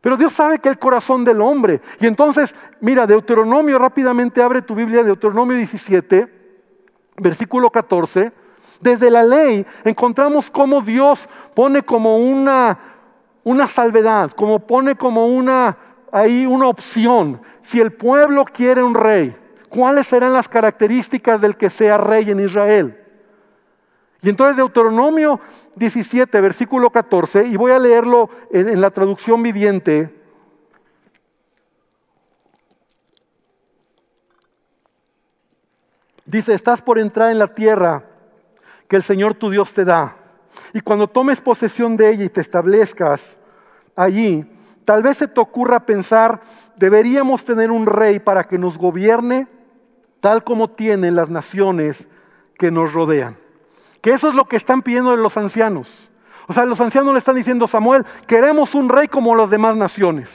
Pero 0.00 0.16
Dios 0.16 0.32
sabe 0.32 0.58
que 0.58 0.68
el 0.68 0.78
corazón 0.78 1.24
del 1.24 1.40
hombre. 1.40 1.80
Y 2.00 2.06
entonces, 2.06 2.54
mira, 2.80 3.06
Deuteronomio, 3.06 3.78
rápidamente 3.78 4.42
abre 4.42 4.62
tu 4.62 4.74
Biblia, 4.74 5.02
Deuteronomio 5.02 5.56
17, 5.56 6.32
versículo 7.18 7.70
14. 7.70 8.32
Desde 8.80 9.10
la 9.10 9.22
ley 9.22 9.66
encontramos 9.84 10.50
cómo 10.50 10.80
Dios 10.80 11.28
pone 11.54 11.82
como 11.82 12.16
una, 12.16 12.78
una 13.44 13.68
salvedad, 13.68 14.30
como 14.30 14.60
pone 14.60 14.94
como 14.94 15.26
una, 15.26 15.76
ahí 16.12 16.46
una 16.46 16.68
opción. 16.68 17.42
Si 17.60 17.78
el 17.78 17.92
pueblo 17.92 18.46
quiere 18.46 18.82
un 18.82 18.94
rey, 18.94 19.36
¿cuáles 19.68 20.06
serán 20.06 20.32
las 20.32 20.48
características 20.48 21.42
del 21.42 21.58
que 21.58 21.68
sea 21.68 21.98
rey 21.98 22.30
en 22.30 22.40
Israel? 22.40 22.96
Y 24.22 24.30
entonces 24.30 24.56
Deuteronomio 24.56 25.40
17, 25.76 26.40
versículo 26.40 26.90
14, 26.90 27.46
y 27.46 27.56
voy 27.56 27.72
a 27.72 27.78
leerlo 27.78 28.28
en, 28.50 28.80
la 28.80 28.90
traducción 28.90 29.42
viviente. 29.42 30.14
Dice, 36.24 36.54
estás 36.54 36.82
por 36.82 36.98
entrar 36.98 37.30
en 37.30 37.38
la 37.38 37.54
tierra 37.54 38.04
que 38.88 38.96
el 38.96 39.02
Señor 39.02 39.34
tu 39.34 39.50
Dios 39.50 39.72
te 39.72 39.84
da. 39.84 40.16
Y 40.72 40.80
cuando 40.80 41.08
tomes 41.08 41.40
posesión 41.40 41.96
de 41.96 42.10
ella 42.10 42.24
y 42.24 42.28
te 42.28 42.40
establezcas 42.40 43.38
allí, 43.96 44.44
tal 44.84 45.02
vez 45.02 45.18
se 45.18 45.28
te 45.28 45.40
ocurra 45.40 45.86
pensar, 45.86 46.40
deberíamos 46.76 47.44
tener 47.44 47.70
un 47.70 47.86
rey 47.86 48.20
para 48.20 48.44
que 48.44 48.58
nos 48.58 48.78
gobierne 48.78 49.48
tal 50.20 50.44
como 50.44 50.70
tienen 50.70 51.16
las 51.16 51.30
naciones 51.30 52.06
que 52.58 52.70
nos 52.70 52.92
rodean. 52.92 53.39
Que 54.00 54.12
eso 54.12 54.28
es 54.28 54.34
lo 54.34 54.46
que 54.46 54.56
están 54.56 54.82
pidiendo 54.82 55.10
de 55.10 55.18
los 55.18 55.36
ancianos. 55.36 56.08
O 56.46 56.52
sea, 56.52 56.64
los 56.64 56.80
ancianos 56.80 57.12
le 57.12 57.18
están 57.18 57.36
diciendo 57.36 57.66
a 57.66 57.68
Samuel, 57.68 58.04
queremos 58.26 58.74
un 58.74 58.88
rey 58.88 59.08
como 59.08 59.34
las 59.36 59.50
demás 59.50 59.76
naciones. 59.76 60.28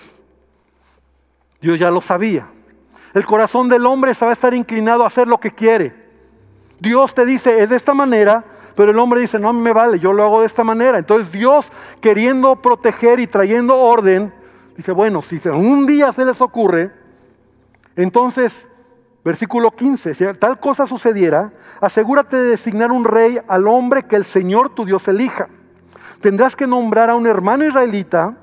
Dios 1.60 1.80
ya 1.80 1.90
lo 1.92 2.00
sabía. 2.00 2.48
El 3.14 3.26
corazón 3.26 3.70
del 3.70 3.86
hombre 3.86 4.14
se 4.14 4.26
va 4.26 4.32
a 4.32 4.34
estar 4.34 4.54
inclinado 4.54 5.04
a 5.04 5.08
hacer 5.08 5.28
lo 5.28 5.40
que 5.40 5.52
quiere. 5.52 6.06
Dios 6.80 7.14
te 7.16 7.26
dice, 7.26 7.64
es 7.64 7.70
de 7.70 7.76
esta 7.76 7.94
manera, 7.94 8.44
pero 8.76 8.92
el 8.92 9.00
hombre 9.00 9.22
dice, 9.22 9.40
no 9.40 9.54
me 9.54 9.74
vale, 9.74 10.00
yo 10.00 10.14
lo 10.14 10.24
hago 10.24 10.42
de 10.42 10.48
esta 10.48 10.64
manera. 10.64 10.98
Entonces 10.98 11.32
Dios, 11.32 11.72
queriendo 12.02 12.58
proteger 12.62 13.20
y 13.20 13.28
trayendo 13.28 13.78
orden, 13.78 14.34
dice, 14.76 14.92
bueno, 14.92 15.22
si 15.22 15.40
un 15.48 15.86
día 15.86 16.12
se 16.12 16.26
les 16.26 16.42
ocurre, 16.42 16.92
entonces 17.96 18.68
Versículo 19.26 19.72
15, 19.72 20.14
si 20.14 20.24
tal 20.36 20.60
cosa 20.60 20.86
sucediera, 20.86 21.52
asegúrate 21.82 22.38
de 22.38 22.50
designar 22.52 22.92
un 22.92 23.04
rey 23.04 23.40
al 23.48 23.68
hombre 23.68 24.04
que 24.04 24.16
el 24.16 24.24
Señor 24.24 24.70
tu 24.70 24.86
Dios 24.86 25.08
elija. 25.08 25.50
Tendrás 26.22 26.56
que 26.56 26.68
nombrar 26.68 27.10
a 27.10 27.16
un 27.16 27.26
hermano 27.26 27.66
israelita, 27.66 28.38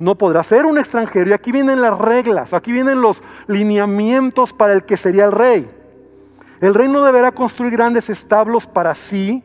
no 0.00 0.18
podrá 0.18 0.42
ser 0.42 0.66
un 0.66 0.76
extranjero. 0.76 1.30
Y 1.30 1.32
aquí 1.34 1.52
vienen 1.52 1.80
las 1.80 1.96
reglas, 1.96 2.52
aquí 2.52 2.72
vienen 2.72 3.00
los 3.00 3.22
lineamientos 3.46 4.52
para 4.52 4.72
el 4.72 4.84
que 4.84 4.96
sería 4.96 5.26
el 5.26 5.32
rey. 5.32 5.70
El 6.60 6.74
rey 6.74 6.88
no 6.88 7.04
deberá 7.04 7.30
construir 7.30 7.72
grandes 7.72 8.10
establos 8.10 8.66
para 8.66 8.96
sí, 8.96 9.44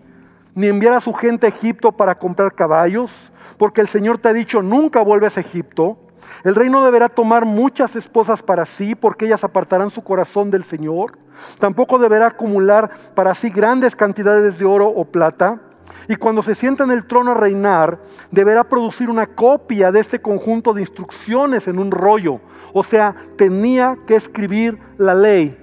ni 0.56 0.66
enviar 0.66 0.96
a 0.96 1.02
su 1.02 1.14
gente 1.14 1.46
a 1.46 1.50
Egipto 1.50 1.92
para 1.92 2.18
comprar 2.18 2.56
caballos, 2.56 3.32
porque 3.60 3.82
el 3.82 3.88
Señor 3.88 4.18
te 4.18 4.30
ha 4.30 4.34
dicho, 4.34 4.64
nunca 4.64 5.04
vuelves 5.04 5.38
a 5.38 5.42
Egipto. 5.42 6.00
El 6.44 6.56
rey 6.56 6.70
no 6.70 6.84
deberá 6.84 7.10
tomar 7.10 7.46
muchas 7.46 7.96
esposas 7.96 8.42
para 8.42 8.66
sí, 8.66 8.96
porque 8.96 9.26
ellas 9.26 9.44
apartarán 9.44 9.90
su 9.90 10.04
corazón 10.04 10.52
del 10.52 10.64
Señor. 10.64 11.18
Tampoco 11.60 12.00
deberá 12.00 12.28
acumular 12.28 12.90
para 13.16 13.36
sí 13.36 13.50
grandes 13.50 13.96
cantidades 13.96 14.60
de 14.60 14.66
oro 14.66 14.88
o 14.88 15.06
plata. 15.06 15.62
Y 16.08 16.16
cuando 16.16 16.42
se 16.42 16.56
sienta 16.56 16.84
en 16.84 16.92
el 16.92 17.06
trono 17.06 17.32
a 17.32 17.36
reinar, 17.36 18.00
deberá 18.32 18.64
producir 18.64 19.10
una 19.10 19.28
copia 19.28 19.92
de 19.92 20.00
este 20.00 20.22
conjunto 20.22 20.74
de 20.74 20.82
instrucciones 20.82 21.68
en 21.68 21.80
un 21.80 21.92
rollo. 21.92 22.42
O 22.74 22.84
sea, 22.84 23.16
tenía 23.38 23.98
que 24.08 24.16
escribir 24.16 24.80
la 24.98 25.14
ley, 25.14 25.58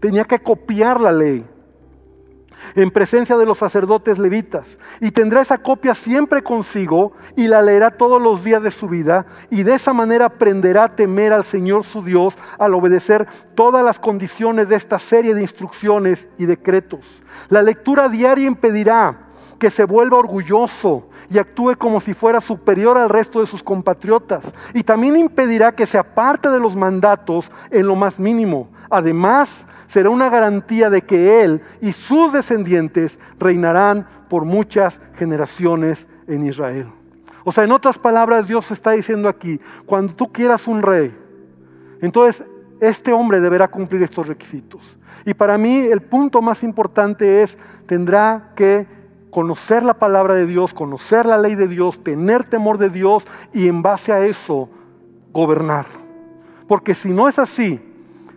tenía 0.00 0.24
que 0.24 0.40
copiar 0.40 1.00
la 1.00 1.12
ley 1.12 1.51
en 2.74 2.90
presencia 2.90 3.36
de 3.36 3.46
los 3.46 3.58
sacerdotes 3.58 4.18
levitas. 4.18 4.78
Y 5.00 5.10
tendrá 5.10 5.42
esa 5.42 5.58
copia 5.58 5.94
siempre 5.94 6.42
consigo 6.42 7.12
y 7.36 7.48
la 7.48 7.62
leerá 7.62 7.90
todos 7.90 8.20
los 8.20 8.44
días 8.44 8.62
de 8.62 8.70
su 8.70 8.88
vida. 8.88 9.26
Y 9.50 9.62
de 9.62 9.74
esa 9.74 9.92
manera 9.92 10.26
aprenderá 10.26 10.84
a 10.84 10.96
temer 10.96 11.32
al 11.32 11.44
Señor 11.44 11.84
su 11.84 12.02
Dios 12.02 12.34
al 12.58 12.74
obedecer 12.74 13.26
todas 13.54 13.84
las 13.84 13.98
condiciones 13.98 14.68
de 14.68 14.76
esta 14.76 14.98
serie 14.98 15.34
de 15.34 15.42
instrucciones 15.42 16.28
y 16.38 16.46
decretos. 16.46 17.22
La 17.48 17.62
lectura 17.62 18.08
diaria 18.08 18.46
impedirá 18.46 19.28
que 19.58 19.70
se 19.70 19.84
vuelva 19.84 20.18
orgulloso 20.18 21.08
y 21.30 21.38
actúe 21.38 21.76
como 21.78 22.00
si 22.00 22.14
fuera 22.14 22.40
superior 22.40 22.98
al 22.98 23.08
resto 23.08 23.40
de 23.40 23.46
sus 23.46 23.62
compatriotas. 23.62 24.44
Y 24.74 24.82
también 24.82 25.16
impedirá 25.16 25.72
que 25.72 25.86
se 25.86 25.98
aparte 25.98 26.48
de 26.48 26.58
los 26.58 26.74
mandatos 26.74 27.48
en 27.70 27.86
lo 27.86 27.94
más 27.94 28.18
mínimo. 28.18 28.68
Además, 28.92 29.66
será 29.86 30.10
una 30.10 30.28
garantía 30.28 30.90
de 30.90 31.00
que 31.00 31.42
Él 31.42 31.62
y 31.80 31.94
sus 31.94 32.30
descendientes 32.30 33.18
reinarán 33.38 34.06
por 34.28 34.44
muchas 34.44 35.00
generaciones 35.14 36.06
en 36.26 36.44
Israel. 36.44 36.88
O 37.42 37.50
sea, 37.52 37.64
en 37.64 37.72
otras 37.72 37.98
palabras, 37.98 38.48
Dios 38.48 38.70
está 38.70 38.90
diciendo 38.90 39.30
aquí, 39.30 39.58
cuando 39.86 40.14
tú 40.14 40.30
quieras 40.30 40.68
un 40.68 40.82
rey, 40.82 41.16
entonces 42.02 42.44
este 42.80 43.14
hombre 43.14 43.40
deberá 43.40 43.66
cumplir 43.66 44.02
estos 44.02 44.28
requisitos. 44.28 44.98
Y 45.24 45.32
para 45.32 45.56
mí 45.56 45.74
el 45.78 46.02
punto 46.02 46.42
más 46.42 46.62
importante 46.62 47.42
es, 47.42 47.56
tendrá 47.86 48.52
que 48.54 48.86
conocer 49.30 49.82
la 49.84 49.94
palabra 49.94 50.34
de 50.34 50.44
Dios, 50.44 50.74
conocer 50.74 51.24
la 51.24 51.38
ley 51.38 51.54
de 51.54 51.66
Dios, 51.66 52.02
tener 52.02 52.44
temor 52.44 52.76
de 52.76 52.90
Dios 52.90 53.26
y 53.54 53.68
en 53.68 53.80
base 53.80 54.12
a 54.12 54.20
eso 54.26 54.68
gobernar. 55.32 55.86
Porque 56.68 56.94
si 56.94 57.10
no 57.10 57.26
es 57.26 57.38
así, 57.38 57.80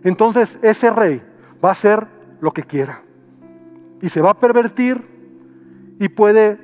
entonces 0.08 0.58
ese 0.62 0.90
rey 0.90 1.22
va 1.64 1.70
a 1.70 1.72
hacer 1.72 2.06
lo 2.40 2.52
que 2.52 2.62
quiera. 2.62 3.02
Y 4.00 4.08
se 4.08 4.20
va 4.20 4.30
a 4.30 4.38
pervertir 4.38 5.04
y 5.98 6.08
puede 6.08 6.58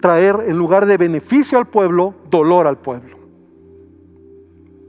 traer, 0.00 0.44
en 0.46 0.56
lugar 0.56 0.86
de 0.86 0.96
beneficio 0.96 1.58
al 1.58 1.66
pueblo, 1.66 2.14
dolor 2.30 2.66
al 2.66 2.78
pueblo. 2.78 3.16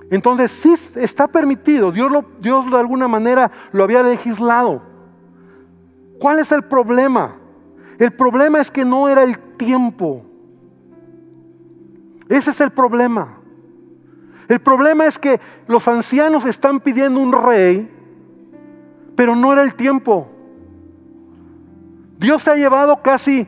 Entonces 0.10 0.52
sí 0.52 0.74
está 0.96 1.28
permitido, 1.28 1.92
Dios, 1.92 2.12
lo, 2.12 2.24
Dios 2.40 2.70
de 2.70 2.78
alguna 2.78 3.08
manera 3.08 3.52
lo 3.72 3.84
había 3.84 4.04
legislado. 4.04 4.82
¿Cuál 6.20 6.40
es 6.40 6.52
el 6.52 6.64
problema? 6.64 7.36
El 7.98 8.12
problema 8.12 8.62
es 8.62 8.72
que 8.72 8.86
no 8.86 9.10
era 9.10 9.24
el 9.24 9.38
tiempo. 9.58 10.24
Ese 12.30 12.52
es 12.52 12.62
el 12.62 12.72
problema. 12.72 13.37
El 14.48 14.60
problema 14.60 15.06
es 15.06 15.20
que 15.20 15.40
los 15.68 15.88
ancianos 15.88 16.46
están 16.46 16.80
pidiendo 16.80 17.20
un 17.20 17.34
rey, 17.34 17.92
pero 19.16 19.36
no 19.36 19.52
era 19.52 19.64
el 19.64 19.76
tiempo. 19.76 20.30
Dios 22.18 22.42
se 22.42 22.52
ha 22.52 22.56
llevado 22.56 23.02
casi 23.02 23.48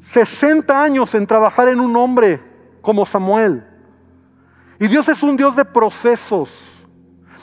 60 0.00 0.82
años 0.82 1.14
en 1.14 1.26
trabajar 1.26 1.68
en 1.68 1.80
un 1.80 1.96
hombre 1.96 2.42
como 2.80 3.06
Samuel. 3.06 3.66
Y 4.78 4.88
Dios 4.88 5.08
es 5.08 5.22
un 5.22 5.36
Dios 5.36 5.54
de 5.54 5.64
procesos. 5.64 6.50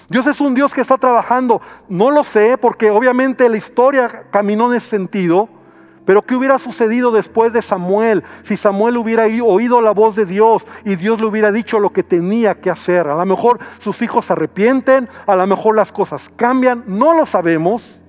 Dios 0.09 0.25
es 0.25 0.39
un 0.41 0.55
Dios 0.55 0.73
que 0.73 0.81
está 0.81 0.97
trabajando. 0.97 1.61
No 1.87 2.11
lo 2.11 2.23
sé 2.23 2.57
porque 2.57 2.89
obviamente 2.89 3.47
la 3.49 3.57
historia 3.57 4.25
caminó 4.31 4.71
en 4.71 4.77
ese 4.77 4.89
sentido. 4.89 5.49
Pero 6.07 6.21
¿qué 6.21 6.37
hubiera 6.37 6.57
sucedido 6.57 7.11
después 7.11 7.51
de 7.51 7.61
Samuel 7.61 8.23
si 8.43 8.55
Samuel 8.55 8.95
hubiera 8.95 9.25
oído 9.43 9.81
la 9.81 9.91
voz 9.91 10.15
de 10.15 10.25
Dios 10.25 10.65
y 10.85 10.95
Dios 10.95 11.19
le 11.19 11.27
hubiera 11.27 11.51
dicho 11.51 11.81
lo 11.81 11.89
que 11.89 12.01
tenía 12.01 12.61
que 12.61 12.69
hacer? 12.69 13.09
A 13.09 13.15
lo 13.15 13.25
mejor 13.25 13.59
sus 13.77 14.01
hijos 14.01 14.23
se 14.23 14.31
arrepienten, 14.31 15.09
a 15.25 15.35
lo 15.35 15.45
mejor 15.45 15.75
las 15.75 15.91
cosas 15.91 16.31
cambian, 16.37 16.85
no 16.87 17.13
lo 17.13 17.25
sabemos. 17.25 17.99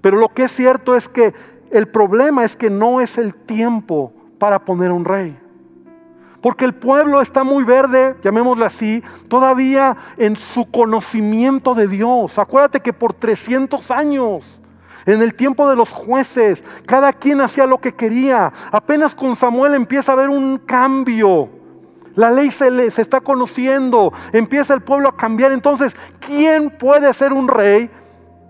Pero 0.00 0.16
lo 0.16 0.28
que 0.28 0.44
es 0.44 0.52
cierto 0.52 0.94
es 0.94 1.08
que 1.08 1.34
el 1.72 1.88
problema 1.88 2.44
es 2.44 2.54
que 2.54 2.70
no 2.70 3.00
es 3.00 3.18
el 3.18 3.34
tiempo 3.34 4.12
para 4.38 4.64
poner 4.64 4.92
un 4.92 5.04
rey. 5.04 5.36
Porque 6.40 6.64
el 6.64 6.72
pueblo 6.72 7.20
está 7.20 7.42
muy 7.42 7.64
verde, 7.64 8.14
llamémoslo 8.22 8.64
así, 8.64 9.02
todavía 9.26 9.96
en 10.18 10.36
su 10.36 10.70
conocimiento 10.70 11.74
de 11.74 11.88
Dios. 11.88 12.38
Acuérdate 12.38 12.78
que 12.78 12.92
por 12.92 13.12
300 13.12 13.90
años, 13.90 14.61
en 15.06 15.22
el 15.22 15.34
tiempo 15.34 15.68
de 15.68 15.76
los 15.76 15.90
jueces, 15.90 16.64
cada 16.86 17.12
quien 17.12 17.40
hacía 17.40 17.66
lo 17.66 17.78
que 17.78 17.94
quería. 17.94 18.52
Apenas 18.70 19.14
con 19.14 19.36
Samuel 19.36 19.74
empieza 19.74 20.12
a 20.12 20.14
haber 20.14 20.28
un 20.28 20.58
cambio. 20.58 21.48
La 22.14 22.30
ley 22.30 22.50
se, 22.50 22.90
se 22.90 23.02
está 23.02 23.20
conociendo, 23.20 24.12
empieza 24.32 24.74
el 24.74 24.82
pueblo 24.82 25.08
a 25.08 25.16
cambiar. 25.16 25.52
Entonces, 25.52 25.94
¿quién 26.20 26.70
puede 26.70 27.12
ser 27.14 27.32
un 27.32 27.48
rey 27.48 27.90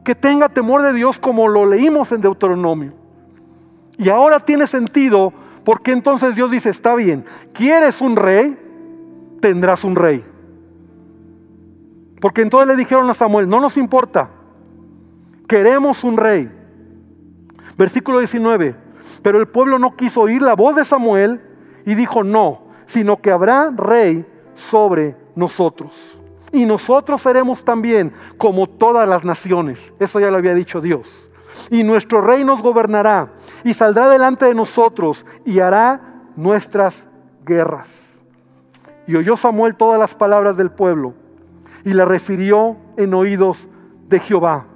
que 0.05 0.15
tenga 0.15 0.49
temor 0.49 0.83
de 0.83 0.93
Dios 0.93 1.19
como 1.19 1.49
lo 1.49 1.67
leímos 1.67 2.11
en 2.13 2.21
Deuteronomio? 2.21 2.93
Y 3.99 4.09
ahora 4.09 4.41
tiene 4.41 4.67
sentido 4.67 5.33
porque 5.65 5.93
entonces 5.93 6.35
Dios 6.35 6.51
dice, 6.51 6.71
está 6.71 6.95
bien, 6.95 7.25
¿quieres 7.53 8.01
un 8.01 8.17
rey? 8.17 8.59
Tendrás 9.41 9.85
un 9.85 9.95
rey. 9.95 10.25
Porque 12.21 12.43
entonces 12.43 12.69
le 12.69 12.77
dijeron 12.77 13.09
a 13.11 13.15
Samuel, 13.15 13.49
no 13.49 13.61
nos 13.61 13.77
importa, 13.77 14.31
queremos 15.47 16.05
un 16.05 16.17
rey. 16.17 16.51
Versículo 17.77 18.19
19, 18.19 18.77
pero 19.23 19.41
el 19.41 19.49
pueblo 19.49 19.79
no 19.79 19.97
quiso 19.97 20.23
oír 20.23 20.43
la 20.43 20.55
voz 20.55 20.77
de 20.77 20.85
Samuel 20.85 21.41
y 21.87 21.95
dijo, 21.95 22.23
no, 22.23 22.65
sino 22.87 23.21
que 23.21 23.31
habrá 23.31 23.71
rey 23.71 24.27
sobre 24.55 25.17
nosotros. 25.35 25.93
Y 26.53 26.67
nosotros 26.67 27.23
seremos 27.23 27.65
también 27.65 28.13
como 28.37 28.67
todas 28.67 29.09
las 29.09 29.25
naciones. 29.25 29.93
Eso 29.99 30.21
ya 30.21 30.31
lo 30.31 30.37
había 30.37 30.55
dicho 30.55 30.81
Dios 30.81 31.29
y 31.71 31.85
nuestro 31.85 32.21
rey 32.21 32.45
nos 32.45 32.63
gobernará 32.63 33.33
y 33.65 33.75
saldrá 33.75 34.09
delante 34.09 34.47
de 34.47 34.55
nosotros 34.55 35.25
y 35.45 35.61
hará 35.61 36.01
nuestras 36.37 37.07
guerras. 37.45 37.89
Y 39.07 39.17
oyó 39.17 39.37
Samuel 39.37 39.77
todas 39.77 39.99
las 39.99 40.15
palabras 40.15 40.57
del 40.57 40.71
pueblo 40.71 41.15
y 41.85 41.93
la 41.93 42.05
refirió 42.05 42.77
en 42.97 43.15
oídos 43.15 43.69
de 44.09 44.21
Jehová. 44.21 44.67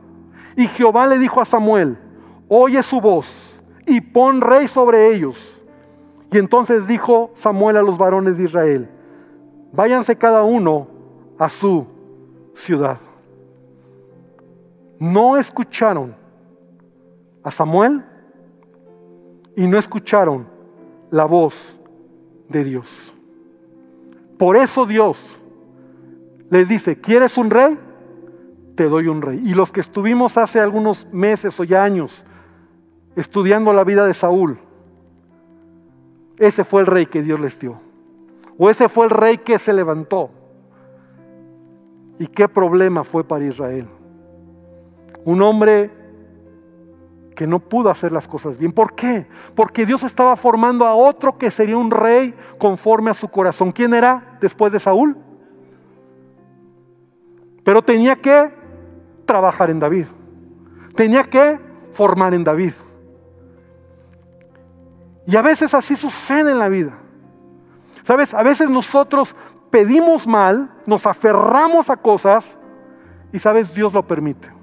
Y 0.57 0.67
Jehová 0.69 1.07
le 1.07 1.19
dijo 1.19 1.41
a 1.41 1.45
Samuel, 1.45 1.99
oye 2.49 2.83
su 2.83 3.01
voz 3.01 3.29
y 3.87 4.01
pon 4.01 4.41
rey 4.41 4.67
sobre 4.67 5.15
ellos. 5.15 5.37
Y 6.33 6.39
entonces 6.39 6.87
dijo 6.87 7.31
Samuel 7.35 7.77
a 7.77 7.83
los 7.83 7.99
varones 7.99 8.39
de 8.39 8.45
Israel, 8.45 8.91
váyanse 9.73 10.17
cada 10.17 10.43
uno 10.43 10.89
a 11.39 11.49
su 11.49 11.87
ciudad. 12.55 12.99
No 14.99 15.37
escucharon 15.37 16.17
a 17.43 17.51
Samuel 17.51 18.03
y 19.55 19.67
no 19.67 19.79
escucharon 19.79 20.49
la 21.11 21.27
voz 21.27 21.79
de 22.49 22.65
Dios. 22.65 23.13
Por 24.39 24.57
eso 24.57 24.87
Dios 24.87 25.39
les 26.51 26.69
dice, 26.69 27.01
¿quieres 27.01 27.37
un 27.37 27.51
rey? 27.51 27.79
Te 28.77 28.89
doy 28.89 29.09
un 29.09 29.23
rey. 29.23 29.41
Y 29.45 29.55
los 29.55 29.73
que 29.73 29.81
estuvimos 29.81 30.37
hace 30.37 30.61
algunos 30.61 31.09
meses 31.13 31.59
o 31.59 31.65
ya 31.65 31.83
años 31.83 32.25
estudiando 33.17 33.73
la 33.73 33.83
vida 33.83 34.07
de 34.07 34.15
Saúl, 34.15 34.59
ese 36.39 36.65
fue 36.65 36.83
el 36.83 36.87
rey 36.87 37.07
que 37.07 37.23
Dios 37.23 37.41
les 37.41 37.59
dio. 37.59 37.81
O 38.59 38.71
ese 38.71 38.89
fue 38.89 39.07
el 39.07 39.11
rey 39.11 39.39
que 39.39 39.59
se 39.59 39.73
levantó. 39.73 40.31
¿Y 42.19 42.27
qué 42.27 42.49
problema 42.49 43.05
fue 43.05 43.25
para 43.25 43.45
Israel? 43.45 43.89
Un 45.25 45.43
hombre 45.43 45.91
que 47.35 47.47
no 47.47 47.61
pudo 47.61 47.91
hacer 47.91 48.13
las 48.13 48.27
cosas 48.27 48.59
bien. 48.59 48.73
¿Por 48.73 48.95
qué? 48.95 49.27
Porque 49.55 49.87
Dios 49.87 50.03
estaba 50.03 50.37
formando 50.37 50.87
a 50.87 50.95
otro 50.95 51.37
que 51.37 51.51
sería 51.51 51.77
un 51.77 51.91
rey 51.91 52.35
conforme 52.59 53.11
a 53.11 53.15
su 53.15 53.29
corazón. 53.29 53.73
¿Quién 53.73 53.95
era 53.95 54.39
después 54.41 54.73
de 54.73 54.81
Saúl? 54.81 55.17
Pero 57.63 57.83
tenía 57.83 58.17
que 58.17 58.51
trabajar 59.27 59.71
en 59.71 59.81
David. 59.81 60.07
Tenía 60.95 61.25
que 61.25 61.61
formar 61.93 62.33
en 62.33 62.45
David. 62.45 62.73
Y 65.27 65.37
a 65.37 65.43
veces 65.43 65.75
así 65.75 65.97
sucede 65.97 66.53
en 66.53 66.59
la 66.59 66.69
vida. 66.69 66.99
¿Sabes? 68.03 68.33
A 68.33 68.43
veces 68.43 68.71
nosotros 68.71 69.35
pedimos 69.71 70.27
mal, 70.27 70.71
nos 70.87 71.05
aferramos 71.07 71.91
a 71.91 71.97
cosas 71.97 72.57
y 73.33 73.39
sabes, 73.39 73.75
Dios 73.75 73.93
lo 73.93 74.07
permite 74.07 74.57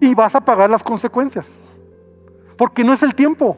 y 0.00 0.14
vas 0.14 0.34
a 0.34 0.40
pagar 0.40 0.70
las 0.70 0.82
consecuencias. 0.82 1.46
Porque 2.56 2.84
no 2.84 2.92
es 2.92 3.02
el 3.02 3.14
tiempo. 3.14 3.56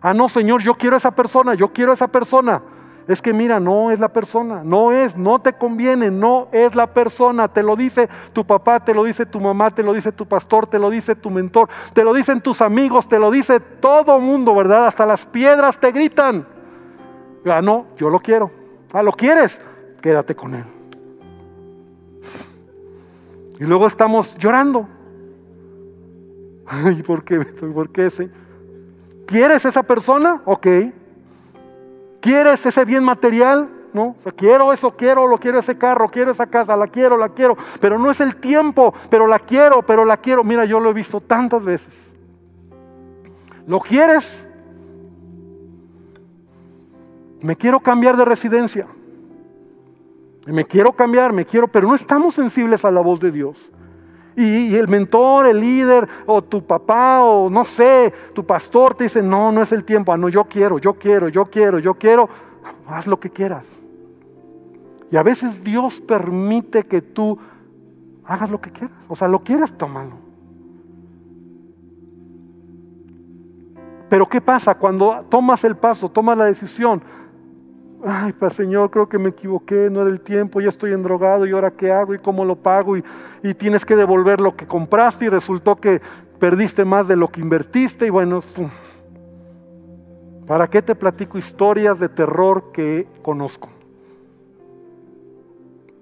Ah, 0.00 0.14
no, 0.14 0.28
Señor, 0.28 0.62
yo 0.62 0.74
quiero 0.74 0.96
a 0.96 0.98
esa 0.98 1.10
persona, 1.10 1.54
yo 1.54 1.72
quiero 1.72 1.90
a 1.90 1.94
esa 1.94 2.08
persona. 2.08 2.62
Es 3.10 3.20
que 3.20 3.32
mira, 3.32 3.58
no 3.58 3.90
es 3.90 3.98
la 3.98 4.12
persona, 4.12 4.62
no 4.62 4.92
es, 4.92 5.16
no 5.16 5.40
te 5.40 5.52
conviene, 5.52 6.12
no 6.12 6.46
es 6.52 6.76
la 6.76 6.86
persona. 6.86 7.48
Te 7.48 7.60
lo 7.60 7.74
dice 7.74 8.08
tu 8.32 8.46
papá, 8.46 8.78
te 8.78 8.94
lo 8.94 9.02
dice 9.02 9.26
tu 9.26 9.40
mamá, 9.40 9.72
te 9.72 9.82
lo 9.82 9.92
dice 9.92 10.12
tu 10.12 10.26
pastor, 10.26 10.68
te 10.68 10.78
lo 10.78 10.88
dice 10.90 11.16
tu 11.16 11.28
mentor, 11.28 11.68
te 11.92 12.04
lo 12.04 12.14
dicen 12.14 12.40
tus 12.40 12.62
amigos, 12.62 13.08
te 13.08 13.18
lo 13.18 13.32
dice 13.32 13.58
todo 13.58 14.20
mundo, 14.20 14.54
¿verdad? 14.54 14.86
Hasta 14.86 15.06
las 15.06 15.26
piedras 15.26 15.80
te 15.80 15.90
gritan. 15.90 16.46
Ah, 17.44 17.60
no, 17.60 17.86
yo 17.96 18.10
lo 18.10 18.20
quiero. 18.20 18.52
Ah, 18.92 19.02
¿lo 19.02 19.10
quieres? 19.10 19.60
Quédate 20.00 20.36
con 20.36 20.54
él. 20.54 20.64
Y 23.58 23.64
luego 23.64 23.88
estamos 23.88 24.38
llorando. 24.38 24.86
Ay, 26.68 27.02
¿por 27.02 27.24
qué? 27.24 27.40
¿Por 27.40 27.90
qué 27.90 28.06
ese? 28.06 28.30
¿Quieres 29.26 29.64
esa 29.64 29.82
persona? 29.82 30.42
Ok. 30.44 30.68
¿Quieres 32.20 32.64
ese 32.66 32.84
bien 32.84 33.02
material? 33.02 33.68
No, 33.92 34.14
quiero 34.36 34.72
eso, 34.72 34.96
quiero, 34.96 35.26
lo 35.26 35.38
quiero 35.38 35.58
ese 35.58 35.76
carro, 35.76 36.08
quiero 36.10 36.30
esa 36.30 36.46
casa, 36.46 36.76
la 36.76 36.86
quiero, 36.86 37.16
la 37.16 37.30
quiero, 37.30 37.56
pero 37.80 37.98
no 37.98 38.10
es 38.10 38.20
el 38.20 38.36
tiempo, 38.36 38.94
pero 39.08 39.26
la 39.26 39.40
quiero, 39.40 39.82
pero 39.82 40.04
la 40.04 40.16
quiero. 40.16 40.44
Mira, 40.44 40.64
yo 40.64 40.78
lo 40.78 40.90
he 40.90 40.92
visto 40.92 41.20
tantas 41.20 41.64
veces. 41.64 42.12
¿Lo 43.66 43.80
quieres? 43.80 44.46
Me 47.40 47.56
quiero 47.56 47.80
cambiar 47.80 48.16
de 48.16 48.24
residencia. 48.24 48.86
Me 50.46 50.64
quiero 50.64 50.92
cambiar, 50.92 51.32
me 51.32 51.44
quiero, 51.44 51.68
pero 51.68 51.88
no 51.88 51.94
estamos 51.94 52.34
sensibles 52.34 52.84
a 52.84 52.90
la 52.90 53.00
voz 53.00 53.20
de 53.20 53.30
Dios. 53.30 53.56
Y, 54.36 54.74
el 54.74 54.88
mentor, 54.88 55.46
el 55.46 55.60
líder, 55.60 56.08
o 56.26 56.42
tu 56.42 56.64
papá, 56.64 57.22
o 57.22 57.50
no 57.50 57.64
sé, 57.64 58.12
tu 58.32 58.44
pastor 58.44 58.94
te 58.94 59.04
dice, 59.04 59.22
no, 59.22 59.52
no 59.52 59.62
es 59.62 59.72
el 59.72 59.84
tiempo, 59.84 60.12
ah, 60.12 60.16
no, 60.16 60.28
yo 60.28 60.44
quiero, 60.44 60.78
yo 60.78 60.94
quiero, 60.94 61.28
yo 61.28 61.46
quiero, 61.46 61.78
yo 61.78 61.94
quiero, 61.94 62.28
haz 62.86 63.06
lo 63.06 63.18
que 63.18 63.30
quieras. 63.30 63.66
Y 65.10 65.16
a 65.16 65.22
veces 65.22 65.64
Dios 65.64 66.00
permite 66.00 66.84
que 66.84 67.02
tú 67.02 67.38
hagas 68.24 68.50
lo 68.50 68.60
que 68.60 68.70
quieras, 68.70 68.96
o 69.08 69.16
sea, 69.16 69.28
lo 69.28 69.40
quieras, 69.40 69.76
tómalo. 69.76 70.30
Pero 74.08 74.28
¿qué 74.28 74.40
pasa 74.40 74.74
cuando 74.74 75.24
tomas 75.28 75.62
el 75.64 75.76
paso, 75.76 76.08
tomas 76.08 76.36
la 76.36 76.44
decisión? 76.44 77.00
Ay, 78.04 78.32
pues 78.32 78.54
Señor, 78.54 78.90
creo 78.90 79.08
que 79.08 79.18
me 79.18 79.30
equivoqué, 79.30 79.90
no 79.90 80.02
era 80.02 80.10
el 80.10 80.20
tiempo, 80.20 80.60
ya 80.60 80.68
estoy 80.68 80.92
endrogado 80.92 81.46
y 81.46 81.52
ahora 81.52 81.70
qué 81.70 81.92
hago 81.92 82.14
y 82.14 82.18
cómo 82.18 82.44
lo 82.44 82.56
pago 82.56 82.96
y, 82.96 83.04
tienes 83.54 83.84
que 83.84 83.96
devolver 83.96 84.40
lo 84.40 84.56
que 84.56 84.66
compraste 84.66 85.26
y 85.26 85.28
resultó 85.28 85.76
que 85.76 86.00
perdiste 86.38 86.84
más 86.84 87.08
de 87.08 87.16
lo 87.16 87.28
que 87.28 87.40
invertiste 87.40 88.06
y 88.06 88.10
bueno, 88.10 88.42
¿Para 90.46 90.68
qué 90.68 90.82
te 90.82 90.96
platico 90.96 91.38
historias 91.38 92.00
de 92.00 92.08
terror 92.08 92.72
que 92.72 93.06
conozco? 93.22 93.68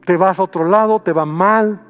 Te 0.06 0.16
vas 0.16 0.38
a 0.38 0.42
otro 0.42 0.64
lado, 0.64 1.02
te 1.02 1.12
va 1.12 1.26
mal, 1.26 1.82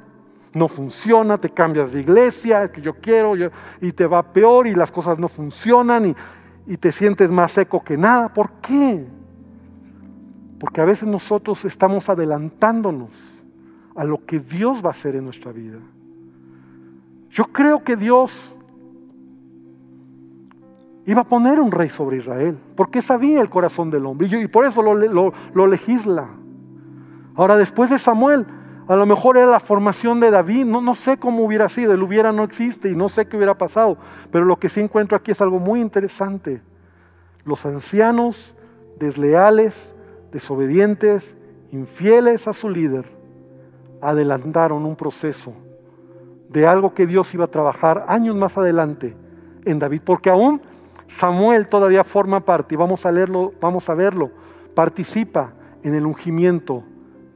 no 0.54 0.66
funciona, 0.66 1.38
te 1.38 1.50
cambias 1.50 1.92
de 1.92 2.00
iglesia, 2.00 2.64
es 2.64 2.72
que 2.72 2.80
yo 2.80 2.94
quiero, 2.94 3.34
y 3.80 3.92
te 3.92 4.08
va 4.08 4.24
peor 4.24 4.66
y 4.66 4.74
las 4.74 4.90
cosas 4.90 5.20
no 5.20 5.28
funcionan 5.28 6.16
y 6.66 6.76
te 6.78 6.90
sientes 6.90 7.30
más 7.30 7.52
seco 7.52 7.84
que 7.84 7.96
nada. 7.96 8.34
¿Por 8.34 8.50
qué? 8.60 9.06
Porque 10.58 10.80
a 10.80 10.84
veces 10.84 11.08
nosotros 11.08 11.64
estamos 11.64 12.08
adelantándonos 12.08 13.10
a 13.94 14.04
lo 14.04 14.24
que 14.24 14.38
Dios 14.38 14.82
va 14.82 14.88
a 14.88 14.90
hacer 14.90 15.16
en 15.16 15.24
nuestra 15.24 15.52
vida. 15.52 15.78
Yo 17.30 17.44
creo 17.46 17.82
que 17.84 17.96
Dios 17.96 18.54
iba 21.08 21.22
a 21.22 21.24
poner 21.24 21.58
un 21.58 21.70
rey 21.70 21.88
sobre 21.88 22.18
Israel, 22.18 22.58
porque 22.76 23.00
sabía 23.00 23.40
el 23.40 23.48
corazón 23.48 23.88
del 23.88 24.04
hombre 24.04 24.28
y, 24.28 24.46
por 24.46 24.66
eso 24.66 24.82
lo, 24.82 25.66
legisla. 25.66 26.28
Ahora, 27.34 27.56
después 27.56 27.88
de 27.88 27.98
Samuel, 27.98 28.46
a 28.88 28.94
lo 28.94 29.06
mejor 29.06 29.36
era 29.36 29.46
la 29.46 29.60
formación 29.60 30.20
de 30.20 30.30
David, 30.30 30.66
no, 30.66 30.80
no 30.80 30.94
sé 30.94 31.18
cómo 31.18 31.44
hubiera 31.44 31.68
sido, 31.68 31.94
el 31.94 32.02
hubiera 32.02 32.30
no 32.32 32.44
existe 32.44 32.90
y 32.90 32.94
no 32.94 33.08
sé 33.08 33.26
qué 33.26 33.36
hubiera 33.36 33.56
pasado, 33.56 33.96
pero 34.30 34.44
lo 34.44 34.58
que 34.58 34.68
sí 34.68 34.80
encuentro 34.80 35.16
aquí 35.16 35.30
es 35.30 35.40
algo 35.40 35.58
muy 35.58 35.80
interesante. 35.80 36.62
Los 37.44 37.64
ancianos 37.64 38.54
desleales, 38.98 39.94
desobedientes, 40.32 41.36
infieles 41.70 42.48
a 42.48 42.52
su 42.52 42.68
líder, 42.68 43.06
adelantaron 44.00 44.84
un 44.84 44.96
proceso 44.96 45.52
de 46.48 46.66
algo 46.66 46.94
que 46.94 47.06
Dios 47.06 47.32
iba 47.34 47.44
a 47.44 47.50
trabajar 47.50 48.04
años 48.08 48.34
más 48.34 48.56
adelante 48.56 49.16
en 49.64 49.78
David, 49.78 50.02
porque 50.04 50.30
aún 50.30 50.62
Samuel 51.08 51.66
todavía 51.66 52.04
forma 52.04 52.40
parte, 52.40 52.74
y 52.74 52.78
vamos 52.78 53.04
a 53.06 53.12
leerlo, 53.12 53.52
vamos 53.60 53.88
a 53.88 53.94
verlo, 53.94 54.30
participa 54.74 55.52
en 55.82 55.94
el 55.94 56.06
ungimiento 56.06 56.84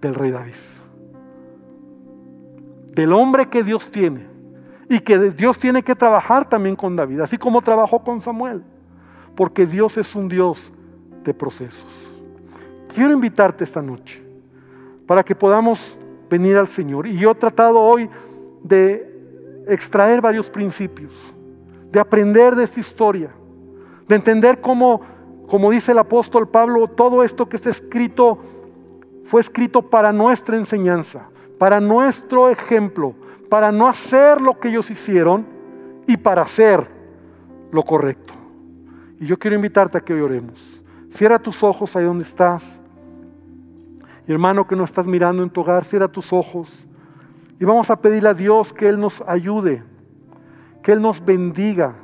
del 0.01 0.15
rey 0.15 0.31
David. 0.31 0.55
Del 2.95 3.13
hombre 3.13 3.49
que 3.49 3.63
Dios 3.63 3.91
tiene 3.91 4.27
y 4.89 5.01
que 5.01 5.19
Dios 5.31 5.59
tiene 5.59 5.83
que 5.83 5.95
trabajar 5.95 6.49
también 6.49 6.77
con 6.77 6.97
David, 6.97 7.21
así 7.21 7.39
como 7.39 7.63
trabajó 7.63 8.03
con 8.03 8.21
Samuel, 8.21 8.63
porque 9.35 9.67
Dios 9.67 9.97
es 9.97 10.15
un 10.15 10.29
Dios 10.29 10.73
de 11.25 11.33
procesos. 11.33 12.12
Quiero 12.95 13.13
invitarte 13.13 13.65
esta 13.65 13.83
noche 13.83 14.23
para 15.07 15.23
que 15.23 15.35
podamos 15.35 15.99
venir 16.29 16.57
al 16.57 16.69
Señor. 16.69 17.07
Y 17.07 17.19
yo 17.19 17.31
he 17.31 17.35
tratado 17.35 17.79
hoy 17.81 18.09
de 18.63 19.65
extraer 19.69 20.21
varios 20.21 20.51
principios, 20.51 21.13
de 21.91 22.01
aprender 22.01 22.55
de 22.55 22.65
esta 22.65 22.81
historia 22.81 23.31
de 24.09 24.17
entender 24.17 24.61
cómo, 24.61 25.01
como 25.49 25.71
dice 25.71 25.93
el 25.93 25.99
apóstol 25.99 26.49
Pablo, 26.49 26.89
todo 26.89 27.23
esto 27.23 27.49
que 27.49 27.57
está 27.57 27.71
escrito 27.71 28.39
fue 29.25 29.41
escrito 29.41 29.83
para 29.83 30.13
nuestra 30.13 30.57
enseñanza, 30.57 31.31
para 31.59 31.81
nuestro 31.81 32.51
ejemplo, 32.51 33.15
para 33.49 33.71
no 33.73 33.89
hacer 33.89 34.41
lo 34.41 34.59
que 34.59 34.69
ellos 34.69 34.91
hicieron 34.91 35.47
y 36.07 36.17
para 36.17 36.43
hacer 36.43 36.87
lo 37.71 37.83
correcto. 37.83 38.35
Y 39.21 39.27
yo 39.27 39.39
quiero 39.39 39.57
invitarte 39.57 39.99
a 39.99 40.01
que 40.01 40.13
hoy 40.13 40.21
oremos. 40.21 40.61
Cierra 41.11 41.39
tus 41.39 41.63
ojos 41.63 41.95
ahí 41.95 42.05
donde 42.05 42.25
estás. 42.25 42.79
Y 44.27 44.33
hermano 44.33 44.67
que 44.67 44.77
no 44.77 44.85
estás 44.85 45.07
mirando 45.07 45.43
en 45.43 45.51
tu 45.51 45.61
hogar, 45.61 45.85
cierra 45.85 46.09
tus 46.09 46.33
ojos. 46.33 46.87
Y 47.59 47.65
vamos 47.65 47.91
a 47.91 47.97
pedirle 47.97 48.29
a 48.29 48.35
Dios 48.35 48.73
que 48.73 48.89
Él 48.89 48.99
nos 48.99 49.23
ayude, 49.27 49.85
que 50.83 50.93
Él 50.93 51.01
nos 51.01 51.25
bendiga, 51.25 51.97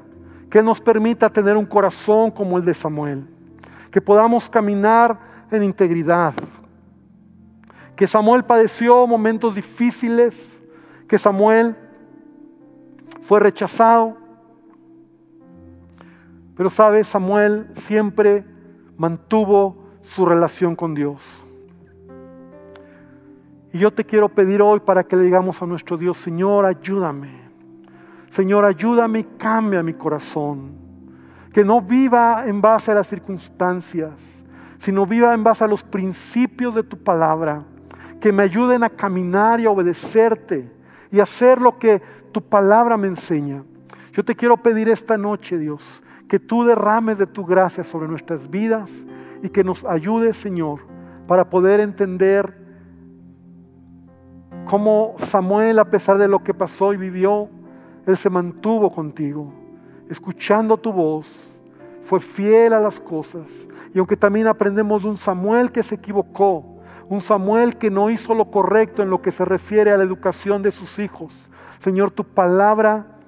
que 0.50 0.62
nos 0.62 0.80
permita 0.80 1.30
tener 1.30 1.56
un 1.56 1.66
corazón 1.66 2.30
como 2.30 2.58
el 2.58 2.64
de 2.64 2.74
Samuel, 2.74 3.26
que 3.90 4.00
podamos 4.00 4.48
caminar 4.48 5.18
en 5.50 5.62
integridad, 5.62 6.34
que 7.96 8.06
Samuel 8.06 8.44
padeció 8.44 9.06
momentos 9.06 9.54
difíciles, 9.54 10.62
que 11.08 11.18
Samuel 11.18 11.76
fue 13.22 13.40
rechazado, 13.40 14.16
pero 16.56 16.70
sabes, 16.70 17.06
Samuel 17.06 17.68
siempre 17.74 18.44
mantuvo 18.96 19.76
su 20.02 20.26
relación 20.26 20.74
con 20.74 20.94
Dios. 20.94 21.22
Yo 23.78 23.92
te 23.92 24.04
quiero 24.04 24.28
pedir 24.28 24.60
hoy 24.60 24.80
para 24.80 25.04
que 25.04 25.16
le 25.16 25.24
digamos 25.24 25.62
a 25.62 25.66
nuestro 25.66 25.96
Dios, 25.96 26.18
Señor, 26.18 26.64
ayúdame 26.64 27.48
Señor, 28.30 28.64
ayúdame 28.64 29.20
y 29.20 29.24
cambia 29.24 29.82
mi 29.82 29.94
corazón. 29.94 30.72
Que 31.52 31.64
no 31.64 31.80
viva 31.80 32.44
en 32.46 32.60
base 32.60 32.92
a 32.92 32.94
las 32.94 33.06
circunstancias, 33.06 34.44
sino 34.78 35.06
viva 35.06 35.34
en 35.34 35.42
base 35.42 35.64
a 35.64 35.68
los 35.68 35.82
principios 35.82 36.74
de 36.74 36.82
tu 36.82 36.98
palabra. 36.98 37.64
Que 38.20 38.32
me 38.32 38.42
ayuden 38.42 38.84
a 38.84 38.90
caminar 38.90 39.60
y 39.60 39.66
a 39.66 39.70
obedecerte 39.70 40.70
y 41.10 41.20
hacer 41.20 41.60
lo 41.60 41.78
que 41.78 42.02
tu 42.32 42.42
palabra 42.42 42.96
me 42.96 43.08
enseña. 43.08 43.64
Yo 44.12 44.24
te 44.24 44.34
quiero 44.34 44.56
pedir 44.56 44.88
esta 44.88 45.16
noche, 45.16 45.56
Dios, 45.56 46.02
que 46.28 46.38
tú 46.38 46.64
derrames 46.64 47.18
de 47.18 47.26
tu 47.26 47.44
gracia 47.44 47.82
sobre 47.82 48.08
nuestras 48.08 48.50
vidas 48.50 48.90
y 49.42 49.48
que 49.48 49.64
nos 49.64 49.84
ayudes, 49.84 50.36
Señor, 50.36 50.80
para 51.26 51.48
poder 51.48 51.80
entender 51.80 52.67
cómo 54.68 55.14
Samuel, 55.16 55.78
a 55.78 55.86
pesar 55.86 56.18
de 56.18 56.28
lo 56.28 56.44
que 56.44 56.52
pasó 56.52 56.92
y 56.92 56.98
vivió, 56.98 57.48
él 58.06 58.16
se 58.16 58.28
mantuvo 58.28 58.92
contigo, 58.92 59.50
escuchando 60.10 60.76
tu 60.76 60.92
voz, 60.92 61.26
fue 62.02 62.20
fiel 62.20 62.74
a 62.74 62.80
las 62.80 63.00
cosas. 63.00 63.50
Y 63.94 63.98
aunque 63.98 64.16
también 64.16 64.46
aprendemos 64.46 65.02
de 65.02 65.08
un 65.08 65.16
Samuel 65.16 65.72
que 65.72 65.82
se 65.82 65.94
equivocó, 65.94 66.78
un 67.08 67.22
Samuel 67.22 67.78
que 67.78 67.90
no 67.90 68.10
hizo 68.10 68.34
lo 68.34 68.50
correcto 68.50 69.02
en 69.02 69.08
lo 69.08 69.22
que 69.22 69.32
se 69.32 69.46
refiere 69.46 69.90
a 69.90 69.96
la 69.96 70.04
educación 70.04 70.62
de 70.62 70.70
sus 70.70 70.98
hijos. 70.98 71.32
Señor, 71.78 72.10
tu 72.10 72.24
palabra, 72.24 73.18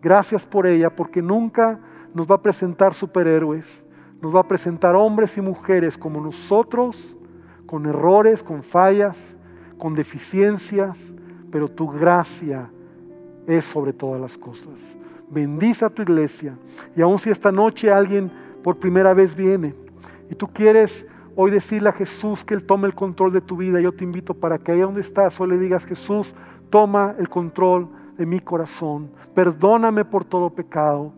gracias 0.00 0.46
por 0.46 0.66
ella, 0.66 0.94
porque 0.94 1.20
nunca 1.20 1.80
nos 2.14 2.30
va 2.30 2.36
a 2.36 2.42
presentar 2.42 2.94
superhéroes, 2.94 3.84
nos 4.22 4.34
va 4.34 4.40
a 4.40 4.48
presentar 4.48 4.94
hombres 4.94 5.36
y 5.36 5.40
mujeres 5.40 5.98
como 5.98 6.20
nosotros, 6.20 7.16
con 7.66 7.86
errores, 7.86 8.44
con 8.44 8.62
fallas, 8.62 9.33
con 9.84 9.92
deficiencias, 9.92 11.12
pero 11.50 11.68
tu 11.68 11.86
gracia 11.86 12.70
es 13.46 13.66
sobre 13.66 13.92
todas 13.92 14.18
las 14.18 14.38
cosas. 14.38 14.72
Bendice 15.28 15.84
a 15.84 15.90
tu 15.90 16.00
iglesia. 16.00 16.56
Y 16.96 17.02
aun 17.02 17.18
si 17.18 17.28
esta 17.28 17.52
noche 17.52 17.92
alguien 17.92 18.32
por 18.62 18.78
primera 18.78 19.12
vez 19.12 19.36
viene 19.36 19.74
y 20.30 20.34
tú 20.36 20.48
quieres 20.50 21.06
hoy 21.36 21.50
decirle 21.50 21.90
a 21.90 21.92
Jesús 21.92 22.42
que 22.46 22.54
Él 22.54 22.64
tome 22.64 22.86
el 22.86 22.94
control 22.94 23.30
de 23.30 23.42
tu 23.42 23.58
vida, 23.58 23.78
yo 23.78 23.92
te 23.92 24.04
invito 24.04 24.32
para 24.32 24.56
que 24.56 24.72
allá 24.72 24.86
donde 24.86 25.02
estás 25.02 25.38
hoy 25.38 25.50
le 25.50 25.58
digas, 25.58 25.84
Jesús, 25.84 26.34
toma 26.70 27.14
el 27.18 27.28
control 27.28 27.90
de 28.16 28.24
mi 28.24 28.40
corazón. 28.40 29.10
Perdóname 29.34 30.06
por 30.06 30.24
todo 30.24 30.48
pecado. 30.48 31.12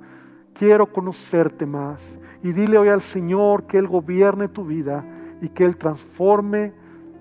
Quiero 0.53 0.93
conocerte 0.93 1.67
más. 1.67 2.19
Y 2.43 2.51
dile 2.51 2.79
hoy 2.79 2.89
al 2.89 3.01
Señor 3.01 3.69
que 3.69 3.79
Él 3.79 3.87
gobierne 3.87 4.49
tu 4.49 4.65
vida 4.65 5.07
y 5.41 5.51
que 5.51 5.65
Él 5.65 5.77
transforme 5.77 6.73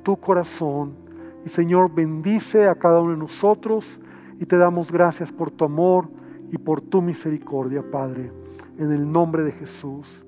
tu 0.01 0.17
corazón. 0.17 1.04
Y 1.45 1.49
Señor, 1.49 1.93
bendice 1.93 2.67
a 2.67 2.75
cada 2.75 3.01
uno 3.01 3.11
de 3.11 3.17
nosotros 3.17 3.99
y 4.39 4.45
te 4.45 4.57
damos 4.57 4.91
gracias 4.91 5.31
por 5.31 5.51
tu 5.51 5.63
amor 5.63 6.09
y 6.51 6.57
por 6.57 6.81
tu 6.81 7.01
misericordia, 7.01 7.83
Padre, 7.91 8.31
en 8.77 8.91
el 8.91 9.09
nombre 9.09 9.43
de 9.43 9.51
Jesús. 9.51 10.24